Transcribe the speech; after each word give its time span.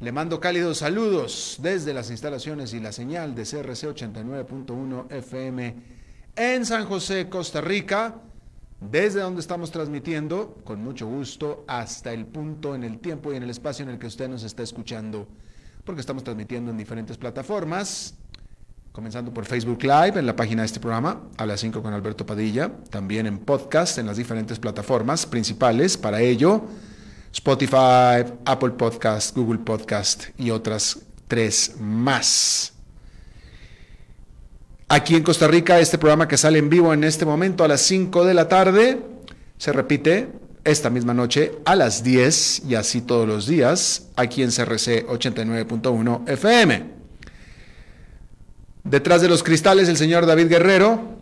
le 0.00 0.12
mando 0.12 0.38
cálidos 0.38 0.78
saludos 0.78 1.56
desde 1.60 1.92
las 1.92 2.10
instalaciones 2.10 2.72
y 2.72 2.78
la 2.78 2.92
señal 2.92 3.34
de 3.34 3.42
CRC 3.42 3.88
89.1 3.88 5.10
FM 5.10 5.74
en 6.36 6.64
San 6.64 6.84
José, 6.86 7.28
Costa 7.28 7.60
Rica, 7.60 8.14
desde 8.80 9.20
donde 9.20 9.40
estamos 9.40 9.72
transmitiendo 9.72 10.56
con 10.62 10.84
mucho 10.84 11.08
gusto 11.08 11.64
hasta 11.66 12.12
el 12.12 12.26
punto 12.26 12.76
en 12.76 12.84
el 12.84 13.00
tiempo 13.00 13.32
y 13.32 13.36
en 13.36 13.42
el 13.42 13.50
espacio 13.50 13.82
en 13.82 13.88
el 13.90 13.98
que 13.98 14.06
usted 14.06 14.28
nos 14.28 14.44
está 14.44 14.62
escuchando, 14.62 15.26
porque 15.84 16.00
estamos 16.00 16.22
transmitiendo 16.22 16.70
en 16.70 16.76
diferentes 16.76 17.18
plataformas, 17.18 18.14
comenzando 18.92 19.34
por 19.34 19.46
Facebook 19.46 19.82
Live 19.82 20.16
en 20.16 20.26
la 20.26 20.36
página 20.36 20.62
de 20.62 20.66
este 20.66 20.78
programa, 20.78 21.22
a 21.38 21.44
las 21.44 21.58
5 21.58 21.82
con 21.82 21.92
Alberto 21.92 22.24
Padilla, 22.24 22.70
también 22.88 23.26
en 23.26 23.40
podcast 23.40 23.98
en 23.98 24.06
las 24.06 24.16
diferentes 24.16 24.60
plataformas 24.60 25.26
principales. 25.26 25.96
Para 25.96 26.20
ello 26.20 26.68
Spotify, 27.32 28.24
Apple 28.44 28.70
Podcast, 28.70 29.36
Google 29.36 29.58
Podcast 29.58 30.24
y 30.38 30.50
otras 30.50 30.98
tres 31.26 31.74
más. 31.78 32.72
Aquí 34.88 35.16
en 35.16 35.22
Costa 35.22 35.46
Rica, 35.46 35.78
este 35.78 35.98
programa 35.98 36.26
que 36.26 36.38
sale 36.38 36.58
en 36.58 36.70
vivo 36.70 36.94
en 36.94 37.04
este 37.04 37.26
momento 37.26 37.62
a 37.62 37.68
las 37.68 37.82
5 37.82 38.24
de 38.24 38.34
la 38.34 38.48
tarde, 38.48 39.02
se 39.58 39.72
repite 39.72 40.32
esta 40.64 40.88
misma 40.88 41.12
noche 41.12 41.52
a 41.64 41.76
las 41.76 42.02
10 42.02 42.62
y 42.68 42.74
así 42.74 43.02
todos 43.02 43.28
los 43.28 43.46
días 43.46 44.08
aquí 44.16 44.42
en 44.42 44.50
CRC 44.50 45.06
89.1 45.06 46.28
FM. 46.28 46.84
Detrás 48.84 49.20
de 49.20 49.28
los 49.28 49.42
cristales 49.42 49.88
el 49.88 49.98
señor 49.98 50.24
David 50.24 50.48
Guerrero, 50.48 51.18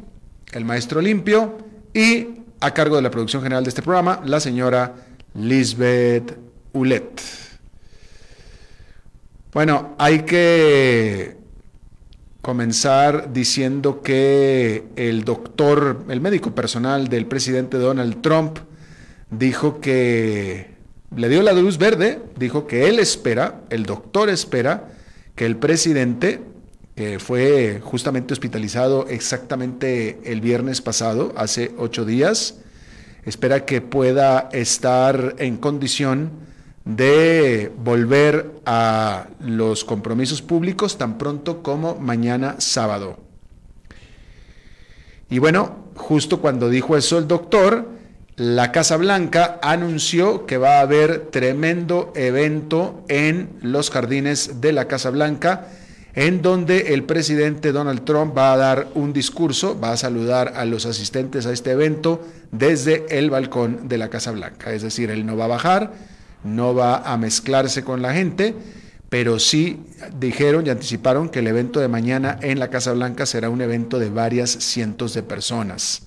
el 0.53 0.65
maestro 0.65 1.01
limpio, 1.01 1.59
y 1.93 2.43
a 2.61 2.73
cargo 2.73 2.97
de 2.97 3.03
la 3.03 3.11
producción 3.11 3.43
general 3.43 3.65
de 3.65 3.71
este 3.71 3.83
programa, 3.83 4.23
la 4.25 4.39
señora 4.39 5.06
Lisbeth 5.39 6.37
Ulet. 6.73 7.21
Bueno, 9.53 9.95
hay 9.99 10.23
que 10.23 11.37
comenzar 12.43 13.33
diciendo 13.33 14.03
que 14.03 14.85
el 14.97 15.25
doctor, 15.25 16.05
el 16.09 16.21
médico 16.21 16.55
personal 16.55 17.09
del 17.09 17.27
presidente 17.27 17.77
Donald 17.77 18.21
Trump, 18.23 18.59
dijo 19.31 19.81
que 19.81 20.71
le 21.15 21.29
dio 21.29 21.43
la 21.43 21.53
luz 21.53 21.79
verde, 21.79 22.21
dijo 22.37 22.67
que 22.67 22.89
él 22.89 22.99
espera, 22.99 23.63
el 23.71 23.85
doctor 23.85 24.29
espera, 24.29 24.89
que 25.35 25.47
el 25.47 25.57
presidente, 25.57 26.41
que 26.95 27.19
fue 27.19 27.81
justamente 27.83 28.33
hospitalizado 28.33 29.07
exactamente 29.09 30.19
el 30.25 30.41
viernes 30.41 30.81
pasado, 30.81 31.33
hace 31.37 31.73
ocho 31.79 32.05
días, 32.05 32.61
espera 33.27 33.67
que 33.67 33.83
pueda 33.83 34.49
estar 34.53 35.35
en 35.39 35.57
condición 35.57 36.31
de 36.85 37.73
volver 37.77 38.53
a 38.65 39.27
los 39.41 39.85
compromisos 39.85 40.41
públicos 40.41 40.97
tan 40.97 41.19
pronto 41.19 41.63
como 41.63 41.97
mañana 41.97 42.55
sábado. 42.59 43.19
Y 45.29 45.41
bueno, 45.41 45.87
justo 45.97 46.41
cuando 46.41 46.71
dijo 46.71 46.97
eso 46.97 47.19
el 47.19 47.27
doctor, 47.27 47.89
la 48.37 48.71
Casa 48.71 48.97
Blanca 48.97 49.59
anunció 49.61 50.47
que 50.47 50.59
va 50.59 50.79
a 50.79 50.83
haber 50.83 51.31
tremendo 51.31 52.13
evento 52.15 53.05
en 53.09 53.59
los 53.61 53.91
jardines 53.91 54.61
de 54.61 54.73
la 54.73 54.87
Casa 54.87 55.11
Blanca 55.11 55.67
en 56.17 56.41
donde 56.41 56.95
el 56.95 57.05
presidente 57.05 57.73
Donald 57.73 58.05
Trump 58.05 58.37
va 58.37 58.55
a 58.55 58.57
dar 58.57 58.89
un 58.95 59.13
discurso, 59.13 59.79
va 59.79 59.93
a 59.93 59.97
saludar 59.99 60.55
a 60.57 60.65
los 60.65 60.87
asistentes 60.87 61.45
a 61.45 61.53
este 61.53 61.73
evento 61.73 62.27
desde 62.51 63.05
el 63.11 63.29
balcón 63.29 63.87
de 63.87 63.99
la 63.99 64.09
Casa 64.09 64.33
Blanca. 64.33 64.73
Es 64.73 64.81
decir, 64.81 65.11
él 65.11 65.27
no 65.27 65.37
va 65.37 65.45
a 65.45 65.49
bajar, 65.49 65.93
no 66.43 66.75
va 66.75 67.03
a 67.03 67.19
mezclarse 67.19 67.85
con 67.85 68.01
la 68.01 68.15
gente, 68.15 68.55
pero 69.11 69.39
sí 69.39 69.79
dijeron 70.19 70.67
y 70.67 70.71
anticiparon 70.71 71.29
que 71.29 71.41
el 71.41 71.49
evento 71.49 71.81
de 71.81 71.89
mañana 71.89 72.39
en 72.41 72.61
la 72.61 72.71
Casa 72.71 72.95
Blanca 72.95 73.27
será 73.27 73.51
un 73.51 73.61
evento 73.61 73.99
de 73.99 74.09
varias 74.09 74.51
cientos 74.51 75.13
de 75.13 75.23
personas. 75.23 76.07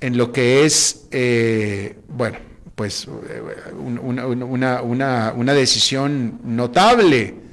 En 0.00 0.16
lo 0.16 0.32
que 0.32 0.64
es, 0.64 1.06
eh, 1.12 2.00
bueno, 2.08 2.38
pues 2.74 3.06
eh, 3.06 3.42
una, 3.78 4.82
una 4.82 5.54
decisión 5.54 6.40
notable 6.42 7.45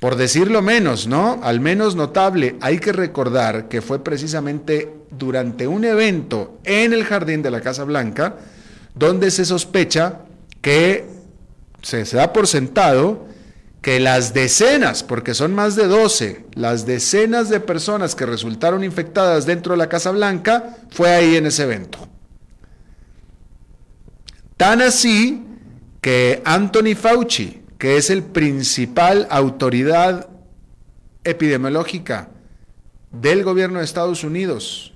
por 0.00 0.16
decirlo 0.16 0.62
menos, 0.62 1.06
¿no? 1.06 1.40
Al 1.42 1.60
menos 1.60 1.94
notable, 1.94 2.56
hay 2.60 2.78
que 2.78 2.92
recordar 2.92 3.68
que 3.68 3.82
fue 3.82 4.02
precisamente 4.02 4.92
durante 5.10 5.66
un 5.66 5.84
evento 5.84 6.58
en 6.64 6.94
el 6.94 7.04
jardín 7.04 7.42
de 7.42 7.50
la 7.50 7.60
Casa 7.60 7.84
Blanca 7.84 8.36
donde 8.94 9.30
se 9.30 9.44
sospecha 9.44 10.22
que 10.62 11.06
se, 11.82 12.04
da 12.04 12.32
por 12.32 12.46
sentado 12.46 13.26
que 13.82 14.00
las 14.00 14.34
decenas, 14.34 15.02
porque 15.02 15.34
son 15.34 15.54
más 15.54 15.76
de 15.76 15.86
12, 15.86 16.44
las 16.54 16.86
decenas 16.86 17.48
de 17.48 17.60
personas 17.60 18.14
que 18.14 18.26
resultaron 18.26 18.84
infectadas 18.84 19.46
dentro 19.46 19.72
de 19.72 19.78
la 19.78 19.88
Casa 19.88 20.10
Blanca 20.10 20.76
fue 20.90 21.10
ahí 21.10 21.36
en 21.36 21.46
ese 21.46 21.62
evento. 21.62 22.06
Tan 24.56 24.82
así 24.82 25.42
que 26.02 26.42
Anthony 26.44 26.94
Fauci, 26.94 27.59
que 27.80 27.96
es 27.96 28.10
el 28.10 28.22
principal 28.22 29.26
autoridad 29.30 30.28
epidemiológica 31.24 32.28
del 33.10 33.42
gobierno 33.42 33.78
de 33.78 33.86
Estados 33.86 34.22
Unidos, 34.22 34.92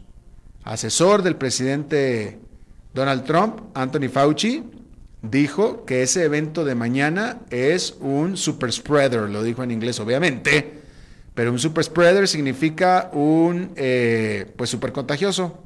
asesor 0.65 1.23
del 1.23 1.37
presidente 1.37 2.39
Donald 2.93 3.25
Trump, 3.25 3.61
Anthony 3.73 4.11
Fauci, 4.13 4.65
dijo 5.23 5.87
que 5.87 6.03
ese 6.03 6.25
evento 6.25 6.63
de 6.67 6.75
mañana 6.75 7.41
es 7.49 7.97
un 8.01 8.37
super 8.37 8.71
spreader, 8.71 9.31
lo 9.31 9.43
dijo 9.43 9.63
en 9.63 9.71
inglés 9.71 9.99
obviamente, 9.99 10.83
pero 11.33 11.53
un 11.53 11.59
super 11.59 11.83
spreader 11.83 12.29
significa 12.29 13.09
un 13.15 13.73
eh, 13.77 14.53
pues 14.59 14.69
super 14.69 14.93
contagioso, 14.93 15.59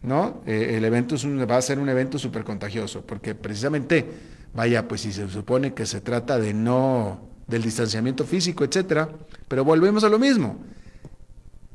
¿no? 0.00 0.40
Eh, 0.46 0.76
el 0.78 0.84
evento 0.86 1.14
va 1.46 1.58
a 1.58 1.62
ser 1.62 1.78
un 1.78 1.90
evento 1.90 2.18
super 2.18 2.42
contagioso, 2.42 3.02
porque 3.06 3.34
precisamente 3.34 4.32
Vaya, 4.54 4.86
pues 4.86 5.02
si 5.02 5.12
se 5.12 5.28
supone 5.28 5.72
que 5.74 5.86
se 5.86 6.00
trata 6.00 6.38
de 6.38 6.52
no 6.52 7.20
del 7.46 7.62
distanciamiento 7.62 8.24
físico, 8.24 8.64
etcétera, 8.64 9.08
pero 9.48 9.64
volvemos 9.64 10.04
a 10.04 10.08
lo 10.08 10.18
mismo. 10.18 10.58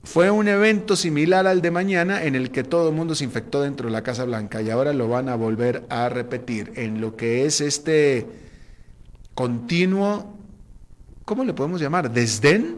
Fue 0.04 0.32
un 0.32 0.48
evento 0.48 0.96
similar 0.96 1.48
al 1.48 1.62
de 1.62 1.70
mañana 1.70 2.24
en 2.24 2.36
el 2.36 2.50
que 2.50 2.64
todo 2.64 2.90
el 2.90 2.96
mundo 2.96 3.14
se 3.14 3.26
infectó 3.26 3.62
dentro 3.62 3.88
de 3.88 3.92
la 3.92 4.04
Casa 4.04 4.24
Blanca 4.24 4.62
y 4.62 4.70
ahora 4.70 4.94
lo 4.94 5.10
van 5.10 5.28
a 5.28 5.36
volver 5.36 5.86
a 5.90 6.08
repetir 6.08 6.72
en 6.76 7.02
lo 7.02 7.16
que 7.16 7.46
es 7.46 7.60
este 7.60 8.26
continuo, 9.34 10.34
¿cómo 11.26 11.44
le 11.44 11.54
podemos 11.54 11.82
llamar? 11.82 12.12
Desdén, 12.12 12.78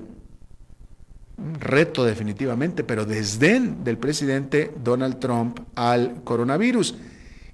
reto 1.59 2.03
definitivamente, 2.03 2.83
pero 2.83 3.05
desdén 3.05 3.83
del 3.83 3.97
presidente 3.97 4.73
Donald 4.83 5.19
Trump 5.19 5.59
al 5.75 6.23
coronavirus. 6.23 6.95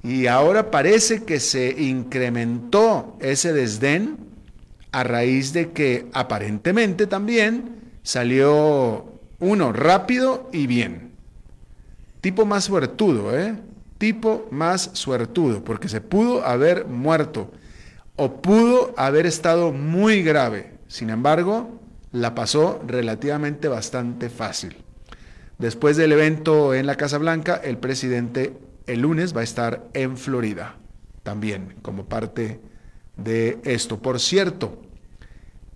Y 0.06 0.28
ahora 0.28 0.70
parece 0.70 1.24
que 1.24 1.40
se 1.40 1.82
incrementó 1.82 3.18
ese 3.20 3.54
desdén 3.54 4.18
a 4.92 5.04
raíz 5.04 5.52
de 5.52 5.72
que 5.72 6.10
aparentemente 6.14 7.08
también 7.08 7.78
salió 8.04 9.20
uno 9.40 9.74
rápido 9.74 10.48
y 10.54 10.68
bien. 10.68 11.14
Tipo 12.22 12.46
más 12.46 12.66
suertudo, 12.66 13.36
¿eh? 13.36 13.56
Tipo 13.98 14.48
más 14.52 14.92
suertudo, 14.94 15.64
porque 15.64 15.90
se 15.90 16.02
pudo 16.02 16.46
haber 16.46 16.86
muerto 16.86 17.50
o 18.16 18.44
pudo 18.44 18.94
haber 18.98 19.26
estado 19.26 19.72
muy 19.72 20.22
grave. 20.22 20.74
Sin 20.88 21.10
embargo, 21.10 21.80
la 22.12 22.36
pasó 22.36 22.80
relativamente 22.86 23.68
bastante 23.70 24.30
fácil. 24.30 24.78
Después 25.58 25.98
del 25.98 26.12
evento 26.12 26.76
en 26.76 26.86
la 26.86 26.96
Casa 26.96 27.18
Blanca, 27.18 27.56
el 27.56 27.80
presidente 27.80 28.54
el 28.88 29.02
lunes 29.02 29.36
va 29.36 29.42
a 29.42 29.44
estar 29.44 29.88
en 29.94 30.18
Florida. 30.18 30.78
también 31.24 31.74
como 31.82 32.06
parte 32.06 32.60
de 33.18 33.58
esto. 33.64 34.00
Por 34.00 34.20
cierto, 34.20 34.80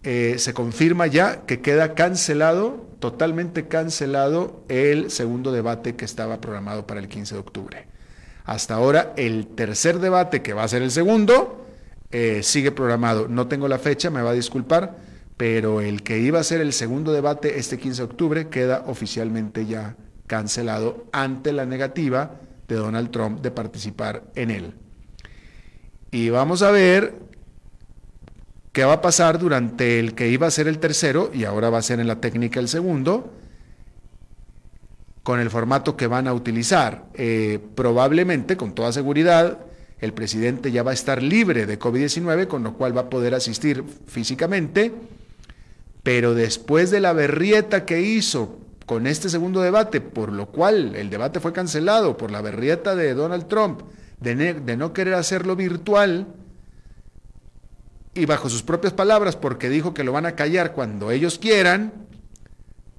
eh, 0.04 0.36
se 0.38 0.54
confirma 0.54 1.08
ya 1.08 1.42
que 1.48 1.60
queda 1.60 1.96
cancelado, 1.96 2.88
totalmente 3.00 3.68
cancelado, 3.68 4.64
el 4.70 5.10
segundo 5.10 5.52
debate 5.52 5.96
que 5.96 6.06
estaba 6.06 6.40
programado 6.40 6.86
para 6.86 7.00
el 7.00 7.08
15 7.08 7.34
de 7.34 7.40
octubre. 7.40 7.88
Hasta 8.46 8.76
ahora, 8.76 9.14
el 9.18 9.48
tercer 9.48 10.00
debate, 10.00 10.42
que 10.42 10.54
va 10.54 10.64
a 10.64 10.68
ser 10.68 10.84
el 10.84 10.92
segundo, 10.92 11.66
eh, 12.12 12.42
sigue 12.44 12.72
programado. 12.72 13.28
No 13.28 13.48
tengo 13.48 13.68
la 13.68 13.80
fecha, 13.80 14.10
me 14.10 14.22
va 14.22 14.32
a 14.32 14.34
disculpar, 14.34 14.98
pero 15.36 15.82
el 15.82 16.04
que 16.04 16.20
iba 16.20 16.40
a 16.40 16.44
ser 16.44 16.62
el 16.62 16.74
segundo 16.74 17.12
debate 17.12 17.60
este 17.60 17.78
15 17.78 18.02
de 18.02 18.06
octubre 18.06 18.50
queda 18.50 18.84
oficialmente 18.88 19.66
ya 19.66 19.96
cancelado 20.28 21.06
ante 21.12 21.54
la 21.54 21.66
negativa 21.66 22.40
de 22.70 22.76
Donald 22.76 23.12
Trump 23.12 23.42
de 23.42 23.52
participar 23.52 24.24
en 24.36 24.52
él. 24.52 24.74
Y 26.12 26.30
vamos 26.30 26.62
a 26.62 26.72
ver 26.72 27.16
qué 28.72 28.86
va 28.86 28.94
a 28.94 29.02
pasar 29.02 29.40
durante 29.40 30.00
el 30.00 30.16
que 30.16 30.30
iba 30.30 30.48
a 30.48 30.52
ser 30.52 30.68
el 30.68 30.80
tercero 30.80 31.32
y 31.34 31.44
ahora 31.44 31.70
va 31.70 31.80
a 31.80 31.82
ser 31.82 32.00
en 32.00 32.08
la 32.08 32.22
técnica 32.22 32.60
el 32.60 32.68
segundo, 32.68 33.34
con 35.24 35.40
el 35.40 35.50
formato 35.50 35.98
que 35.98 36.08
van 36.08 36.28
a 36.28 36.34
utilizar. 36.34 37.06
Eh, 37.14 37.60
probablemente, 37.76 38.56
con 38.56 38.74
toda 38.74 38.92
seguridad, 38.92 39.60
el 40.00 40.14
presidente 40.14 40.72
ya 40.72 40.84
va 40.84 40.92
a 40.92 40.94
estar 40.94 41.22
libre 41.22 41.66
de 41.66 41.78
COVID-19, 41.78 42.48
con 42.48 42.64
lo 42.64 42.76
cual 42.76 42.96
va 42.96 43.02
a 43.02 43.10
poder 43.10 43.36
asistir 43.36 43.84
físicamente, 44.08 44.94
pero 46.04 46.34
después 46.34 46.90
de 46.90 47.02
la 47.02 47.14
berrieta 47.14 47.86
que 47.86 48.02
hizo 48.02 48.60
con 48.90 49.06
este 49.06 49.30
segundo 49.30 49.62
debate, 49.62 50.02
por 50.02 50.34
lo 50.34 50.48
cual 50.48 50.96
el 50.96 51.12
debate 51.12 51.40
fue 51.40 51.54
cancelado 51.54 52.18
por 52.18 52.32
la 52.32 52.42
berrieta 52.42 52.96
de 52.96 53.14
Donald 53.14 53.48
Trump, 53.48 53.84
de, 54.20 54.76
no 54.78 54.94
querer 54.94 55.14
hacerlo 55.14 55.56
virtual, 55.56 56.26
y 58.16 58.26
bajo 58.26 58.50
sus 58.50 58.64
propias 58.64 58.92
palabras, 58.92 59.36
porque 59.36 59.70
dijo 59.70 59.94
que 59.94 60.04
lo 60.04 60.12
van 60.12 60.26
a 60.26 60.32
callar 60.32 60.74
cuando 60.74 61.12
ellos 61.12 61.38
quieran, 61.38 62.08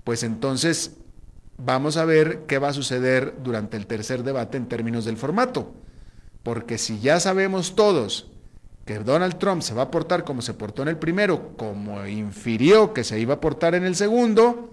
pues 0.04 0.22
entonces 0.22 0.92
vamos 1.56 1.96
a 1.96 2.04
ver 2.04 2.42
qué 2.46 2.60
va 2.60 2.68
a 2.68 2.72
suceder 2.72 3.34
durante 3.42 3.76
el 3.76 3.88
tercer 3.88 4.22
debate 4.22 4.58
en 4.58 4.68
términos 4.68 5.04
del 5.04 5.16
formato. 5.16 5.74
Porque 6.44 6.78
si 6.78 7.00
ya 7.00 7.18
sabemos 7.18 7.74
todos 7.74 8.30
que 8.84 9.00
Donald 9.00 9.38
Trump 9.38 9.62
se 9.62 9.74
va 9.74 9.82
a 9.82 9.90
portar 9.90 10.22
como 10.22 10.40
se 10.40 10.54
portó 10.54 10.82
en 10.82 10.88
el 10.88 10.98
primero, 10.98 11.56
como 11.56 12.06
infirió 12.06 12.94
que 12.94 13.02
se 13.02 13.18
iba 13.18 13.34
a 13.34 13.40
portar 13.40 13.74
en 13.74 13.82
el 13.82 13.96
segundo, 13.96 14.70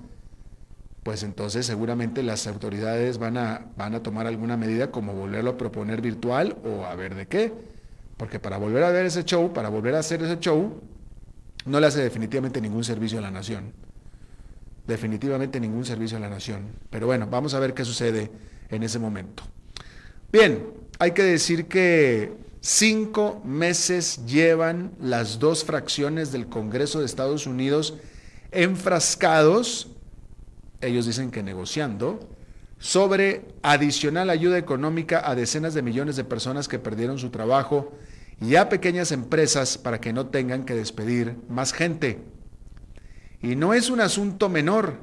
pues 1.08 1.24
entonces 1.24 1.66
seguramente 1.66 2.22
las 2.22 2.48
autoridades 2.48 3.18
van 3.18 3.38
a, 3.38 3.68
van 3.78 3.96
a 3.96 4.04
tomar 4.04 4.28
alguna 4.28 4.58
medida 4.58 4.92
como 4.92 5.14
volverlo 5.14 5.52
a 5.52 5.58
proponer 5.58 6.02
virtual 6.02 6.58
o 6.66 6.84
a 6.84 6.94
ver 6.96 7.16
de 7.16 7.28
qué. 7.28 7.54
Porque 8.18 8.42
para 8.42 8.58
volver 8.58 8.84
a 8.84 8.92
ver 8.92 9.06
ese 9.06 9.24
show, 9.24 9.54
para 9.54 9.70
volver 9.70 9.96
a 9.96 10.00
hacer 10.00 10.22
ese 10.22 10.38
show, 10.40 10.82
no 11.66 11.80
le 11.80 11.88
hace 11.88 12.02
definitivamente 12.04 12.60
ningún 12.60 12.84
servicio 12.84 13.20
a 13.20 13.22
la 13.22 13.32
nación. 13.32 13.72
Definitivamente 14.86 15.62
ningún 15.62 15.86
servicio 15.86 16.18
a 16.18 16.20
la 16.20 16.30
nación. 16.30 16.64
Pero 16.90 17.08
bueno, 17.08 17.26
vamos 17.32 17.54
a 17.54 17.60
ver 17.60 17.74
qué 17.74 17.86
sucede 17.86 18.30
en 18.70 18.84
ese 18.84 19.00
momento. 19.00 19.44
Bien, 20.30 20.62
hay 21.00 21.12
que 21.12 21.24
decir 21.24 21.68
que 21.68 22.34
cinco 22.60 23.42
meses 23.46 24.26
llevan 24.26 24.92
las 25.00 25.40
dos 25.40 25.64
fracciones 25.64 26.34
del 26.34 26.48
Congreso 26.48 27.00
de 27.00 27.06
Estados 27.06 27.48
Unidos 27.48 27.94
enfrascados, 28.52 29.92
ellos 30.82 31.06
dicen 31.06 31.32
que 31.32 31.44
negociando, 31.44 32.20
sobre 32.80 33.46
adicional 33.64 34.30
ayuda 34.30 34.58
económica 34.58 35.30
a 35.30 35.36
decenas 35.36 35.74
de 35.74 35.82
millones 35.82 36.16
de 36.16 36.24
personas 36.24 36.68
que 36.68 36.80
perdieron 36.80 37.18
su 37.18 37.30
trabajo 37.30 37.94
y 38.40 38.56
a 38.56 38.70
pequeñas 38.70 39.12
empresas 39.12 39.78
para 39.78 40.00
que 40.00 40.14
no 40.14 40.28
tengan 40.28 40.64
que 40.64 40.76
despedir 40.76 41.36
más 41.50 41.74
gente. 41.74 42.20
Y 43.42 43.56
no 43.56 43.74
es 43.74 43.90
un 43.90 44.00
asunto 44.00 44.50
menor. 44.50 45.00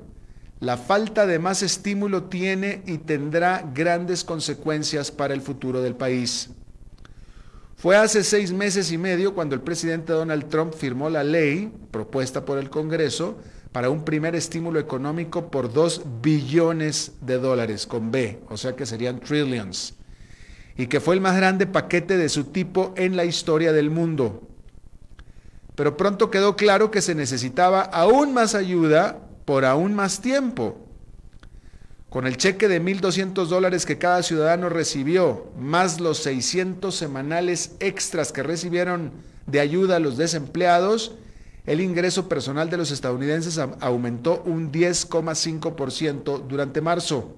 La 0.61 0.77
falta 0.77 1.27
de 1.27 1.39
más 1.39 1.63
estímulo 1.63 2.25
tiene 2.25 2.83
y 2.87 2.99
tendrá 2.99 3.69
grandes 3.75 4.23
consecuencias 4.23 5.11
para 5.11 5.35
el 5.35 5.41
futuro 5.41 5.83
del 5.83 5.97
país. 5.97 6.51
Fue 7.77 7.97
hace 7.97 8.23
seis 8.23 8.53
meses 8.53 8.93
y 8.93 8.99
medio 8.99 9.35
cuando 9.35 9.55
el 9.55 9.61
presidente 9.61 10.13
Donald 10.13 10.49
Trump 10.49 10.73
firmó 10.73 11.11
la 11.11 11.25
ley 11.25 11.73
propuesta 11.91 12.45
por 12.45 12.59
el 12.59 12.71
Congreso 12.71 13.37
para 13.75 13.91
un 13.91 14.05
primer 14.05 14.37
estímulo 14.37 14.79
económico 14.79 15.51
por 15.51 15.73
2 15.73 16.03
billones 16.23 17.11
de 17.23 17.39
dólares 17.39 17.89
con 17.89 18.13
B, 18.13 18.39
o 18.49 18.57
sea 18.57 18.77
que 18.77 18.87
serían 18.87 19.19
trillions, 19.19 19.95
y 20.77 20.87
que 20.87 21.01
fue 21.01 21.17
el 21.17 21.21
más 21.21 21.37
grande 21.37 21.67
paquete 21.67 22.17
de 22.17 22.29
su 22.29 22.45
tipo 22.45 22.95
en 22.97 23.17
la 23.17 23.25
historia 23.25 23.73
del 23.73 23.91
mundo. 23.91 24.47
Pero 25.75 25.97
pronto 25.97 26.31
quedó 26.31 26.55
claro 26.55 26.93
que 26.93 27.03
se 27.03 27.17
necesitaba 27.17 27.81
aún 27.81 28.33
más 28.33 28.55
ayuda 28.55 29.19
por 29.45 29.65
aún 29.65 29.93
más 29.93 30.21
tiempo. 30.21 30.79
Con 32.11 32.29
el 32.29 32.37
cheque 32.37 32.69
de 32.69 32.81
1.200 32.81 33.47
dólares 33.47 33.87
que 33.87 33.99
cada 33.99 34.23
ciudadano 34.23 34.69
recibió, 34.69 35.49
más 35.59 35.99
los 35.99 36.19
600 36.19 36.95
semanales 36.95 37.73
extras 37.81 38.31
que 38.31 38.45
recibieron 38.45 39.11
de 39.49 39.59
ayuda 39.59 39.97
a 39.97 39.99
los 39.99 40.17
desempleados, 40.17 41.17
el 41.67 41.81
ingreso 41.81 42.29
personal 42.29 42.69
de 42.69 42.77
los 42.77 42.91
estadounidenses 42.91 43.59
aumentó 43.81 44.43
un 44.45 44.71
10,5% 44.71 46.47
durante 46.47 46.81
marzo. 46.81 47.37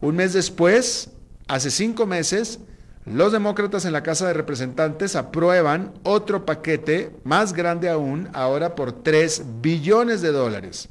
Un 0.00 0.16
mes 0.16 0.32
después, 0.32 1.10
hace 1.46 1.70
cinco 1.70 2.06
meses, 2.06 2.60
los 3.04 3.32
demócratas 3.32 3.84
en 3.84 3.92
la 3.92 4.02
Casa 4.02 4.26
de 4.26 4.32
Representantes 4.32 5.16
aprueban 5.16 5.92
otro 6.02 6.46
paquete 6.46 7.14
más 7.24 7.52
grande 7.52 7.90
aún, 7.90 8.30
ahora 8.32 8.74
por 8.74 9.02
3 9.02 9.60
billones 9.60 10.22
de 10.22 10.32
dólares. 10.32 10.88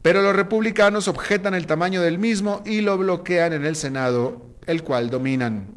Pero 0.00 0.22
los 0.22 0.34
republicanos 0.34 1.08
objetan 1.08 1.52
el 1.52 1.66
tamaño 1.66 2.00
del 2.00 2.18
mismo 2.18 2.62
y 2.64 2.80
lo 2.80 2.96
bloquean 2.96 3.52
en 3.52 3.66
el 3.66 3.76
Senado, 3.76 4.46
el 4.66 4.82
cual 4.82 5.10
dominan. 5.10 5.75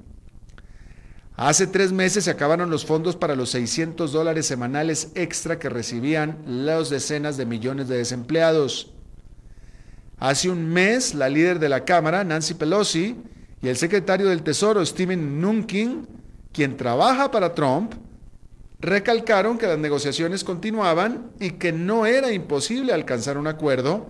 Hace 1.41 1.67
tres 1.67 1.93
meses 1.93 2.25
se 2.25 2.31
acabaron 2.31 2.69
los 2.69 2.85
fondos 2.85 3.15
para 3.15 3.33
los 3.33 3.51
600 3.51 4.11
dólares 4.11 4.45
semanales 4.45 5.11
extra 5.15 5.57
que 5.57 5.69
recibían 5.69 6.37
las 6.45 6.89
decenas 6.89 7.37
de 7.37 7.45
millones 7.45 7.87
de 7.87 7.95
desempleados. 7.95 8.91
Hace 10.17 10.49
un 10.49 10.67
mes, 10.67 11.15
la 11.15 11.29
líder 11.29 11.59
de 11.59 11.69
la 11.69 11.85
Cámara, 11.85 12.25
Nancy 12.25 12.55
Pelosi, 12.55 13.15
y 13.61 13.69
el 13.69 13.77
secretario 13.77 14.27
del 14.27 14.43
Tesoro, 14.43 14.85
Steven 14.85 15.37
Mnuchin, 15.37 16.09
quien 16.51 16.75
trabaja 16.75 17.31
para 17.31 17.55
Trump, 17.55 17.93
recalcaron 18.81 19.57
que 19.57 19.67
las 19.67 19.79
negociaciones 19.79 20.43
continuaban 20.43 21.31
y 21.39 21.51
que 21.51 21.71
no 21.71 22.05
era 22.05 22.33
imposible 22.33 22.91
alcanzar 22.91 23.37
un 23.37 23.47
acuerdo, 23.47 24.09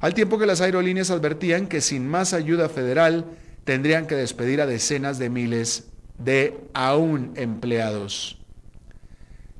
al 0.00 0.14
tiempo 0.14 0.38
que 0.38 0.46
las 0.46 0.62
aerolíneas 0.62 1.10
advertían 1.10 1.66
que 1.66 1.82
sin 1.82 2.08
más 2.08 2.32
ayuda 2.32 2.70
federal 2.70 3.26
tendrían 3.64 4.06
que 4.06 4.14
despedir 4.14 4.62
a 4.62 4.66
decenas 4.66 5.18
de 5.18 5.28
miles 5.28 5.90
de 6.18 6.60
aún 6.74 7.32
empleados. 7.36 8.38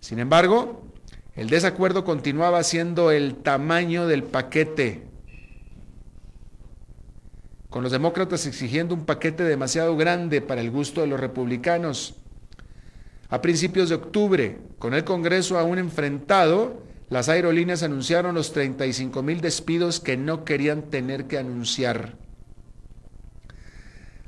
Sin 0.00 0.18
embargo, 0.18 0.84
el 1.34 1.50
desacuerdo 1.50 2.04
continuaba 2.04 2.62
siendo 2.62 3.10
el 3.10 3.36
tamaño 3.36 4.06
del 4.06 4.22
paquete, 4.22 5.08
con 7.70 7.82
los 7.82 7.90
demócratas 7.90 8.46
exigiendo 8.46 8.94
un 8.94 9.04
paquete 9.04 9.42
demasiado 9.42 9.96
grande 9.96 10.40
para 10.40 10.60
el 10.60 10.70
gusto 10.70 11.00
de 11.00 11.08
los 11.08 11.18
republicanos. 11.18 12.14
A 13.30 13.40
principios 13.40 13.88
de 13.88 13.96
octubre, 13.96 14.58
con 14.78 14.94
el 14.94 15.02
Congreso 15.02 15.58
aún 15.58 15.78
enfrentado, 15.78 16.84
las 17.08 17.28
aerolíneas 17.28 17.82
anunciaron 17.82 18.34
los 18.34 18.52
35 18.52 19.22
mil 19.22 19.40
despidos 19.40 19.98
que 19.98 20.16
no 20.16 20.44
querían 20.44 20.82
tener 20.82 21.26
que 21.26 21.38
anunciar. 21.38 22.14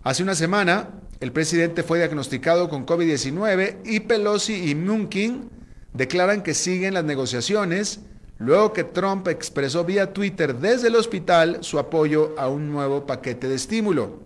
Hace 0.02 0.23
una 0.25 0.35
semana, 0.35 0.90
el 1.21 1.33
presidente 1.33 1.83
fue 1.83 1.99
diagnosticado 1.99 2.69
con 2.69 2.85
COVID-19 2.85 3.79
y 3.85 4.01
Pelosi 4.01 4.71
y 4.71 4.75
Munkin 4.75 5.49
declaran 5.95 6.43
que 6.43 6.53
siguen 6.53 6.95
las 6.95 7.05
negociaciones 7.05 8.01
luego 8.39 8.75
que 8.75 8.85
Trump 8.85 9.27
expresó 9.29 9.85
vía 9.85 10.13
Twitter 10.13 10.57
desde 10.57 10.89
el 10.89 10.97
hospital 10.97 11.59
su 11.63 11.79
apoyo 11.79 12.35
a 12.39 12.49
un 12.49 12.71
nuevo 12.71 13.07
paquete 13.07 13.49
de 13.49 13.55
estímulo. 13.55 14.21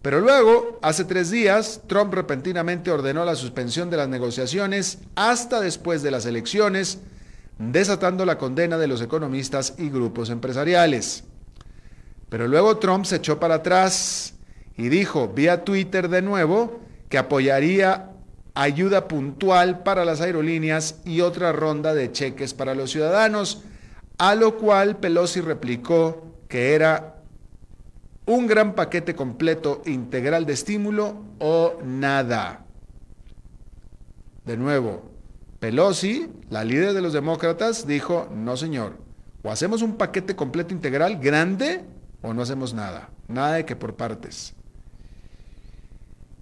Pero 0.00 0.20
luego, 0.20 0.78
hace 0.80 1.04
tres 1.04 1.30
días, 1.30 1.82
Trump 1.86 2.14
repentinamente 2.14 2.90
ordenó 2.90 3.24
la 3.24 3.34
suspensión 3.34 3.90
de 3.90 3.96
las 3.96 4.08
negociaciones 4.08 5.00
hasta 5.16 5.60
después 5.60 6.02
de 6.02 6.12
las 6.12 6.24
elecciones, 6.24 7.00
desatando 7.58 8.24
la 8.24 8.38
condena 8.38 8.78
de 8.78 8.86
los 8.86 9.02
economistas 9.02 9.74
y 9.76 9.90
grupos 9.90 10.30
empresariales. 10.30 11.24
Pero 12.30 12.46
luego 12.46 12.78
Trump 12.78 13.04
se 13.04 13.16
echó 13.16 13.40
para 13.40 13.56
atrás 13.56 14.34
y 14.78 14.88
dijo 14.88 15.28
vía 15.28 15.64
Twitter 15.64 16.08
de 16.08 16.22
nuevo 16.22 16.80
que 17.10 17.18
apoyaría 17.18 18.12
ayuda 18.54 19.08
puntual 19.08 19.82
para 19.82 20.04
las 20.04 20.20
aerolíneas 20.20 21.00
y 21.04 21.20
otra 21.20 21.52
ronda 21.52 21.94
de 21.94 22.12
cheques 22.12 22.54
para 22.54 22.74
los 22.74 22.92
ciudadanos, 22.92 23.64
a 24.18 24.34
lo 24.34 24.56
cual 24.56 24.96
Pelosi 24.96 25.40
replicó 25.40 26.32
que 26.48 26.74
era 26.74 27.16
un 28.24 28.46
gran 28.46 28.74
paquete 28.74 29.14
completo 29.14 29.82
integral 29.84 30.46
de 30.46 30.52
estímulo 30.52 31.24
o 31.38 31.78
nada. 31.84 32.64
De 34.44 34.56
nuevo, 34.56 35.10
Pelosi, 35.58 36.30
la 36.50 36.62
líder 36.62 36.94
de 36.94 37.02
los 37.02 37.12
demócratas, 37.12 37.86
dijo, 37.86 38.28
no 38.32 38.56
señor, 38.56 38.96
o 39.42 39.50
hacemos 39.50 39.82
un 39.82 39.96
paquete 39.96 40.36
completo 40.36 40.72
integral 40.72 41.18
grande 41.18 41.84
o 42.22 42.32
no 42.32 42.42
hacemos 42.42 42.74
nada, 42.74 43.10
nada 43.26 43.54
de 43.54 43.64
que 43.64 43.74
por 43.74 43.96
partes. 43.96 44.54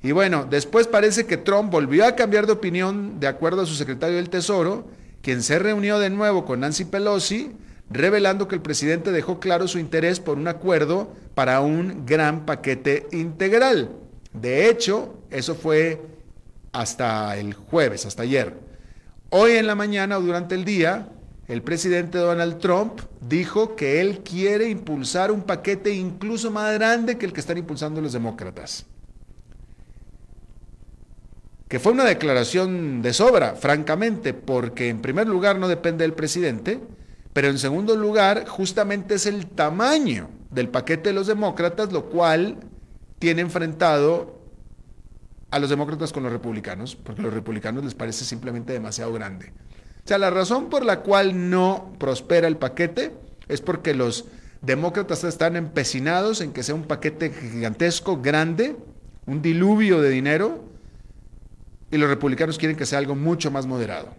Y 0.06 0.12
bueno, 0.12 0.46
después 0.48 0.86
parece 0.86 1.26
que 1.26 1.36
Trump 1.36 1.72
volvió 1.72 2.06
a 2.06 2.14
cambiar 2.14 2.46
de 2.46 2.52
opinión 2.52 3.18
de 3.18 3.26
acuerdo 3.26 3.62
a 3.62 3.66
su 3.66 3.74
secretario 3.74 4.18
del 4.18 4.30
Tesoro, 4.30 4.86
quien 5.20 5.42
se 5.42 5.58
reunió 5.58 5.98
de 5.98 6.10
nuevo 6.10 6.44
con 6.44 6.60
Nancy 6.60 6.84
Pelosi, 6.84 7.50
revelando 7.90 8.46
que 8.46 8.54
el 8.54 8.62
presidente 8.62 9.10
dejó 9.10 9.40
claro 9.40 9.66
su 9.66 9.80
interés 9.80 10.20
por 10.20 10.38
un 10.38 10.46
acuerdo 10.46 11.12
para 11.34 11.60
un 11.60 12.06
gran 12.06 12.46
paquete 12.46 13.08
integral. 13.10 13.96
De 14.32 14.68
hecho, 14.70 15.18
eso 15.30 15.56
fue 15.56 16.00
hasta 16.70 17.36
el 17.36 17.54
jueves, 17.54 18.06
hasta 18.06 18.22
ayer. 18.22 18.54
Hoy 19.30 19.54
en 19.54 19.66
la 19.66 19.74
mañana 19.74 20.18
o 20.18 20.22
durante 20.22 20.54
el 20.54 20.64
día, 20.64 21.08
el 21.48 21.62
presidente 21.62 22.18
Donald 22.18 22.58
Trump 22.58 23.00
dijo 23.22 23.74
que 23.74 24.00
él 24.00 24.20
quiere 24.20 24.68
impulsar 24.68 25.32
un 25.32 25.42
paquete 25.42 25.92
incluso 25.92 26.52
más 26.52 26.72
grande 26.74 27.18
que 27.18 27.26
el 27.26 27.32
que 27.32 27.40
están 27.40 27.58
impulsando 27.58 28.00
los 28.00 28.12
demócratas. 28.12 28.86
Que 31.68 31.80
fue 31.80 31.92
una 31.92 32.04
declaración 32.04 33.02
de 33.02 33.12
sobra, 33.12 33.56
francamente, 33.56 34.34
porque 34.34 34.88
en 34.88 35.02
primer 35.02 35.26
lugar 35.26 35.58
no 35.58 35.66
depende 35.66 36.04
del 36.04 36.12
presidente, 36.12 36.80
pero 37.32 37.48
en 37.48 37.58
segundo 37.58 37.96
lugar 37.96 38.46
justamente 38.46 39.16
es 39.16 39.26
el 39.26 39.46
tamaño 39.46 40.30
del 40.50 40.68
paquete 40.68 41.10
de 41.10 41.14
los 41.14 41.26
demócratas, 41.26 41.92
lo 41.92 42.06
cual 42.06 42.58
tiene 43.18 43.42
enfrentado 43.42 44.40
a 45.50 45.58
los 45.58 45.70
demócratas 45.70 46.12
con 46.12 46.22
los 46.22 46.32
republicanos, 46.32 46.96
porque 46.96 47.20
a 47.20 47.24
los 47.24 47.34
republicanos 47.34 47.84
les 47.84 47.94
parece 47.94 48.24
simplemente 48.24 48.72
demasiado 48.72 49.12
grande. 49.12 49.52
O 50.04 50.08
sea, 50.08 50.18
la 50.18 50.30
razón 50.30 50.70
por 50.70 50.84
la 50.84 51.00
cual 51.00 51.50
no 51.50 51.92
prospera 51.98 52.46
el 52.46 52.56
paquete 52.56 53.12
es 53.48 53.60
porque 53.60 53.92
los 53.92 54.26
demócratas 54.62 55.24
están 55.24 55.56
empecinados 55.56 56.40
en 56.40 56.52
que 56.52 56.62
sea 56.62 56.74
un 56.74 56.84
paquete 56.84 57.30
gigantesco, 57.30 58.20
grande, 58.20 58.76
un 59.26 59.42
diluvio 59.42 60.00
de 60.00 60.10
dinero, 60.10 60.64
y 61.96 61.98
los 61.98 62.08
republicanos 62.08 62.58
quieren 62.58 62.76
que 62.76 62.86
sea 62.86 62.98
algo 62.98 63.14
mucho 63.14 63.50
más 63.50 63.66
moderado. 63.66 64.14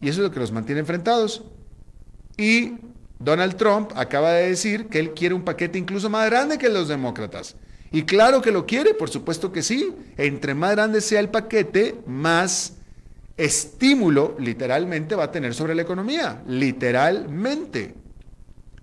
Y 0.00 0.08
eso 0.08 0.20
es 0.20 0.28
lo 0.28 0.32
que 0.32 0.40
los 0.40 0.50
mantiene 0.50 0.80
enfrentados. 0.80 1.44
Y 2.36 2.74
Donald 3.18 3.56
Trump 3.56 3.92
acaba 3.94 4.32
de 4.32 4.48
decir 4.48 4.88
que 4.88 4.98
él 4.98 5.12
quiere 5.12 5.34
un 5.34 5.42
paquete 5.42 5.78
incluso 5.78 6.10
más 6.10 6.28
grande 6.28 6.58
que 6.58 6.68
los 6.68 6.88
demócratas. 6.88 7.54
Y 7.92 8.02
claro 8.02 8.40
que 8.40 8.50
lo 8.50 8.66
quiere, 8.66 8.94
por 8.94 9.10
supuesto 9.10 9.52
que 9.52 9.62
sí. 9.62 9.94
Entre 10.16 10.54
más 10.54 10.72
grande 10.72 11.00
sea 11.00 11.20
el 11.20 11.28
paquete, 11.28 11.96
más 12.06 12.74
estímulo 13.36 14.36
literalmente 14.38 15.14
va 15.14 15.24
a 15.24 15.32
tener 15.32 15.54
sobre 15.54 15.74
la 15.74 15.82
economía, 15.82 16.42
literalmente. 16.46 17.94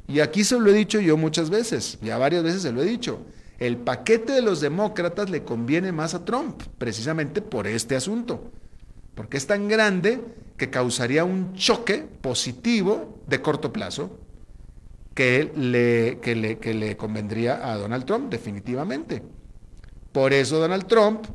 Y 0.07 0.19
aquí 0.21 0.43
se 0.43 0.59
lo 0.59 0.69
he 0.69 0.73
dicho 0.73 0.99
yo 0.99 1.17
muchas 1.17 1.49
veces, 1.49 1.97
ya 2.01 2.17
varias 2.17 2.43
veces 2.43 2.61
se 2.61 2.71
lo 2.71 2.81
he 2.81 2.85
dicho. 2.85 3.25
El 3.59 3.77
paquete 3.77 4.31
de 4.31 4.41
los 4.41 4.61
demócratas 4.61 5.29
le 5.29 5.43
conviene 5.43 5.91
más 5.91 6.13
a 6.13 6.23
Trump, 6.23 6.61
precisamente 6.77 7.41
por 7.41 7.67
este 7.67 7.95
asunto, 7.95 8.51
porque 9.15 9.37
es 9.37 9.47
tan 9.47 9.67
grande 9.67 10.21
que 10.57 10.69
causaría 10.69 11.25
un 11.25 11.53
choque 11.53 12.05
positivo 12.21 13.19
de 13.27 13.41
corto 13.41 13.73
plazo 13.73 14.17
que 15.13 15.51
le, 15.55 16.95
convendría 16.95 17.69
a 17.69 17.75
Donald 17.75 18.05
Trump, 18.05 18.31
definitivamente. 18.31 19.21
Por 20.13 20.31
eso 20.31 20.59
Donald 20.59 20.87
Trump 20.87 21.25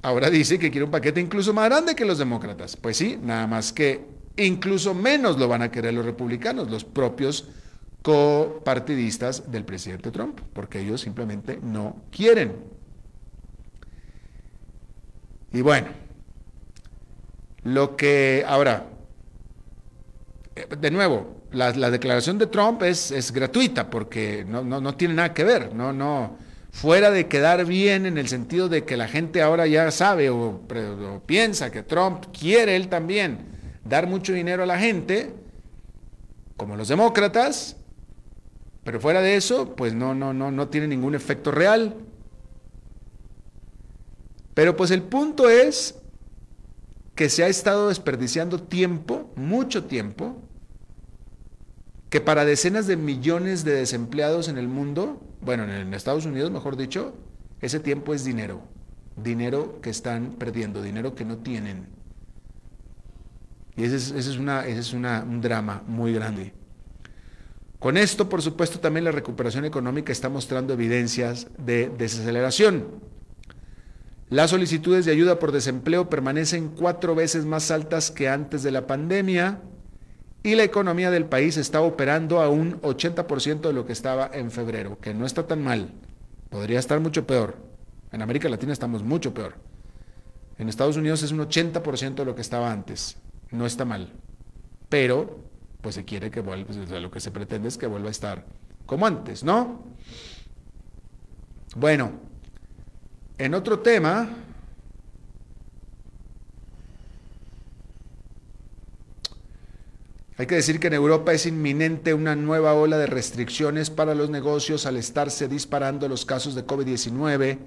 Ahora 0.00 0.30
dice 0.30 0.58
que 0.58 0.70
quiere 0.70 0.84
un 0.84 0.90
paquete 0.90 1.20
incluso 1.20 1.52
más 1.52 1.68
grande 1.68 1.96
que 1.96 2.04
los 2.04 2.18
demócratas. 2.18 2.76
Pues 2.76 2.96
sí, 2.96 3.18
nada 3.20 3.46
más 3.46 3.72
que 3.72 4.06
incluso 4.36 4.94
menos 4.94 5.38
lo 5.38 5.48
van 5.48 5.62
a 5.62 5.70
querer 5.70 5.92
los 5.92 6.04
republicanos, 6.04 6.70
los 6.70 6.84
propios 6.84 7.48
copartidistas 8.08 9.52
del 9.52 9.66
presidente 9.66 10.10
Trump, 10.10 10.40
porque 10.54 10.80
ellos 10.80 10.98
simplemente 10.98 11.58
no 11.62 12.04
quieren. 12.10 12.56
Y 15.52 15.60
bueno, 15.60 15.88
lo 17.64 17.96
que 17.96 18.46
ahora, 18.48 18.86
eh, 20.56 20.68
de 20.80 20.90
nuevo, 20.90 21.42
la, 21.52 21.90
declaración 21.90 22.38
de 22.38 22.46
Trump 22.46 22.82
es, 22.82 23.30
gratuita 23.30 23.90
porque 23.90 24.42
no, 24.48 24.64
no, 24.64 24.80
no, 24.80 24.94
tiene 24.94 25.12
nada 25.12 25.34
que 25.34 25.44
ver, 25.44 25.74
no, 25.74 25.92
no, 25.92 26.38
fuera 26.70 27.10
de 27.10 27.28
quedar 27.28 27.66
bien 27.66 28.06
en 28.06 28.16
el 28.16 28.28
sentido 28.28 28.70
de 28.70 28.86
que 28.86 28.96
la 28.96 29.08
gente 29.08 29.42
ahora 29.42 29.66
ya 29.66 29.90
sabe 29.90 30.30
o, 30.30 30.62
piensa 31.26 31.70
que 31.70 31.82
Trump 31.82 32.24
quiere 32.32 32.74
él 32.74 32.88
también 32.88 33.40
dar 33.84 34.06
mucho 34.06 34.32
dinero 34.32 34.62
a 34.62 34.66
la 34.66 34.78
gente, 34.78 35.34
como 36.56 36.74
los 36.74 36.88
demócratas, 36.88 37.77
pero 38.88 39.00
fuera 39.00 39.20
de 39.20 39.36
eso, 39.36 39.76
pues 39.76 39.92
no, 39.92 40.14
no, 40.14 40.32
no, 40.32 40.50
no 40.50 40.68
tiene 40.68 40.88
ningún 40.88 41.14
efecto 41.14 41.50
real. 41.50 41.94
Pero 44.54 44.76
pues 44.76 44.90
el 44.92 45.02
punto 45.02 45.50
es 45.50 45.96
que 47.14 47.28
se 47.28 47.44
ha 47.44 47.48
estado 47.48 47.90
desperdiciando 47.90 48.62
tiempo, 48.62 49.30
mucho 49.36 49.84
tiempo, 49.84 50.40
que 52.08 52.22
para 52.22 52.46
decenas 52.46 52.86
de 52.86 52.96
millones 52.96 53.62
de 53.62 53.74
desempleados 53.74 54.48
en 54.48 54.56
el 54.56 54.68
mundo, 54.68 55.20
bueno, 55.42 55.64
en 55.64 55.92
Estados 55.92 56.24
Unidos 56.24 56.50
mejor 56.50 56.78
dicho, 56.78 57.12
ese 57.60 57.80
tiempo 57.80 58.14
es 58.14 58.24
dinero, 58.24 58.62
dinero 59.22 59.82
que 59.82 59.90
están 59.90 60.36
perdiendo, 60.38 60.80
dinero 60.80 61.14
que 61.14 61.26
no 61.26 61.36
tienen. 61.36 61.88
Y 63.76 63.84
ese 63.84 63.96
es, 63.96 64.38
una, 64.38 64.66
ese 64.66 64.80
es 64.80 64.94
un 64.94 65.42
drama 65.42 65.82
muy 65.86 66.14
grande. 66.14 66.54
Con 67.78 67.96
esto, 67.96 68.28
por 68.28 68.42
supuesto, 68.42 68.80
también 68.80 69.04
la 69.04 69.12
recuperación 69.12 69.64
económica 69.64 70.10
está 70.10 70.28
mostrando 70.28 70.72
evidencias 70.72 71.46
de 71.58 71.90
desaceleración. 71.96 72.86
Las 74.30 74.50
solicitudes 74.50 75.04
de 75.06 75.12
ayuda 75.12 75.38
por 75.38 75.52
desempleo 75.52 76.10
permanecen 76.10 76.68
cuatro 76.68 77.14
veces 77.14 77.44
más 77.44 77.70
altas 77.70 78.10
que 78.10 78.28
antes 78.28 78.62
de 78.62 78.72
la 78.72 78.86
pandemia 78.86 79.62
y 80.42 80.54
la 80.54 80.64
economía 80.64 81.10
del 81.10 81.24
país 81.24 81.56
está 81.56 81.80
operando 81.80 82.40
a 82.40 82.48
un 82.48 82.80
80% 82.82 83.60
de 83.60 83.72
lo 83.72 83.86
que 83.86 83.92
estaba 83.92 84.28
en 84.32 84.50
febrero, 84.50 84.98
que 85.00 85.14
no 85.14 85.24
está 85.24 85.46
tan 85.46 85.62
mal, 85.62 85.92
podría 86.50 86.78
estar 86.78 87.00
mucho 87.00 87.26
peor. 87.26 87.56
En 88.12 88.22
América 88.22 88.48
Latina 88.48 88.72
estamos 88.72 89.02
mucho 89.02 89.32
peor. 89.32 89.54
En 90.58 90.68
Estados 90.68 90.96
Unidos 90.96 91.22
es 91.22 91.30
un 91.30 91.38
80% 91.38 92.14
de 92.14 92.24
lo 92.24 92.34
que 92.34 92.42
estaba 92.42 92.72
antes, 92.72 93.16
no 93.50 93.66
está 93.66 93.84
mal, 93.84 94.12
pero 94.88 95.47
pues 95.80 95.94
se 95.94 96.04
quiere 96.04 96.30
que 96.30 96.40
vuelva, 96.40 96.72
lo 97.00 97.10
que 97.10 97.20
se 97.20 97.30
pretende 97.30 97.68
es 97.68 97.78
que 97.78 97.86
vuelva 97.86 98.08
a 98.08 98.10
estar 98.10 98.44
como 98.86 99.06
antes, 99.06 99.44
¿no? 99.44 99.82
Bueno, 101.76 102.12
en 103.36 103.54
otro 103.54 103.80
tema, 103.80 104.28
Hay 110.38 110.46
que 110.46 110.54
decir 110.54 110.78
que 110.78 110.86
en 110.86 110.94
Europa 110.94 111.32
es 111.32 111.46
inminente 111.46 112.14
una 112.14 112.36
nueva 112.36 112.72
ola 112.72 112.96
de 112.96 113.06
restricciones 113.06 113.90
para 113.90 114.14
los 114.14 114.30
negocios 114.30 114.86
al 114.86 114.96
estarse 114.96 115.48
disparando 115.48 116.08
los 116.08 116.24
casos 116.24 116.54
de 116.54 116.64
COVID-19, 116.64 117.58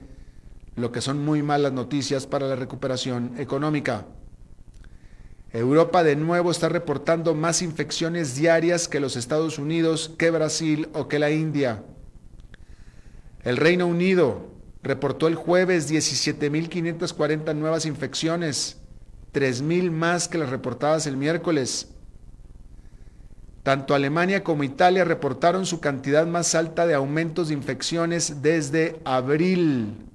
lo 0.78 0.90
que 0.94 1.02
son 1.02 1.20
muy 1.26 1.44
malas 1.44 1.74
noticias 1.74 2.28
para 2.28 2.48
la 2.48 2.56
recuperación 2.56 3.34
económica. 3.38 4.06
Europa 5.54 6.04
de 6.04 6.16
nuevo 6.16 6.50
está 6.50 6.70
reportando 6.70 7.36
más 7.36 7.62
infecciones 7.62 8.36
diarias 8.36 8.88
que 8.88 9.02
los 9.02 9.18
Estados 9.18 9.60
Unidos, 9.60 10.14
que 10.18 10.32
Brasil 10.32 10.88
o 10.94 11.10
que 11.10 11.20
la 11.20 11.30
India. 11.30 11.84
El 13.44 13.58
Reino 13.58 13.86
Unido 13.86 14.52
reportó 14.82 15.28
el 15.28 15.36
jueves 15.36 15.92
17.540 15.92 17.54
nuevas 17.54 17.86
infecciones, 17.86 18.78
3.000 19.34 19.92
más 19.92 20.30
que 20.30 20.38
las 20.38 20.50
reportadas 20.50 21.06
el 21.06 21.18
miércoles. 21.18 21.90
Tanto 23.64 23.94
Alemania 23.94 24.44
como 24.44 24.64
Italia 24.64 25.04
reportaron 25.04 25.66
su 25.66 25.82
cantidad 25.82 26.26
más 26.26 26.56
alta 26.56 26.88
de 26.88 26.94
aumentos 26.94 27.50
de 27.50 27.56
infecciones 27.56 28.42
desde 28.42 29.00
abril. 29.04 30.11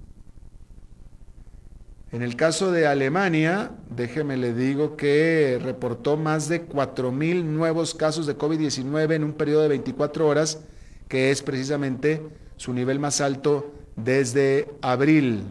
En 2.13 2.23
el 2.23 2.37
caso 2.37 2.71
de 2.71 2.87
Alemania, 2.87 3.73
déjeme 3.91 4.37
le 4.37 4.55
digo 4.55 4.97
que 4.97 5.59
reportó 5.61 6.17
más 6.17 6.49
de 6.49 6.69
4.000 6.69 7.43
nuevos 7.43 7.95
casos 7.95 8.27
de 8.27 8.39
COVID-19 8.39 9.15
en 9.15 9.25
un 9.25 9.33
periodo 9.33 9.63
de 9.63 9.69
24 9.69 10.29
horas, 10.29 10.61
que 11.09 11.33
es 11.33 11.43
precisamente 11.43 12.23
su 12.57 12.73
nivel 12.73 13.01
más 13.01 13.21
alto 13.21 13.75
desde 13.97 14.69
abril. 14.83 15.43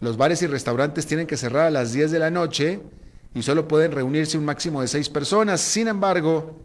los 0.00 0.16
bares 0.16 0.42
y 0.42 0.46
restaurantes 0.46 1.06
tienen 1.06 1.26
que 1.26 1.36
cerrar 1.36 1.66
a 1.66 1.70
las 1.70 1.92
10 1.92 2.10
de 2.10 2.18
la 2.18 2.30
noche 2.30 2.80
y 3.34 3.42
solo 3.42 3.68
pueden 3.68 3.92
reunirse 3.92 4.38
un 4.38 4.44
máximo 4.44 4.80
de 4.80 4.88
seis 4.88 5.08
personas. 5.08 5.60
Sin 5.60 5.88
embargo, 5.88 6.56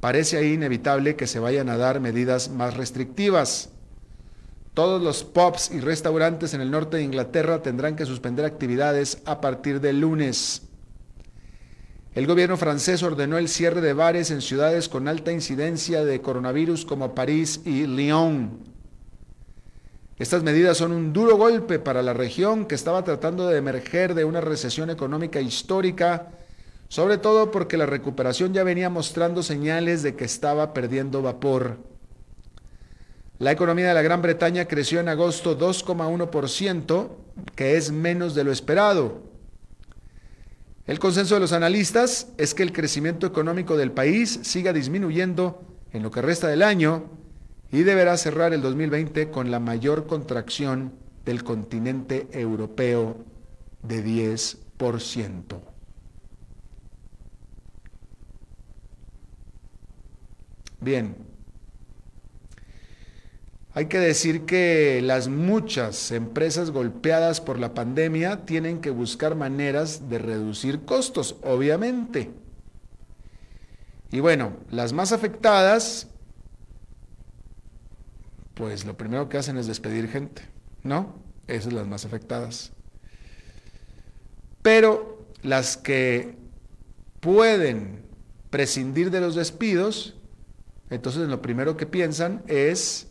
parece 0.00 0.36
ahí 0.36 0.54
inevitable 0.54 1.16
que 1.16 1.26
se 1.26 1.38
vayan 1.38 1.68
a 1.68 1.76
dar 1.76 2.00
medidas 2.00 2.48
más 2.48 2.76
restrictivas. 2.76 3.70
Todos 4.74 5.02
los 5.02 5.24
pubs 5.24 5.70
y 5.70 5.80
restaurantes 5.80 6.52
en 6.52 6.60
el 6.60 6.70
norte 6.70 6.98
de 6.98 7.02
Inglaterra 7.02 7.62
tendrán 7.62 7.96
que 7.96 8.04
suspender 8.04 8.44
actividades 8.44 9.22
a 9.24 9.40
partir 9.40 9.80
del 9.80 10.00
lunes. 10.00 10.62
El 12.14 12.26
gobierno 12.26 12.56
francés 12.56 13.02
ordenó 13.02 13.38
el 13.38 13.48
cierre 13.48 13.80
de 13.80 13.92
bares 13.92 14.30
en 14.30 14.42
ciudades 14.42 14.88
con 14.88 15.08
alta 15.08 15.32
incidencia 15.32 16.04
de 16.04 16.20
coronavirus 16.22 16.84
como 16.84 17.14
París 17.14 17.60
y 17.64 17.86
Lyon. 17.86 18.75
Estas 20.18 20.42
medidas 20.42 20.78
son 20.78 20.92
un 20.92 21.12
duro 21.12 21.36
golpe 21.36 21.78
para 21.78 22.02
la 22.02 22.14
región 22.14 22.64
que 22.64 22.74
estaba 22.74 23.04
tratando 23.04 23.46
de 23.48 23.58
emerger 23.58 24.14
de 24.14 24.24
una 24.24 24.40
recesión 24.40 24.88
económica 24.88 25.42
histórica, 25.42 26.28
sobre 26.88 27.18
todo 27.18 27.50
porque 27.50 27.76
la 27.76 27.84
recuperación 27.84 28.54
ya 28.54 28.64
venía 28.64 28.88
mostrando 28.88 29.42
señales 29.42 30.02
de 30.02 30.16
que 30.16 30.24
estaba 30.24 30.72
perdiendo 30.72 31.20
vapor. 31.20 31.76
La 33.38 33.52
economía 33.52 33.88
de 33.88 33.94
la 33.94 34.00
Gran 34.00 34.22
Bretaña 34.22 34.64
creció 34.64 35.00
en 35.00 35.10
agosto 35.10 35.58
2,1%, 35.58 37.10
que 37.54 37.76
es 37.76 37.92
menos 37.92 38.34
de 38.34 38.44
lo 38.44 38.52
esperado. 38.52 39.20
El 40.86 40.98
consenso 40.98 41.34
de 41.34 41.40
los 41.40 41.52
analistas 41.52 42.28
es 42.38 42.54
que 42.54 42.62
el 42.62 42.72
crecimiento 42.72 43.26
económico 43.26 43.76
del 43.76 43.92
país 43.92 44.40
siga 44.44 44.72
disminuyendo 44.72 45.62
en 45.92 46.02
lo 46.02 46.10
que 46.10 46.22
resta 46.22 46.48
del 46.48 46.62
año 46.62 47.10
y 47.72 47.82
deberá 47.82 48.16
cerrar 48.16 48.52
el 48.52 48.62
2020 48.62 49.30
con 49.30 49.50
la 49.50 49.60
mayor 49.60 50.06
contracción 50.06 50.92
del 51.24 51.42
continente 51.42 52.28
europeo 52.32 53.24
de 53.82 54.04
10%. 54.04 55.60
Bien, 60.80 61.16
hay 63.76 63.86
que 63.86 63.98
decir 63.98 64.46
que 64.46 65.02
las 65.02 65.28
muchas 65.28 66.10
empresas 66.12 66.70
golpeadas 66.70 67.40
por 67.40 67.58
la 67.58 67.74
pandemia 67.74 68.46
tienen 68.46 68.80
que 68.80 68.90
buscar 68.90 69.34
maneras 69.34 70.08
de 70.08 70.18
reducir 70.18 70.86
costos, 70.86 71.36
obviamente. 71.42 72.30
Y 74.10 74.20
bueno, 74.20 74.56
las 74.70 74.92
más 74.92 75.12
afectadas 75.12 76.08
pues 78.56 78.86
lo 78.86 78.96
primero 78.96 79.28
que 79.28 79.36
hacen 79.36 79.58
es 79.58 79.66
despedir 79.66 80.08
gente, 80.08 80.40
¿no? 80.82 81.14
Esas 81.46 81.64
son 81.64 81.74
las 81.74 81.86
más 81.86 82.06
afectadas. 82.06 82.72
Pero 84.62 85.26
las 85.42 85.76
que 85.76 86.38
pueden 87.20 88.02
prescindir 88.48 89.10
de 89.10 89.20
los 89.20 89.34
despidos, 89.34 90.16
entonces 90.88 91.28
lo 91.28 91.42
primero 91.42 91.76
que 91.76 91.84
piensan 91.84 92.42
es 92.46 93.08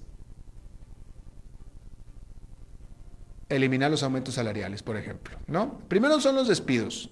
eliminar 3.47 3.91
los 3.91 4.01
aumentos 4.01 4.33
salariales, 4.33 4.81
por 4.81 4.97
ejemplo, 4.97 5.37
¿no? 5.45 5.77
Primero 5.87 6.19
son 6.21 6.35
los 6.35 6.47
despidos, 6.47 7.11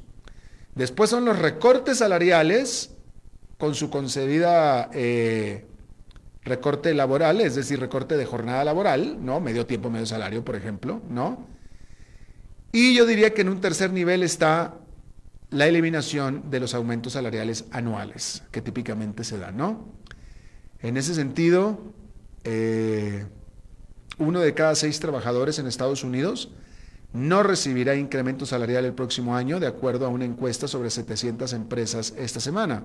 después 0.74 1.12
son 1.12 1.24
los 1.24 1.38
recortes 1.38 2.00
salariales 2.00 2.96
con 3.60 3.76
su 3.76 3.92
concebida 3.92 4.90
eh, 4.92 5.68
recorte 6.46 6.94
laboral, 6.94 7.42
es 7.42 7.56
decir, 7.56 7.80
recorte 7.80 8.18
de 8.18 8.26
jornada 8.26 8.64
laboral, 8.64 9.24
¿no? 9.24 9.40
Medio 9.40 9.66
tiempo, 9.66 9.90
medio 9.90 10.06
salario, 10.06 10.44
por 10.44 10.56
ejemplo, 10.56 11.02
¿no? 11.10 11.48
Y 12.72 12.96
yo 12.96 13.06
diría 13.06 13.34
que 13.34 13.42
en 13.42 13.50
un 13.50 13.62
tercer 13.62 13.92
nivel 13.92 14.24
está 14.24 14.76
la 15.50 15.68
eliminación 15.68 16.50
de 16.50 16.60
los 16.60 16.74
aumentos 16.74 17.14
salariales 17.14 17.66
anuales, 17.72 18.44
que 18.52 18.62
típicamente 18.62 19.24
se 19.24 19.38
dan, 19.38 19.58
¿no? 19.58 19.94
En 20.80 20.98
ese 20.98 21.14
sentido, 21.14 21.94
eh, 22.44 23.26
uno 24.18 24.40
de 24.40 24.54
cada 24.54 24.76
seis 24.76 25.00
trabajadores 25.00 25.60
en 25.60 25.68
Estados 25.68 26.04
Unidos 26.04 26.52
no 27.14 27.44
recibirá 27.44 27.96
incremento 27.96 28.46
salarial 28.46 28.86
el 28.86 28.94
próximo 28.94 29.36
año, 29.36 29.60
de 29.60 29.68
acuerdo 29.68 30.08
a 30.08 30.10
una 30.10 30.26
encuesta 30.26 30.68
sobre 30.68 30.90
700 30.90 31.54
empresas 31.54 32.14
esta 32.18 32.40
semana. 32.40 32.84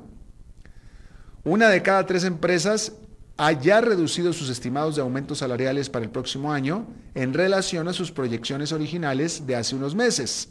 Una 1.45 1.71
de 1.71 1.83
cada 1.83 2.05
tres 2.05 2.25
empresas 2.25 2.93
haya 3.39 3.81
reducido 3.81 4.33
sus 4.33 4.51
estimados 4.51 4.97
de 4.97 5.03
aumentos 5.03 5.39
salariales 5.39 5.89
para 5.89 6.05
el 6.05 6.11
próximo 6.11 6.53
año 6.53 6.87
en 7.15 7.33
relación 7.33 7.87
a 7.87 7.93
sus 7.93 8.11
proyecciones 8.11 8.73
originales 8.73 9.47
de 9.47 9.55
hace 9.55 9.77
unos 9.77 9.95
meses. 9.95 10.49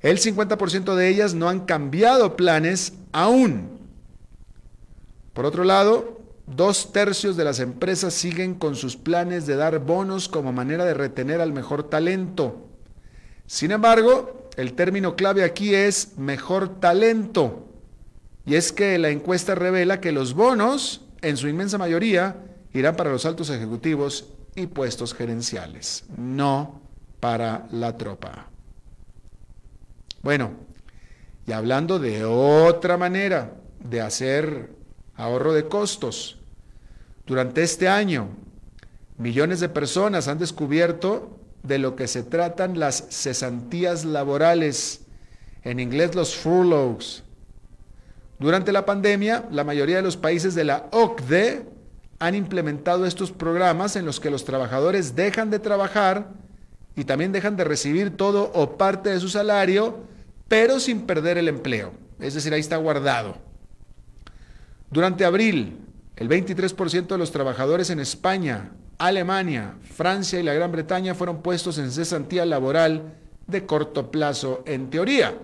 El 0.00 0.18
50% 0.18 0.94
de 0.94 1.08
ellas 1.08 1.34
no 1.34 1.48
han 1.48 1.60
cambiado 1.66 2.36
planes 2.36 2.92
aún. 3.10 3.80
Por 5.32 5.44
otro 5.44 5.64
lado, 5.64 6.20
dos 6.46 6.92
tercios 6.92 7.36
de 7.36 7.44
las 7.44 7.58
empresas 7.58 8.14
siguen 8.14 8.54
con 8.54 8.76
sus 8.76 8.96
planes 8.96 9.44
de 9.46 9.56
dar 9.56 9.80
bonos 9.80 10.28
como 10.28 10.52
manera 10.52 10.84
de 10.84 10.94
retener 10.94 11.40
al 11.40 11.52
mejor 11.52 11.90
talento. 11.90 12.68
Sin 13.46 13.72
embargo, 13.72 14.50
el 14.56 14.74
término 14.74 15.16
clave 15.16 15.42
aquí 15.42 15.74
es 15.74 16.16
mejor 16.16 16.78
talento. 16.78 17.66
Y 18.46 18.54
es 18.54 18.70
que 18.70 18.98
la 18.98 19.08
encuesta 19.08 19.56
revela 19.56 20.00
que 20.00 20.12
los 20.12 20.34
bonos 20.34 21.00
en 21.24 21.36
su 21.36 21.48
inmensa 21.48 21.78
mayoría, 21.78 22.36
irán 22.72 22.96
para 22.96 23.10
los 23.10 23.24
altos 23.24 23.50
ejecutivos 23.50 24.28
y 24.54 24.66
puestos 24.66 25.14
gerenciales, 25.14 26.04
no 26.16 26.80
para 27.20 27.66
la 27.72 27.96
tropa. 27.96 28.48
Bueno, 30.22 30.52
y 31.46 31.52
hablando 31.52 31.98
de 31.98 32.24
otra 32.24 32.96
manera 32.96 33.54
de 33.80 34.00
hacer 34.00 34.70
ahorro 35.16 35.52
de 35.52 35.68
costos, 35.68 36.38
durante 37.26 37.62
este 37.62 37.88
año 37.88 38.28
millones 39.18 39.60
de 39.60 39.68
personas 39.68 40.28
han 40.28 40.38
descubierto 40.38 41.38
de 41.62 41.78
lo 41.78 41.96
que 41.96 42.08
se 42.08 42.22
tratan 42.22 42.78
las 42.78 43.06
cesantías 43.10 44.04
laborales, 44.04 45.02
en 45.62 45.80
inglés 45.80 46.14
los 46.14 46.34
furloughs, 46.36 47.22
durante 48.44 48.72
la 48.72 48.84
pandemia, 48.84 49.46
la 49.50 49.64
mayoría 49.64 49.96
de 49.96 50.02
los 50.02 50.18
países 50.18 50.54
de 50.54 50.64
la 50.64 50.88
OCDE 50.92 51.66
han 52.18 52.34
implementado 52.34 53.06
estos 53.06 53.32
programas 53.32 53.96
en 53.96 54.04
los 54.04 54.20
que 54.20 54.30
los 54.30 54.44
trabajadores 54.44 55.16
dejan 55.16 55.48
de 55.48 55.58
trabajar 55.58 56.28
y 56.94 57.04
también 57.04 57.32
dejan 57.32 57.56
de 57.56 57.64
recibir 57.64 58.14
todo 58.14 58.52
o 58.54 58.76
parte 58.76 59.08
de 59.08 59.18
su 59.18 59.30
salario, 59.30 60.00
pero 60.46 60.78
sin 60.78 61.06
perder 61.06 61.38
el 61.38 61.48
empleo. 61.48 61.94
Es 62.20 62.34
decir, 62.34 62.52
ahí 62.52 62.60
está 62.60 62.76
guardado. 62.76 63.38
Durante 64.90 65.24
abril, 65.24 65.78
el 66.16 66.28
23% 66.28 67.06
de 67.06 67.18
los 67.18 67.32
trabajadores 67.32 67.88
en 67.88 67.98
España, 67.98 68.72
Alemania, 68.98 69.76
Francia 69.80 70.38
y 70.38 70.42
la 70.42 70.52
Gran 70.52 70.70
Bretaña 70.70 71.14
fueron 71.14 71.40
puestos 71.40 71.78
en 71.78 71.90
cesantía 71.90 72.44
laboral 72.44 73.14
de 73.46 73.64
corto 73.64 74.10
plazo 74.10 74.62
en 74.66 74.90
teoría. 74.90 75.34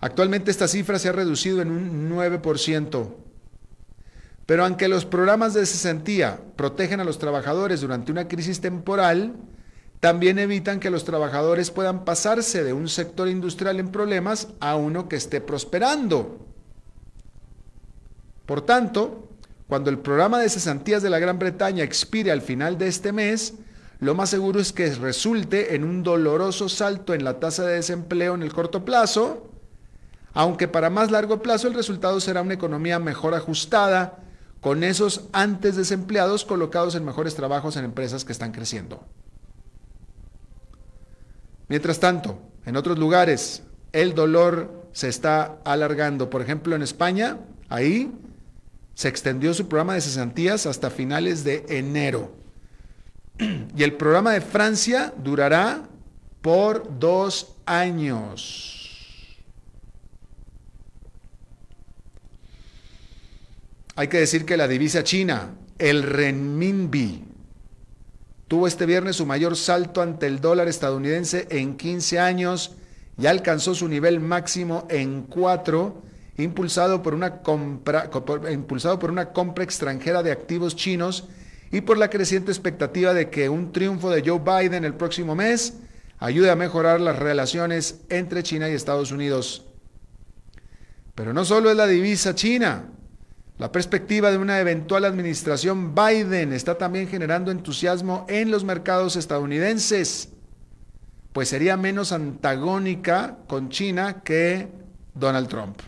Actualmente 0.00 0.50
esta 0.50 0.66
cifra 0.66 0.98
se 0.98 1.10
ha 1.10 1.12
reducido 1.12 1.60
en 1.60 1.70
un 1.70 2.10
9%. 2.10 3.14
Pero 4.46 4.64
aunque 4.64 4.88
los 4.88 5.04
programas 5.04 5.54
de 5.54 5.66
cesantía 5.66 6.40
protegen 6.56 7.00
a 7.00 7.04
los 7.04 7.18
trabajadores 7.18 7.82
durante 7.82 8.10
una 8.10 8.26
crisis 8.26 8.60
temporal, 8.60 9.36
también 10.00 10.38
evitan 10.38 10.80
que 10.80 10.90
los 10.90 11.04
trabajadores 11.04 11.70
puedan 11.70 12.04
pasarse 12.06 12.64
de 12.64 12.72
un 12.72 12.88
sector 12.88 13.28
industrial 13.28 13.78
en 13.78 13.92
problemas 13.92 14.48
a 14.58 14.74
uno 14.76 15.08
que 15.08 15.16
esté 15.16 15.42
prosperando. 15.42 16.46
Por 18.46 18.62
tanto, 18.62 19.28
cuando 19.68 19.90
el 19.90 19.98
programa 19.98 20.40
de 20.40 20.48
cesantías 20.48 21.02
de 21.02 21.10
la 21.10 21.18
Gran 21.18 21.38
Bretaña 21.38 21.84
expire 21.84 22.32
al 22.32 22.40
final 22.40 22.78
de 22.78 22.88
este 22.88 23.12
mes, 23.12 23.54
lo 24.00 24.14
más 24.14 24.30
seguro 24.30 24.58
es 24.58 24.72
que 24.72 24.92
resulte 24.94 25.74
en 25.74 25.84
un 25.84 26.02
doloroso 26.02 26.70
salto 26.70 27.12
en 27.12 27.22
la 27.22 27.38
tasa 27.38 27.64
de 27.66 27.74
desempleo 27.74 28.34
en 28.34 28.42
el 28.42 28.52
corto 28.52 28.84
plazo, 28.84 29.49
aunque 30.32 30.68
para 30.68 30.90
más 30.90 31.10
largo 31.10 31.42
plazo 31.42 31.68
el 31.68 31.74
resultado 31.74 32.20
será 32.20 32.42
una 32.42 32.54
economía 32.54 32.98
mejor 32.98 33.34
ajustada, 33.34 34.18
con 34.60 34.84
esos 34.84 35.22
antes 35.32 35.76
desempleados 35.76 36.44
colocados 36.44 36.94
en 36.94 37.04
mejores 37.04 37.34
trabajos 37.34 37.76
en 37.76 37.84
empresas 37.84 38.24
que 38.24 38.32
están 38.32 38.52
creciendo. 38.52 39.02
Mientras 41.68 41.98
tanto, 41.98 42.38
en 42.66 42.76
otros 42.76 42.98
lugares 42.98 43.62
el 43.92 44.14
dolor 44.14 44.88
se 44.92 45.08
está 45.08 45.58
alargando. 45.64 46.30
Por 46.30 46.42
ejemplo, 46.42 46.76
en 46.76 46.82
España, 46.82 47.38
ahí 47.68 48.12
se 48.94 49.08
extendió 49.08 49.54
su 49.54 49.68
programa 49.68 49.94
de 49.94 50.00
cesantías 50.00 50.66
hasta 50.66 50.90
finales 50.90 51.44
de 51.44 51.64
enero. 51.68 52.32
Y 53.38 53.82
el 53.82 53.94
programa 53.94 54.32
de 54.32 54.40
Francia 54.40 55.14
durará 55.16 55.84
por 56.42 56.98
dos 56.98 57.56
años. 57.64 58.79
Hay 63.96 64.08
que 64.08 64.18
decir 64.18 64.44
que 64.44 64.56
la 64.56 64.68
divisa 64.68 65.04
china, 65.04 65.54
el 65.78 66.02
renminbi, 66.02 67.24
tuvo 68.48 68.66
este 68.66 68.86
viernes 68.86 69.16
su 69.16 69.26
mayor 69.26 69.56
salto 69.56 70.02
ante 70.02 70.26
el 70.26 70.40
dólar 70.40 70.68
estadounidense 70.68 71.46
en 71.50 71.76
15 71.76 72.18
años 72.18 72.76
y 73.18 73.26
alcanzó 73.26 73.74
su 73.74 73.88
nivel 73.88 74.20
máximo 74.20 74.86
en 74.90 75.22
4 75.22 76.10
impulsado 76.42 77.02
por 77.02 77.14
una 77.14 77.42
compra, 77.42 78.10
impulsado 78.50 78.98
por 78.98 79.10
una 79.10 79.32
compra 79.32 79.64
extranjera 79.64 80.22
de 80.22 80.32
activos 80.32 80.76
chinos 80.76 81.28
y 81.70 81.82
por 81.82 81.98
la 81.98 82.10
creciente 82.10 82.50
expectativa 82.50 83.14
de 83.14 83.30
que 83.30 83.48
un 83.48 83.72
triunfo 83.72 84.10
de 84.10 84.22
Joe 84.24 84.40
Biden 84.40 84.84
el 84.84 84.94
próximo 84.94 85.34
mes 85.34 85.74
ayude 86.18 86.50
a 86.50 86.56
mejorar 86.56 87.00
las 87.00 87.18
relaciones 87.18 88.00
entre 88.08 88.42
China 88.42 88.68
y 88.68 88.72
Estados 88.72 89.12
Unidos. 89.12 89.64
Pero 91.14 91.32
no 91.32 91.44
solo 91.44 91.70
es 91.70 91.76
la 91.76 91.86
divisa 91.86 92.34
china. 92.34 92.88
La 93.60 93.70
perspectiva 93.70 94.30
de 94.30 94.38
una 94.38 94.58
eventual 94.58 95.04
administración 95.04 95.94
Biden 95.94 96.54
está 96.54 96.78
también 96.78 97.08
generando 97.08 97.50
entusiasmo 97.50 98.24
en 98.26 98.50
los 98.50 98.64
mercados 98.64 99.16
estadounidenses, 99.16 100.30
pues 101.34 101.50
sería 101.50 101.76
menos 101.76 102.12
antagónica 102.12 103.36
con 103.46 103.68
China 103.68 104.22
que 104.22 104.68
Donald 105.12 105.48
Trump. 105.48 105.78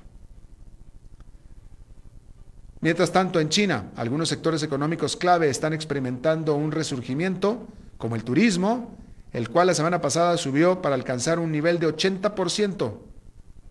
Mientras 2.82 3.10
tanto, 3.10 3.40
en 3.40 3.48
China, 3.48 3.86
algunos 3.96 4.28
sectores 4.28 4.62
económicos 4.62 5.16
clave 5.16 5.48
están 5.48 5.72
experimentando 5.72 6.54
un 6.54 6.72
resurgimiento, 6.72 7.68
como 7.96 8.16
el 8.16 8.24
turismo, 8.24 8.98
el 9.32 9.48
cual 9.48 9.68
la 9.68 9.74
semana 9.74 10.02
pasada 10.02 10.36
subió 10.36 10.82
para 10.82 10.94
alcanzar 10.94 11.38
un 11.38 11.50
nivel 11.50 11.78
de 11.78 11.88
80% 11.88 12.98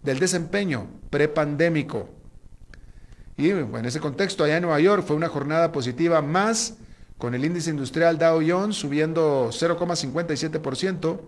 del 0.02 0.18
desempeño 0.18 0.88
prepandémico. 1.12 2.21
Y 3.42 3.50
en 3.50 3.86
ese 3.86 4.00
contexto, 4.00 4.44
allá 4.44 4.58
en 4.58 4.62
Nueva 4.62 4.80
York 4.80 5.04
fue 5.04 5.16
una 5.16 5.28
jornada 5.28 5.72
positiva 5.72 6.22
más, 6.22 6.76
con 7.18 7.34
el 7.34 7.44
índice 7.44 7.72
industrial 7.72 8.20
Dow 8.20 8.40
Jones 8.48 8.76
subiendo 8.76 9.50
0,57%, 9.52 11.20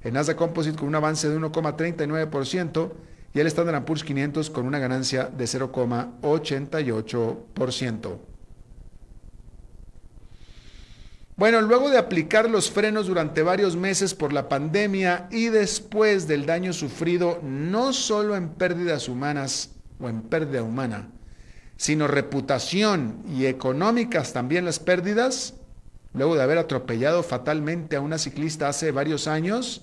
el 0.00 0.14
Nasdaq 0.14 0.38
Composite 0.38 0.78
con 0.78 0.88
un 0.88 0.94
avance 0.94 1.28
de 1.28 1.38
1,39%, 1.38 2.90
y 3.34 3.40
el 3.40 3.46
Standard 3.48 3.84
Poor's 3.84 4.02
500 4.02 4.48
con 4.48 4.64
una 4.64 4.78
ganancia 4.78 5.24
de 5.24 5.44
0,88%. 5.44 8.18
Bueno, 11.36 11.60
luego 11.60 11.90
de 11.90 11.98
aplicar 11.98 12.48
los 12.48 12.70
frenos 12.70 13.08
durante 13.08 13.42
varios 13.42 13.76
meses 13.76 14.14
por 14.14 14.32
la 14.32 14.48
pandemia 14.48 15.28
y 15.30 15.48
después 15.48 16.26
del 16.26 16.46
daño 16.46 16.72
sufrido 16.72 17.40
no 17.42 17.92
solo 17.92 18.36
en 18.36 18.48
pérdidas 18.48 19.10
humanas 19.10 19.72
o 20.00 20.08
en 20.08 20.22
pérdida 20.22 20.62
humana, 20.62 21.10
sino 21.78 22.08
reputación 22.08 23.22
y 23.32 23.46
económicas 23.46 24.32
también 24.32 24.64
las 24.64 24.80
pérdidas, 24.80 25.54
luego 26.12 26.34
de 26.34 26.42
haber 26.42 26.58
atropellado 26.58 27.22
fatalmente 27.22 27.94
a 27.94 28.00
una 28.00 28.18
ciclista 28.18 28.68
hace 28.68 28.90
varios 28.90 29.28
años, 29.28 29.82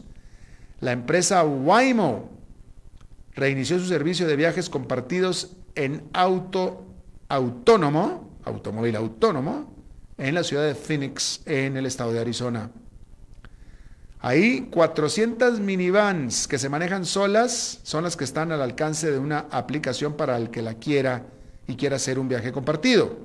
la 0.81 0.91
empresa 0.91 1.43
Waymo 1.45 2.29
reinició 3.33 3.79
su 3.79 3.87
servicio 3.87 4.27
de 4.27 4.35
viajes 4.35 4.69
compartidos 4.69 5.55
en 5.73 6.03
auto 6.11 6.85
autónomo, 7.29 8.39
automóvil 8.43 8.97
autónomo, 8.97 9.73
en 10.17 10.35
la 10.35 10.43
ciudad 10.43 10.65
de 10.65 10.75
Phoenix, 10.75 11.41
en 11.45 11.77
el 11.77 11.85
estado 11.85 12.11
de 12.11 12.19
Arizona. 12.19 12.71
Ahí 14.19 14.67
400 14.69 15.61
minivans 15.61 16.47
que 16.47 16.57
se 16.57 16.67
manejan 16.67 17.05
solas 17.05 17.79
son 17.83 18.03
las 18.03 18.17
que 18.17 18.25
están 18.25 18.51
al 18.51 18.61
alcance 18.61 19.09
de 19.09 19.19
una 19.19 19.45
aplicación 19.49 20.13
para 20.17 20.35
el 20.35 20.49
que 20.49 20.61
la 20.61 20.73
quiera 20.73 21.25
y 21.67 21.75
quiera 21.75 21.95
hacer 21.95 22.19
un 22.19 22.29
viaje 22.29 22.51
compartido. 22.51 23.17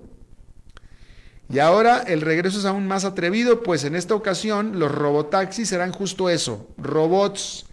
Y 1.48 1.59
ahora 1.59 1.98
el 1.98 2.20
regreso 2.20 2.59
es 2.61 2.64
aún 2.64 2.87
más 2.87 3.05
atrevido, 3.05 3.62
pues 3.62 3.85
en 3.85 3.96
esta 3.96 4.14
ocasión 4.14 4.79
los 4.79 4.92
robotaxis 4.92 5.68
serán 5.68 5.92
justo 5.92 6.31
eso, 6.31 6.68
robots 6.76 7.66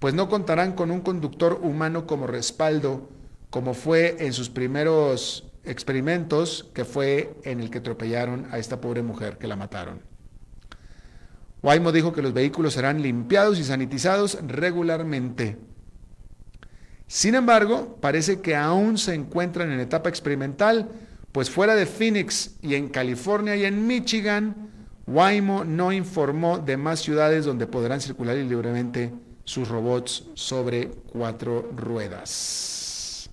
pues 0.00 0.14
no 0.14 0.28
contarán 0.28 0.72
con 0.72 0.90
un 0.90 1.02
conductor 1.02 1.60
humano 1.62 2.06
como 2.06 2.26
respaldo, 2.26 3.08
como 3.50 3.74
fue 3.74 4.16
en 4.20 4.32
sus 4.32 4.48
primeros 4.48 5.44
experimentos, 5.62 6.68
que 6.74 6.86
fue 6.86 7.34
en 7.44 7.60
el 7.60 7.70
que 7.70 7.78
atropellaron 7.78 8.48
a 8.50 8.58
esta 8.58 8.80
pobre 8.80 9.02
mujer 9.02 9.36
que 9.36 9.46
la 9.46 9.56
mataron. 9.56 10.00
Waymo 11.62 11.92
dijo 11.92 12.14
que 12.14 12.22
los 12.22 12.32
vehículos 12.32 12.72
serán 12.72 13.02
limpiados 13.02 13.58
y 13.58 13.64
sanitizados 13.64 14.38
regularmente. 14.46 15.58
Sin 17.10 17.34
embargo, 17.34 17.98
parece 18.00 18.40
que 18.40 18.54
aún 18.54 18.96
se 18.96 19.14
encuentran 19.14 19.72
en 19.72 19.80
etapa 19.80 20.08
experimental, 20.08 20.88
pues 21.32 21.50
fuera 21.50 21.74
de 21.74 21.84
Phoenix 21.84 22.54
y 22.62 22.76
en 22.76 22.88
California 22.88 23.56
y 23.56 23.64
en 23.64 23.84
Michigan, 23.84 24.70
Waymo 25.08 25.64
no 25.64 25.90
informó 25.90 26.58
de 26.60 26.76
más 26.76 27.00
ciudades 27.00 27.44
donde 27.44 27.66
podrán 27.66 28.00
circular 28.00 28.36
libremente 28.36 29.12
sus 29.42 29.66
robots 29.66 30.22
sobre 30.34 30.86
cuatro 31.12 31.72
ruedas. 31.76 33.28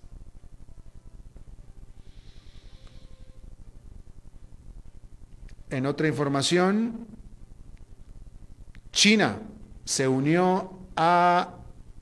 En 5.69 5.85
otra 5.85 6.07
información, 6.07 7.05
China 8.91 9.37
se 9.85 10.07
unió 10.07 10.79
a 10.95 11.53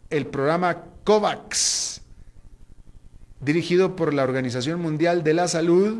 el 0.10 0.28
programa 0.28 0.95
COVAX, 1.06 2.02
dirigido 3.40 3.96
por 3.96 4.14
la 4.14 4.24
Organización 4.24 4.82
Mundial 4.82 5.24
de 5.24 5.34
la 5.36 5.48
Salud, 5.48 6.00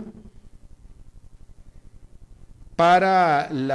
para 2.76 3.46
el 3.46 3.72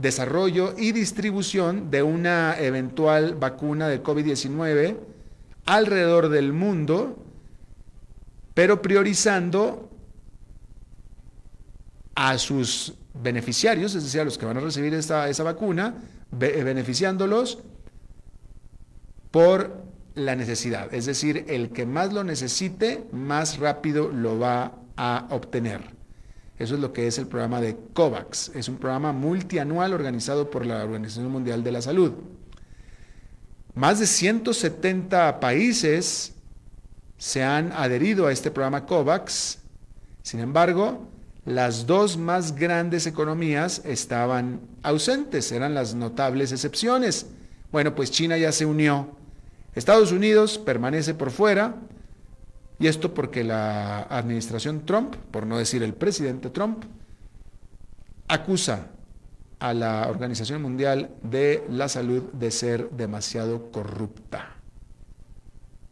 desarrollo 0.00 0.74
y 0.78 0.92
distribución 0.92 1.90
de 1.90 2.02
una 2.02 2.58
eventual 2.58 3.34
vacuna 3.34 3.88
de 3.88 4.02
COVID-19 4.02 4.96
alrededor 5.66 6.28
del 6.28 6.52
mundo, 6.52 7.22
pero 8.54 8.80
priorizando 8.80 9.90
a 12.14 12.38
sus 12.38 12.94
beneficiarios, 13.14 13.96
es 13.96 14.04
decir, 14.04 14.20
a 14.20 14.24
los 14.24 14.38
que 14.38 14.46
van 14.46 14.58
a 14.58 14.60
recibir 14.60 14.94
esa 14.94 15.42
vacuna, 15.42 15.96
beneficiándolos 16.30 17.58
por 19.32 19.91
la 20.14 20.36
necesidad. 20.36 20.92
Es 20.92 21.06
decir, 21.06 21.46
el 21.48 21.70
que 21.70 21.86
más 21.86 22.12
lo 22.12 22.24
necesite, 22.24 23.04
más 23.12 23.58
rápido 23.58 24.08
lo 24.08 24.38
va 24.38 24.72
a 24.96 25.26
obtener. 25.30 25.80
Eso 26.58 26.74
es 26.74 26.80
lo 26.80 26.92
que 26.92 27.06
es 27.06 27.18
el 27.18 27.26
programa 27.26 27.60
de 27.60 27.76
COVAX. 27.94 28.50
Es 28.54 28.68
un 28.68 28.76
programa 28.76 29.12
multianual 29.12 29.94
organizado 29.94 30.50
por 30.50 30.66
la 30.66 30.84
Organización 30.84 31.30
Mundial 31.30 31.64
de 31.64 31.72
la 31.72 31.82
Salud. 31.82 32.12
Más 33.74 33.98
de 33.98 34.06
170 34.06 35.40
países 35.40 36.34
se 37.16 37.42
han 37.42 37.72
adherido 37.72 38.26
a 38.26 38.32
este 38.32 38.50
programa 38.50 38.84
COVAX. 38.84 39.58
Sin 40.22 40.40
embargo, 40.40 41.08
las 41.44 41.86
dos 41.86 42.16
más 42.16 42.54
grandes 42.54 43.06
economías 43.06 43.82
estaban 43.84 44.60
ausentes, 44.82 45.50
eran 45.50 45.74
las 45.74 45.94
notables 45.94 46.52
excepciones. 46.52 47.26
Bueno, 47.72 47.94
pues 47.94 48.10
China 48.10 48.36
ya 48.36 48.52
se 48.52 48.66
unió 48.66 49.16
Estados 49.74 50.12
Unidos 50.12 50.58
permanece 50.58 51.14
por 51.14 51.30
fuera, 51.30 51.76
y 52.78 52.88
esto 52.88 53.14
porque 53.14 53.44
la 53.44 54.02
administración 54.02 54.84
Trump, 54.84 55.14
por 55.30 55.46
no 55.46 55.58
decir 55.58 55.82
el 55.82 55.94
presidente 55.94 56.50
Trump, 56.50 56.84
acusa 58.28 58.88
a 59.60 59.72
la 59.72 60.08
Organización 60.08 60.60
Mundial 60.60 61.10
de 61.22 61.64
la 61.70 61.88
Salud 61.88 62.24
de 62.32 62.50
ser 62.50 62.90
demasiado 62.90 63.70
corrupta. 63.70 64.56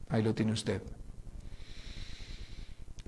Ahí 0.08 0.22
lo 0.22 0.34
tiene 0.34 0.52
usted. 0.52 0.82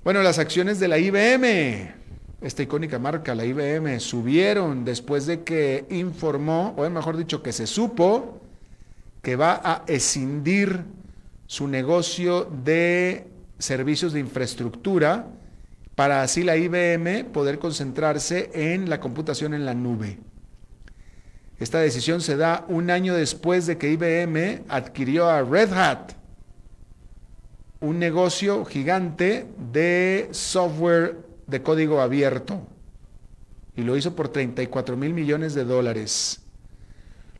Bueno, 0.03 0.23
las 0.23 0.39
acciones 0.39 0.79
de 0.79 0.87
la 0.87 0.97
IBM, 0.97 1.93
esta 2.41 2.63
icónica 2.63 2.99
marca, 2.99 3.35
la 3.35 3.45
IBM, 3.45 3.99
subieron 3.99 4.85
después 4.85 5.25
de 5.25 5.43
que 5.43 5.85
informó, 5.89 6.73
o 6.77 6.89
mejor 6.89 7.17
dicho, 7.17 7.43
que 7.43 7.51
se 7.51 7.67
supo 7.67 8.42
que 9.23 9.37
va 9.37 9.59
a 9.63 9.83
escindir 9.87 10.83
su 11.47 11.67
negocio 11.67 12.43
de 12.43 13.25
servicios 13.57 14.13
de 14.13 14.19
infraestructura 14.19 15.27
para 15.95 16.21
así 16.21 16.43
la 16.43 16.57
IBM 16.57 17.31
poder 17.31 17.57
concentrarse 17.57 18.51
en 18.53 18.89
la 18.89 18.99
computación 18.99 19.53
en 19.53 19.65
la 19.65 19.73
nube. 19.73 20.19
Esta 21.57 21.79
decisión 21.79 22.19
se 22.19 22.35
da 22.35 22.65
un 22.67 22.89
año 22.89 23.15
después 23.15 23.65
de 23.65 23.77
que 23.77 23.91
IBM 23.91 24.65
adquirió 24.67 25.29
a 25.29 25.41
Red 25.41 25.71
Hat, 25.71 26.11
un 27.79 27.99
negocio 27.99 28.65
gigante 28.65 29.47
de 29.71 30.27
software 30.31 31.19
de 31.47 31.61
código 31.61 32.01
abierto, 32.01 32.67
y 33.77 33.83
lo 33.83 33.95
hizo 33.95 34.15
por 34.15 34.27
34 34.27 34.97
mil 34.97 35.13
millones 35.13 35.53
de 35.53 35.63
dólares. 35.63 36.42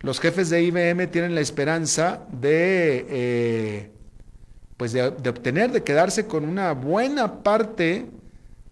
Los 0.03 0.19
jefes 0.19 0.51
de 0.51 0.61
IBM 0.61 1.07
tienen 1.07 1.33
la 1.33 1.41
esperanza 1.41 2.27
de, 2.31 3.05
eh, 3.09 3.91
pues 4.77 4.93
de, 4.93 5.01
obtener, 5.01 5.71
de 5.71 5.83
quedarse 5.83 6.27
con 6.27 6.45
una 6.45 6.73
buena 6.73 7.41
parte 7.41 8.05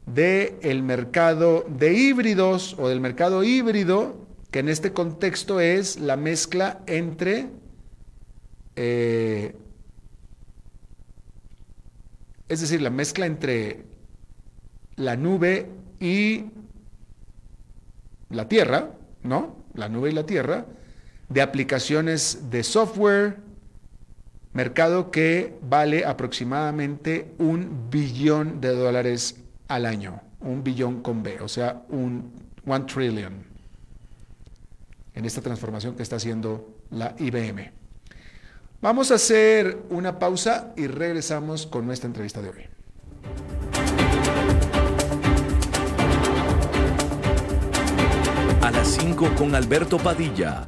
del 0.05 0.83
mercado 0.83 1.65
de 1.67 1.93
híbridos 1.93 2.75
o 2.77 2.87
del 2.89 2.99
mercado 2.99 3.43
híbrido, 3.43 4.27
que 4.51 4.59
en 4.59 4.69
este 4.69 4.93
contexto 4.93 5.59
es 5.59 5.99
la 5.99 6.17
mezcla 6.17 6.81
entre 6.85 7.47
eh, 8.75 9.55
es 12.51 12.59
decir, 12.59 12.81
la 12.81 12.89
mezcla 12.89 13.25
entre 13.25 13.85
la 14.97 15.15
nube 15.15 15.69
y 16.01 16.43
la 18.29 18.49
Tierra, 18.49 18.91
¿no? 19.23 19.55
La 19.73 19.87
nube 19.87 20.09
y 20.09 20.13
la 20.13 20.25
Tierra, 20.25 20.65
de 21.31 21.41
aplicaciones 21.41 22.49
de 22.49 22.63
software, 22.63 23.37
mercado 24.53 25.11
que 25.11 25.57
vale 25.61 26.03
aproximadamente 26.05 27.33
un 27.37 27.89
billón 27.89 28.59
de 28.59 28.75
dólares 28.75 29.37
al 29.69 29.85
año, 29.85 30.21
un 30.41 30.63
billón 30.63 31.01
con 31.01 31.23
B, 31.23 31.39
o 31.39 31.47
sea, 31.47 31.83
un 31.89 32.33
one 32.65 32.85
trillion 32.85 33.45
en 35.13 35.25
esta 35.25 35.41
transformación 35.41 35.95
que 35.95 36.03
está 36.03 36.17
haciendo 36.17 36.75
la 36.89 37.15
IBM. 37.17 37.71
Vamos 38.81 39.11
a 39.11 39.15
hacer 39.15 39.77
una 39.89 40.19
pausa 40.19 40.73
y 40.75 40.87
regresamos 40.87 41.65
con 41.65 41.85
nuestra 41.85 42.07
entrevista 42.07 42.41
de 42.41 42.49
hoy. 42.49 42.65
A 48.61 48.71
las 48.71 48.87
5 48.87 49.35
con 49.35 49.55
Alberto 49.55 49.97
Padilla 49.97 50.67